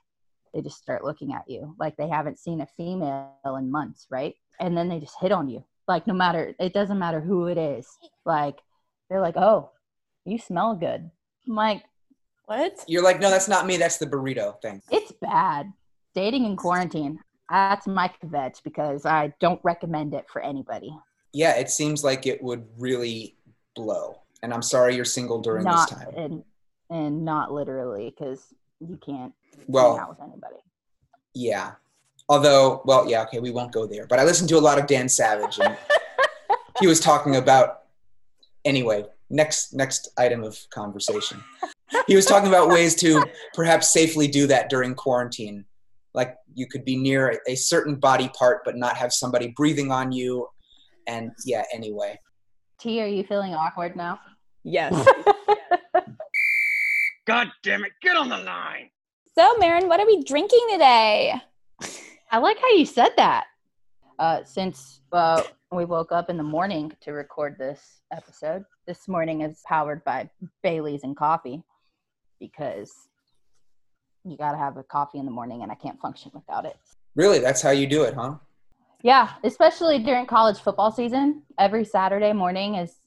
they 0.53 0.61
just 0.61 0.79
start 0.79 1.03
looking 1.05 1.33
at 1.33 1.49
you 1.49 1.75
like 1.81 1.97
they 1.97 2.09
haven't 2.09 2.38
seen 2.38 2.61
a 2.61 2.68
female 2.77 3.33
in 3.59 3.70
months, 3.70 4.07
right? 4.11 4.35
And 4.61 4.77
then 4.77 4.88
they 4.88 5.01
just 5.01 5.16
hit 5.20 5.33
on 5.33 5.49
you. 5.49 5.64
Like, 5.88 6.07
no 6.07 6.14
matter, 6.14 6.55
it 6.61 6.73
doesn't 6.73 6.99
matter 6.99 7.20
who 7.20 7.49
it 7.49 7.59
is. 7.59 7.87
Like, 8.25 8.61
they're 9.09 9.20
like, 9.20 9.37
oh, 9.37 9.70
you 10.25 10.38
smell 10.38 10.75
good. 10.75 11.11
I'm 11.49 11.55
like, 11.55 11.83
What? 12.47 12.85
You're 12.87 13.03
like, 13.03 13.20
no, 13.20 13.31
that's 13.31 13.49
not 13.49 13.66
me. 13.66 13.77
That's 13.77 13.99
the 13.99 14.07
burrito 14.07 14.61
thing. 14.62 14.81
it's 14.90 15.12
bad. 15.12 15.73
Dating 16.14 16.44
in 16.44 16.57
quarantine. 16.57 17.18
That's 17.50 17.87
my 17.87 18.11
kvetch 18.22 18.62
because 18.64 19.04
I 19.07 19.33
don't 19.40 19.61
recommend 19.62 20.14
it 20.14 20.26
for 20.33 20.42
anybody. 20.42 20.96
Yeah, 21.33 21.57
it 21.57 21.70
seems 21.70 22.04
like 22.04 22.26
it 22.26 22.42
would 22.42 22.64
really 22.78 23.37
blow. 23.74 24.20
And 24.42 24.52
I'm 24.52 24.62
sorry 24.62 24.94
you're 24.94 25.04
single 25.04 25.40
during 25.40 25.64
not 25.64 25.88
this 25.88 25.98
time. 25.98 26.14
and 26.16 26.44
and 26.90 27.24
not 27.24 27.52
literally 27.52 28.14
because 28.16 28.42
you 28.80 28.98
can't 29.04 29.33
hang 29.57 29.98
out 29.98 30.11
with 30.11 30.20
anybody. 30.22 30.57
yeah. 31.35 31.72
Although, 32.28 32.80
well, 32.87 33.09
yeah, 33.09 33.22
okay, 33.24 33.38
we 33.38 33.50
won't 33.50 33.70
go 33.70 33.87
there. 33.87 34.07
But 34.07 34.18
I 34.18 34.24
listened 34.24 34.48
to 34.48 34.57
a 34.57 34.61
lot 34.61 34.78
of 34.78 34.87
Dan 34.87 35.11
Savage, 35.11 35.59
and 35.62 35.76
he 36.80 36.87
was 36.87 37.00
talking 37.00 37.37
about. 37.37 37.80
Anyway, 38.64 39.04
next 39.28 39.74
next 39.74 40.09
item 40.16 40.42
of 40.42 40.59
conversation. 40.70 41.42
He 42.07 42.16
was 42.16 42.24
talking 42.24 42.48
about 42.48 42.68
ways 42.68 42.94
to 42.96 43.24
perhaps 43.52 43.92
safely 43.92 44.26
do 44.26 44.46
that 44.46 44.70
during 44.70 44.94
quarantine. 44.94 45.66
Like 46.14 46.37
you 46.55 46.66
could 46.66 46.85
be 46.85 46.96
near 46.96 47.40
a 47.48 47.57
certain 47.57 47.96
body 47.96 48.31
part, 48.38 48.62
but 48.64 48.77
not 48.77 48.96
have 48.96 49.12
somebody 49.12 49.53
breathing 49.57 49.90
on 49.90 50.12
you. 50.12 50.46
And 51.07 51.33
yeah, 51.44 51.64
anyway. 51.72 52.18
T, 52.79 53.03
are 53.03 53.07
you 53.07 53.24
feeling 53.24 53.55
awkward 53.55 53.96
now? 53.96 54.20
Yes. 54.62 54.92
God 57.27 57.48
damn 57.62 57.85
it, 57.85 57.92
get 58.03 58.16
on 58.16 58.29
the 58.29 58.38
line. 58.38 58.90
so, 59.35 59.55
Maren, 59.59 59.88
what 59.88 59.98
are 59.98 60.07
we 60.07 60.22
drinking 60.22 60.66
today? 60.70 61.35
I 62.31 62.38
like 62.38 62.59
how 62.59 62.70
you 62.70 62.85
said 62.85 63.11
that. 63.16 63.46
Uh, 64.18 64.44
since 64.44 65.00
uh, 65.12 65.42
we 65.72 65.85
woke 65.85 66.12
up 66.12 66.31
in 66.31 66.37
the 66.37 66.42
morning 66.42 66.92
to 67.00 67.12
record 67.12 67.57
this 67.59 68.03
episode, 68.12 68.64
this 68.87 69.09
morning 69.09 69.40
is 69.40 69.61
powered 69.66 70.05
by 70.05 70.29
Bailey's 70.62 71.03
and 71.03 71.16
coffee 71.16 71.62
because 72.38 72.92
you 74.24 74.37
got 74.37 74.52
to 74.52 74.58
have 74.58 74.76
a 74.76 74.82
coffee 74.82 75.18
in 75.18 75.24
the 75.24 75.30
morning 75.30 75.62
and 75.62 75.70
I 75.70 75.74
can't 75.74 76.00
function 76.00 76.30
without 76.34 76.64
it. 76.64 76.76
Really, 77.14 77.38
that's 77.38 77.62
how 77.62 77.70
you 77.70 77.87
do 77.87 78.02
it, 78.02 78.14
huh? 78.14 78.37
Yeah, 79.02 79.30
especially 79.44 79.98
during 79.98 80.26
college 80.26 80.58
football 80.58 80.90
season. 80.90 81.42
Every 81.58 81.84
Saturday 81.84 82.32
morning 82.32 82.76
is 82.76 83.00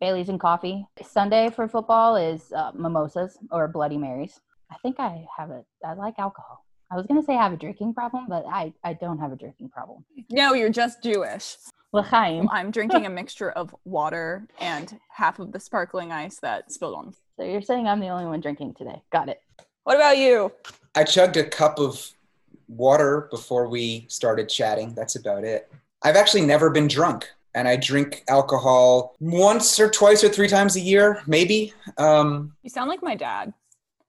Bailey's 0.00 0.30
and 0.30 0.40
coffee. 0.40 0.86
Sunday 1.02 1.50
for 1.50 1.68
football 1.68 2.16
is 2.16 2.52
uh, 2.52 2.72
mimosas 2.74 3.38
or 3.50 3.68
Bloody 3.68 3.98
Marys. 3.98 4.40
I 4.70 4.76
think 4.82 4.98
I 4.98 5.26
have 5.36 5.50
a, 5.50 5.62
I 5.84 5.92
like 5.92 6.14
alcohol. 6.18 6.64
I 6.90 6.96
was 6.96 7.06
going 7.06 7.20
to 7.20 7.24
say 7.24 7.34
I 7.34 7.42
have 7.42 7.52
a 7.52 7.56
drinking 7.56 7.94
problem, 7.94 8.26
but 8.28 8.44
I, 8.46 8.72
I 8.82 8.94
don't 8.94 9.18
have 9.18 9.32
a 9.32 9.36
drinking 9.36 9.68
problem. 9.68 10.04
No, 10.30 10.54
you're 10.54 10.70
just 10.70 11.02
Jewish. 11.02 11.56
L'chaim. 11.92 12.48
I'm 12.50 12.70
drinking 12.70 13.04
a 13.04 13.10
mixture 13.10 13.50
of 13.50 13.74
water 13.84 14.48
and 14.60 14.98
half 15.10 15.38
of 15.38 15.52
the 15.52 15.60
sparkling 15.60 16.10
ice 16.10 16.38
that 16.40 16.72
spilled 16.72 16.94
on. 16.94 17.14
So 17.36 17.44
you're 17.44 17.62
saying 17.62 17.86
I'm 17.86 18.00
the 18.00 18.08
only 18.08 18.24
one 18.24 18.40
drinking 18.40 18.74
today. 18.74 19.02
Got 19.12 19.28
it. 19.28 19.40
What 19.84 19.96
about 19.96 20.18
you? 20.18 20.52
I 20.94 21.04
chugged 21.04 21.36
a 21.36 21.44
cup 21.44 21.78
of 21.78 22.10
water 22.68 23.28
before 23.30 23.68
we 23.68 24.06
started 24.08 24.48
chatting. 24.48 24.94
That's 24.94 25.16
about 25.16 25.44
it. 25.44 25.72
I've 26.02 26.16
actually 26.16 26.46
never 26.46 26.70
been 26.70 26.88
drunk, 26.88 27.28
and 27.54 27.66
I 27.66 27.76
drink 27.76 28.24
alcohol 28.28 29.16
once 29.20 29.80
or 29.80 29.90
twice 29.90 30.22
or 30.22 30.28
three 30.28 30.48
times 30.48 30.76
a 30.76 30.80
year, 30.80 31.22
maybe. 31.26 31.72
Um, 31.98 32.54
You 32.62 32.70
sound 32.70 32.88
like 32.88 33.02
my 33.02 33.14
dad. 33.14 33.52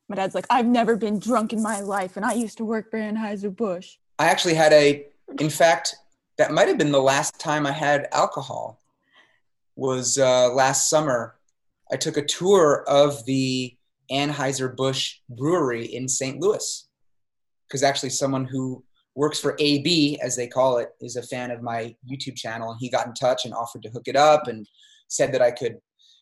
My 0.09 0.15
dad's 0.15 0.35
like, 0.35 0.45
I've 0.49 0.67
never 0.67 0.95
been 0.95 1.17
drunk 1.17 1.53
in 1.53 1.61
my 1.61 1.79
life, 1.79 2.17
and 2.17 2.25
I 2.25 2.33
used 2.33 2.57
to 2.57 2.65
work 2.65 2.91
for 2.91 2.99
Anheuser-Busch. 2.99 3.97
I 4.19 4.27
actually 4.27 4.53
had 4.53 4.73
a, 4.73 5.07
in 5.39 5.49
fact, 5.49 5.95
that 6.37 6.51
might 6.51 6.67
have 6.67 6.77
been 6.77 6.91
the 6.91 7.01
last 7.01 7.39
time 7.39 7.65
I 7.65 7.71
had 7.71 8.09
alcohol. 8.11 8.79
Was 9.75 10.19
uh, 10.19 10.53
last 10.53 10.87
summer. 10.87 11.35
I 11.91 11.95
took 11.95 12.17
a 12.17 12.25
tour 12.25 12.83
of 12.87 13.25
the 13.25 13.75
Anheuser-Busch 14.11 15.19
brewery 15.29 15.85
in 15.85 16.07
St. 16.07 16.39
Louis 16.39 16.87
because 17.67 17.83
actually 17.83 18.09
someone 18.09 18.45
who 18.45 18.83
works 19.15 19.39
for 19.39 19.55
AB, 19.59 20.19
as 20.21 20.35
they 20.35 20.47
call 20.47 20.77
it, 20.77 20.89
is 21.01 21.15
a 21.15 21.23
fan 21.23 21.51
of 21.51 21.61
my 21.61 21.95
YouTube 22.09 22.35
channel, 22.35 22.71
and 22.71 22.79
he 22.79 22.89
got 22.89 23.07
in 23.07 23.13
touch 23.13 23.45
and 23.45 23.53
offered 23.53 23.83
to 23.83 23.89
hook 23.89 24.07
it 24.07 24.15
up 24.15 24.47
and 24.47 24.67
said 25.07 25.31
that 25.33 25.41
I 25.41 25.51
could 25.51 25.77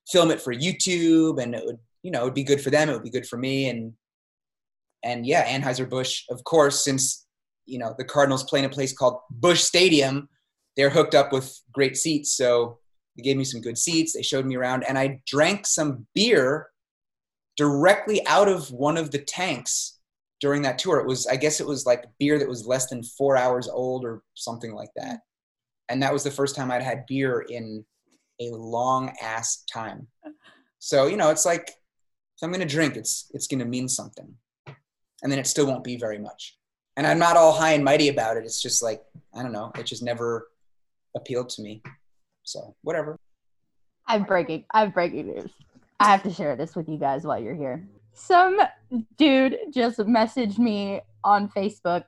film 0.09 0.31
it 0.31 0.41
for 0.41 0.53
YouTube 0.53 1.41
and 1.41 1.53
it 1.53 1.65
would, 1.65 1.77
you 2.03 2.11
know, 2.11 2.21
it 2.21 2.25
would 2.25 2.33
be 2.33 2.43
good 2.43 2.61
for 2.61 2.69
them, 2.69 2.89
it 2.89 2.93
would 2.93 3.03
be 3.03 3.09
good 3.09 3.27
for 3.27 3.37
me, 3.37 3.69
and 3.69 3.93
and 5.03 5.25
yeah, 5.25 5.45
Anheuser 5.45 5.89
Busch, 5.89 6.23
of 6.29 6.43
course, 6.43 6.83
since 6.83 7.25
you 7.65 7.79
know 7.79 7.93
the 7.97 8.05
Cardinals 8.05 8.43
play 8.43 8.59
in 8.59 8.65
a 8.65 8.69
place 8.69 8.93
called 8.93 9.19
Busch 9.29 9.61
Stadium, 9.61 10.29
they're 10.77 10.89
hooked 10.89 11.15
up 11.15 11.33
with 11.33 11.59
great 11.73 11.97
seats, 11.97 12.35
so 12.35 12.79
they 13.17 13.23
gave 13.23 13.37
me 13.37 13.43
some 13.43 13.61
good 13.61 13.77
seats. 13.77 14.13
They 14.13 14.21
showed 14.21 14.45
me 14.45 14.55
around, 14.55 14.83
and 14.87 14.97
I 14.97 15.21
drank 15.27 15.65
some 15.65 16.07
beer 16.15 16.70
directly 17.57 18.25
out 18.27 18.47
of 18.47 18.71
one 18.71 18.97
of 18.97 19.11
the 19.11 19.19
tanks 19.19 19.99
during 20.39 20.61
that 20.63 20.79
tour. 20.79 20.99
It 20.99 21.07
was, 21.07 21.27
I 21.27 21.35
guess, 21.35 21.59
it 21.59 21.67
was 21.67 21.85
like 21.85 22.05
beer 22.19 22.39
that 22.39 22.49
was 22.49 22.65
less 22.65 22.87
than 22.89 23.03
four 23.03 23.37
hours 23.37 23.67
old 23.67 24.03
or 24.05 24.23
something 24.33 24.73
like 24.73 24.89
that. 24.95 25.19
and 25.89 26.01
that 26.01 26.13
was 26.13 26.23
the 26.23 26.31
first 26.31 26.55
time 26.55 26.71
I'd 26.71 26.81
had 26.81 27.05
beer 27.05 27.41
in 27.49 27.85
a 28.39 28.49
long 28.51 29.13
ass 29.21 29.63
time. 29.71 30.07
So 30.79 31.05
you 31.07 31.17
know, 31.17 31.29
it's 31.29 31.45
like 31.45 31.67
if 31.69 32.41
I'm 32.41 32.51
gonna 32.51 32.65
drink, 32.65 32.95
it's 32.95 33.29
it's 33.33 33.45
gonna 33.47 33.65
mean 33.65 33.87
something, 33.87 34.33
and 35.21 35.31
then 35.31 35.37
it 35.37 35.47
still 35.47 35.67
won't 35.67 35.83
be 35.83 35.97
very 35.97 36.17
much. 36.17 36.57
And 36.97 37.05
I'm 37.05 37.19
not 37.19 37.37
all 37.37 37.51
high 37.53 37.73
and 37.73 37.83
mighty 37.83 38.07
about 38.09 38.37
it. 38.37 38.45
It's 38.45 38.61
just 38.61 38.81
like 38.81 39.03
I 39.35 39.43
don't 39.43 39.51
know. 39.51 39.71
It 39.77 39.85
just 39.85 40.01
never 40.01 40.49
appealed 41.15 41.49
to 41.49 41.61
me. 41.61 41.83
So 42.43 42.75
whatever. 42.81 43.19
I'm 44.07 44.23
breaking. 44.23 44.65
I'm 44.71 44.91
breaking 44.91 45.27
news. 45.27 45.51
I 46.01 46.09
have 46.09 46.23
to 46.23 46.33
share 46.33 46.55
this 46.55 46.75
with 46.75 46.89
you 46.89 46.97
guys 46.97 47.25
while 47.25 47.39
you're 47.39 47.55
here. 47.55 47.87
Some 48.13 48.59
dude 49.17 49.57
just 49.71 49.99
messaged 49.99 50.57
me 50.57 51.01
on 51.23 51.47
Facebook, 51.49 52.05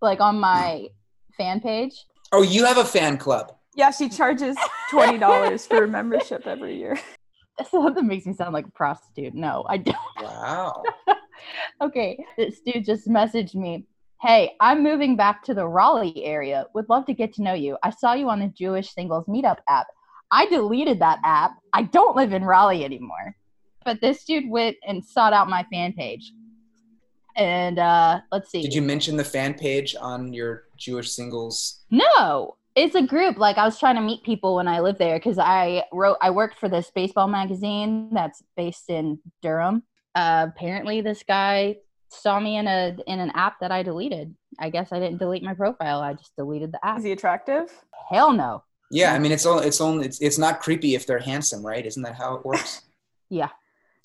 like 0.00 0.20
on 0.20 0.40
my 0.40 0.88
fan 1.36 1.60
page. 1.60 2.06
Oh, 2.32 2.40
you 2.40 2.64
have 2.64 2.78
a 2.78 2.86
fan 2.86 3.18
club. 3.18 3.54
Yeah, 3.76 3.90
she 3.90 4.08
charges 4.08 4.56
twenty 4.90 5.18
dollars 5.18 5.66
for 5.66 5.84
a 5.84 5.88
membership 5.88 6.46
every 6.46 6.78
year. 6.78 6.98
that 7.58 8.02
makes 8.02 8.24
me 8.24 8.32
sound 8.32 8.54
like 8.54 8.66
a 8.66 8.70
prostitute. 8.70 9.34
No, 9.34 9.66
I 9.68 9.76
don't. 9.76 9.96
Wow. 10.22 10.82
okay, 11.82 12.24
this 12.38 12.60
dude 12.60 12.86
just 12.86 13.08
messaged 13.08 13.54
me. 13.54 13.84
Hey, 14.22 14.52
I'm 14.58 14.82
moving 14.82 15.16
back 15.16 15.42
to 15.44 15.54
the 15.54 15.66
Raleigh 15.66 16.24
area. 16.24 16.66
Would 16.74 16.88
love 16.88 17.04
to 17.06 17.14
get 17.14 17.34
to 17.34 17.42
know 17.42 17.52
you. 17.52 17.76
I 17.82 17.90
saw 17.90 18.14
you 18.14 18.30
on 18.30 18.40
the 18.40 18.46
Jewish 18.46 18.94
Singles 18.94 19.26
Meetup 19.26 19.58
app. 19.68 19.88
I 20.34 20.46
deleted 20.46 20.98
that 20.98 21.20
app. 21.22 21.52
I 21.72 21.82
don't 21.82 22.16
live 22.16 22.32
in 22.32 22.44
Raleigh 22.44 22.84
anymore. 22.84 23.36
But 23.84 24.00
this 24.00 24.24
dude 24.24 24.50
went 24.50 24.76
and 24.84 25.04
sought 25.04 25.32
out 25.32 25.48
my 25.48 25.64
fan 25.70 25.92
page. 25.92 26.32
And 27.36 27.78
uh, 27.78 28.20
let's 28.32 28.50
see. 28.50 28.60
Did 28.60 28.74
you 28.74 28.82
mention 28.82 29.16
the 29.16 29.24
fan 29.24 29.54
page 29.54 29.94
on 30.00 30.32
your 30.32 30.64
Jewish 30.76 31.12
singles? 31.12 31.84
No, 31.90 32.56
it's 32.74 32.96
a 32.96 33.02
group. 33.02 33.38
Like 33.38 33.58
I 33.58 33.64
was 33.64 33.78
trying 33.78 33.94
to 33.94 34.00
meet 34.00 34.24
people 34.24 34.56
when 34.56 34.66
I 34.66 34.80
lived 34.80 34.98
there 34.98 35.18
because 35.18 35.38
I 35.38 35.84
wrote, 35.92 36.16
I 36.20 36.30
worked 36.30 36.58
for 36.58 36.68
this 36.68 36.90
baseball 36.92 37.28
magazine 37.28 38.08
that's 38.12 38.42
based 38.56 38.90
in 38.90 39.20
Durham. 39.40 39.84
Uh, 40.16 40.46
apparently, 40.48 41.00
this 41.00 41.22
guy 41.26 41.76
saw 42.08 42.40
me 42.40 42.56
in 42.56 42.66
a 42.66 42.96
in 43.06 43.20
an 43.20 43.30
app 43.34 43.60
that 43.60 43.70
I 43.70 43.82
deleted. 43.84 44.34
I 44.58 44.70
guess 44.70 44.92
I 44.92 44.98
didn't 44.98 45.18
delete 45.18 45.42
my 45.42 45.54
profile. 45.54 46.00
I 46.00 46.14
just 46.14 46.34
deleted 46.36 46.72
the 46.72 46.84
app. 46.84 46.98
Is 46.98 47.04
he 47.04 47.12
attractive? 47.12 47.72
Hell 48.08 48.32
no. 48.32 48.62
Yeah, 48.90 49.12
I 49.14 49.18
mean 49.18 49.32
it's 49.32 49.46
all 49.46 49.58
it's 49.58 49.80
only 49.80 50.06
it's 50.06 50.20
it's 50.20 50.38
not 50.38 50.60
creepy 50.60 50.94
if 50.94 51.06
they're 51.06 51.18
handsome, 51.18 51.64
right? 51.64 51.84
Isn't 51.84 52.02
that 52.02 52.14
how 52.14 52.34
it 52.36 52.44
works? 52.44 52.82
Yeah, 53.30 53.48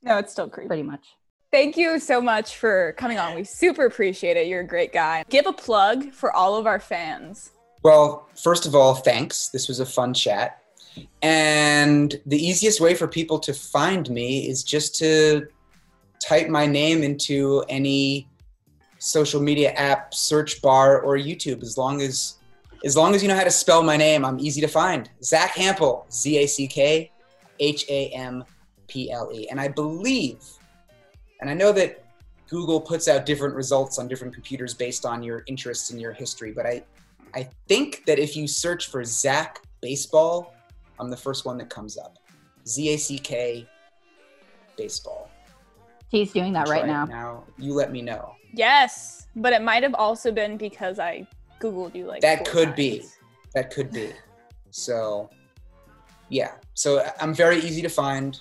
No, 0.02 0.18
it's 0.18 0.32
still 0.32 0.50
creepy. 0.50 0.68
pretty 0.70 0.84
much. 0.84 1.06
Thank 1.52 1.78
you 1.78 2.00
so 2.00 2.20
much 2.22 2.56
for 2.56 2.94
coming 2.98 3.20
on. 3.20 3.36
We 3.36 3.44
super 3.44 3.86
appreciate 3.86 4.38
it. 4.38 4.48
You're 4.48 4.62
a 4.62 4.68
great 4.68 4.92
guy. 4.94 5.24
Give 5.30 5.46
a 5.46 5.54
plug 5.54 6.12
for 6.14 6.36
all 6.36 6.56
of 6.56 6.66
our 6.66 6.80
fans. 6.80 7.52
Well, 7.84 8.28
first 8.42 8.66
of 8.66 8.74
all, 8.76 8.96
thanks. 8.96 9.50
This 9.50 9.68
was 9.68 9.80
a 9.82 9.86
fun 9.86 10.14
chat. 10.14 10.64
And 11.22 12.20
the 12.26 12.38
easiest 12.44 12.80
way 12.82 12.96
for 12.96 13.08
people 13.08 13.38
to 13.40 13.54
find 13.54 14.10
me 14.10 14.48
is 14.50 14.64
just 14.64 14.96
to 15.00 15.48
type 16.26 16.48
my 16.48 16.66
name 16.66 17.04
into 17.04 17.64
any 17.70 18.28
social 18.98 19.42
media 19.42 19.72
app 19.74 20.14
search 20.14 20.62
bar 20.62 21.02
or 21.02 21.18
YouTube 21.18 21.62
as 21.62 21.78
long 21.78 22.02
as 22.02 22.36
as 22.84 22.96
long 22.96 23.16
as 23.16 23.22
you 23.22 23.28
know 23.28 23.36
how 23.36 23.44
to 23.44 23.52
spell 23.52 23.84
my 23.84 23.98
name, 23.98 24.24
I'm 24.24 24.40
easy 24.40 24.62
to 24.62 24.68
find. 24.68 25.10
Zack 25.24 25.56
Hample, 25.56 26.12
Z 26.12 26.38
A 26.38 26.48
C 26.48 26.68
K 26.68 27.12
H 27.60 27.86
A 27.90 28.10
M 28.10 28.44
P 28.88 29.12
L 29.12 29.30
E. 29.34 29.48
And 29.50 29.60
I 29.60 29.68
believe 29.68 30.42
and 31.40 31.50
I 31.50 31.54
know 31.54 31.72
that 31.74 32.04
Google 32.50 32.82
puts 32.82 33.08
out 33.08 33.26
different 33.26 33.56
results 33.56 34.00
on 34.00 34.08
different 34.08 34.34
computers 34.34 34.74
based 34.74 35.06
on 35.06 35.24
your 35.24 35.44
interests 35.48 35.92
and 35.92 36.02
your 36.02 36.14
history, 36.14 36.52
but 36.52 36.66
I 36.66 36.84
I 37.36 37.48
think 37.68 38.06
that 38.06 38.18
if 38.18 38.36
you 38.36 38.48
search 38.48 38.88
for 38.88 39.04
Zack 39.04 39.62
Baseball, 39.82 40.54
I'm 41.00 41.12
the 41.12 41.18
first 41.18 41.46
one 41.46 41.58
that 41.60 41.70
comes 41.70 41.98
up. 41.98 42.18
Z 42.68 42.94
A 42.94 42.98
C 42.98 43.18
K 43.20 43.68
Baseball. 44.78 45.30
He's 46.10 46.32
doing 46.34 46.54
that 46.54 46.68
right 46.68 46.88
now. 46.88 47.06
Now 47.06 47.44
you 47.58 47.74
let 47.74 47.92
me 47.92 48.02
know. 48.02 48.34
Yes, 48.54 49.28
but 49.36 49.54
it 49.54 49.62
might 49.62 49.84
have 49.84 49.94
also 49.94 50.32
been 50.32 50.58
because 50.58 50.98
I 50.98 51.28
googled 51.60 51.95
you 51.95 52.05
like 52.05 52.22
That 52.22 52.45
could 52.45 52.76
be. 52.76 53.05
That 53.55 53.72
could 53.72 53.91
be. 53.91 54.12
So, 54.72 55.30
yeah. 56.30 56.53
So 56.74 57.05
I'm 57.20 57.34
very 57.34 57.57
easy 57.57 57.82
to 57.82 57.89
find. 57.89 58.39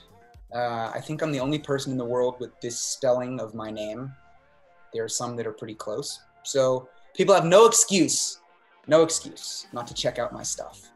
Uh, 0.55 0.91
I 0.95 1.01
think 1.01 1.23
I'm 1.23 1.33
the 1.33 1.41
only 1.41 1.59
person 1.59 1.93
in 1.93 1.99
the 1.99 2.05
world 2.05 2.37
with 2.41 2.59
this 2.61 2.79
spelling 2.79 3.41
of 3.41 3.55
my 3.55 3.71
name. 3.71 4.13
There 4.93 5.05
are 5.05 5.09
some 5.09 5.37
that 5.37 5.47
are 5.47 5.53
pretty 5.53 5.75
close. 5.75 6.21
So 6.43 6.89
people 7.15 7.35
have 7.35 7.45
no 7.45 7.67
excuse, 7.67 8.41
no 8.87 9.03
excuse 9.03 9.67
not 9.73 9.87
to 9.89 9.95
check 9.95 10.19
out 10.19 10.33
my 10.33 10.43
stuff. 10.43 10.91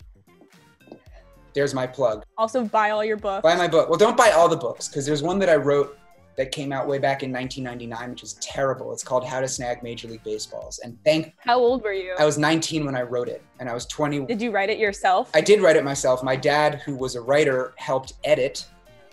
There's 1.55 1.75
my 1.75 1.87
plug. 1.87 2.25
Also, 2.39 2.65
buy 2.65 2.91
all 2.91 3.05
your 3.05 3.19
books. 3.19 3.43
Buy 3.43 3.55
my 3.57 3.69
book. 3.69 3.91
Well, 3.91 3.99
don't 3.99 4.17
buy 4.17 4.31
all 4.31 4.49
the 4.49 4.57
books 4.57 4.89
because 4.89 5.05
there's 5.05 5.23
one 5.23 5.39
that 5.41 5.51
I 5.51 5.57
wrote 5.57 5.99
that 6.37 6.51
came 6.51 6.73
out 6.73 6.87
way 6.87 6.99
back 6.99 7.23
in 7.23 7.33
1999, 7.33 8.11
which 8.11 8.23
is 8.23 8.35
terrible. 8.35 8.93
It's 8.93 9.05
called 9.05 9.25
How 9.25 9.41
to 9.41 9.49
Snag 9.49 9.83
Major 9.83 10.09
League 10.09 10.25
Baseballs. 10.25 10.81
And 10.83 10.97
thank 11.05 11.35
How 11.39 11.59
old 11.59 11.83
were 11.83 11.93
you? 11.93 12.15
I 12.19 12.25
was 12.25 12.39
19 12.39 12.87
when 12.87 12.97
I 12.97 13.03
wrote 13.03 13.29
it, 13.29 13.43
and 13.61 13.69
I 13.69 13.75
was 13.75 13.87
20. 13.87 14.27
Did 14.27 14.41
you 14.41 14.51
write 14.51 14.71
it 14.71 14.79
yourself? 14.79 15.31
I 15.35 15.41
did 15.41 15.61
write 15.61 15.77
it 15.77 15.85
myself. 15.85 16.23
My 16.23 16.37
dad, 16.37 16.77
who 16.85 16.97
was 16.97 17.17
a 17.17 17.21
writer, 17.21 17.75
helped 17.77 18.15
edit, 18.25 18.67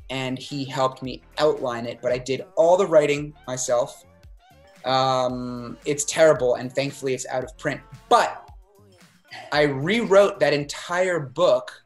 and 0.10 0.40
he 0.40 0.64
helped 0.64 1.04
me 1.04 1.22
outline 1.38 1.86
it. 1.86 2.00
But 2.02 2.12
I 2.12 2.18
did 2.18 2.46
all 2.56 2.78
the 2.78 2.88
writing 2.88 3.34
myself. 3.48 4.06
Um, 4.86 5.78
it's 5.86 6.06
terrible, 6.06 6.56
and 6.56 6.74
thankfully, 6.74 7.14
it's 7.14 7.28
out 7.28 7.44
of 7.44 7.58
print. 7.58 7.82
But 8.08 8.50
I 9.52 9.64
rewrote 9.64 10.40
that 10.40 10.54
entire 10.54 11.20
book, 11.20 11.84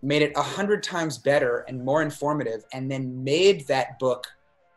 made 0.00 0.22
it 0.22 0.32
a 0.36 0.42
hundred 0.42 0.82
times 0.82 1.18
better 1.18 1.66
and 1.68 1.84
more 1.84 2.00
informative, 2.00 2.64
and 2.72 2.90
then 2.90 3.22
made 3.22 3.66
that 3.66 3.98
book 3.98 4.26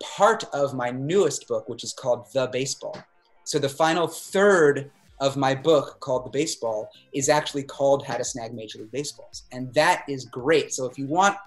part 0.01 0.43
of 0.53 0.73
my 0.73 0.91
newest 0.91 1.47
book, 1.47 1.69
which 1.69 1.83
is 1.83 1.93
called 1.93 2.27
The 2.33 2.47
Baseball. 2.47 2.97
So 3.43 3.59
the 3.59 3.69
final 3.69 4.07
third 4.07 4.91
of 5.19 5.37
my 5.37 5.53
book 5.53 5.99
called 5.99 6.25
The 6.25 6.29
Baseball 6.29 6.89
is 7.13 7.29
actually 7.29 7.63
called 7.63 8.05
How 8.05 8.17
to 8.17 8.23
Snag 8.23 8.53
Major 8.53 8.79
League 8.79 8.91
Baseballs. 8.91 9.43
And 9.51 9.73
that 9.73 10.03
is 10.07 10.25
great. 10.25 10.73
So 10.73 10.85
if 10.85 10.97
you 10.97 11.05
want 11.05 11.37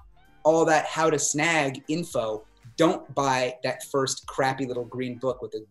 all 0.45 0.65
that 0.67 0.87
how 0.87 1.11
to 1.11 1.19
snag 1.19 1.83
info, 1.89 2.45
don't 2.77 3.13
buy 3.15 3.57
that 3.63 3.85
first 3.85 4.27
crappy 4.27 4.67
little 4.67 4.85
green 4.85 5.17
book 5.17 5.43
with 5.43 5.53
the, 5.53 5.65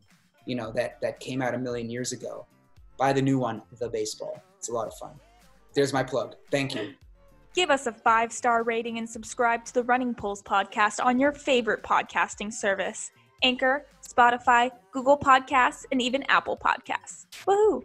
you 0.45 0.55
know, 0.55 0.71
that 0.71 0.99
that 1.01 1.19
came 1.19 1.41
out 1.41 1.53
a 1.53 1.57
million 1.57 1.89
years 1.89 2.11
ago. 2.11 2.45
Buy 2.97 3.13
the 3.13 3.21
new 3.21 3.39
one, 3.39 3.61
The 3.79 3.89
Baseball. 3.89 4.41
It's 4.57 4.69
a 4.69 4.73
lot 4.73 4.87
of 4.87 4.93
fun. 4.95 5.11
There's 5.73 5.93
my 5.93 6.03
plug. 6.03 6.35
Thank 6.51 6.75
you. 6.75 6.93
Give 7.53 7.69
us 7.69 7.85
a 7.85 7.91
five 7.91 8.33
star 8.33 8.63
rating 8.63 8.97
and 8.97 9.07
subscribe 9.07 9.63
to 9.65 9.73
the 9.73 9.83
Running 9.83 10.15
Polls 10.15 10.41
podcast 10.41 11.03
on 11.03 11.19
your 11.19 11.31
favorite 11.31 11.83
podcasting 11.83 12.51
service 12.51 13.11
Anchor, 13.43 13.85
Spotify, 14.01 14.71
Google 14.91 15.17
Podcasts, 15.17 15.85
and 15.91 16.01
even 16.01 16.23
Apple 16.29 16.57
Podcasts. 16.57 17.27
Woohoo! 17.45 17.83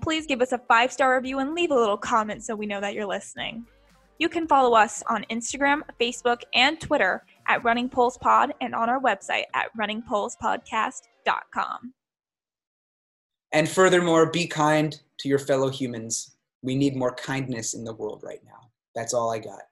Please 0.00 0.26
give 0.26 0.40
us 0.40 0.52
a 0.52 0.58
five 0.58 0.92
star 0.92 1.16
review 1.16 1.40
and 1.40 1.52
leave 1.54 1.72
a 1.72 1.74
little 1.74 1.96
comment 1.96 2.44
so 2.44 2.54
we 2.54 2.66
know 2.66 2.80
that 2.80 2.94
you're 2.94 3.06
listening. 3.06 3.66
You 4.18 4.28
can 4.28 4.46
follow 4.46 4.76
us 4.76 5.02
on 5.08 5.24
Instagram, 5.30 5.80
Facebook, 6.00 6.42
and 6.54 6.80
Twitter 6.80 7.24
at 7.48 7.64
Running 7.64 7.88
Polls 7.88 8.16
Pod 8.18 8.54
and 8.60 8.72
on 8.72 8.88
our 8.88 9.00
website 9.00 9.46
at 9.52 9.76
runningpollspodcast.com. 9.76 11.94
And 13.50 13.68
furthermore, 13.68 14.30
be 14.30 14.46
kind 14.46 15.00
to 15.18 15.28
your 15.28 15.40
fellow 15.40 15.70
humans. 15.70 16.36
We 16.62 16.76
need 16.76 16.94
more 16.94 17.16
kindness 17.16 17.74
in 17.74 17.82
the 17.82 17.94
world 17.94 18.22
right 18.24 18.44
now. 18.44 18.61
That's 18.94 19.14
all 19.14 19.32
I 19.32 19.38
got. 19.38 19.62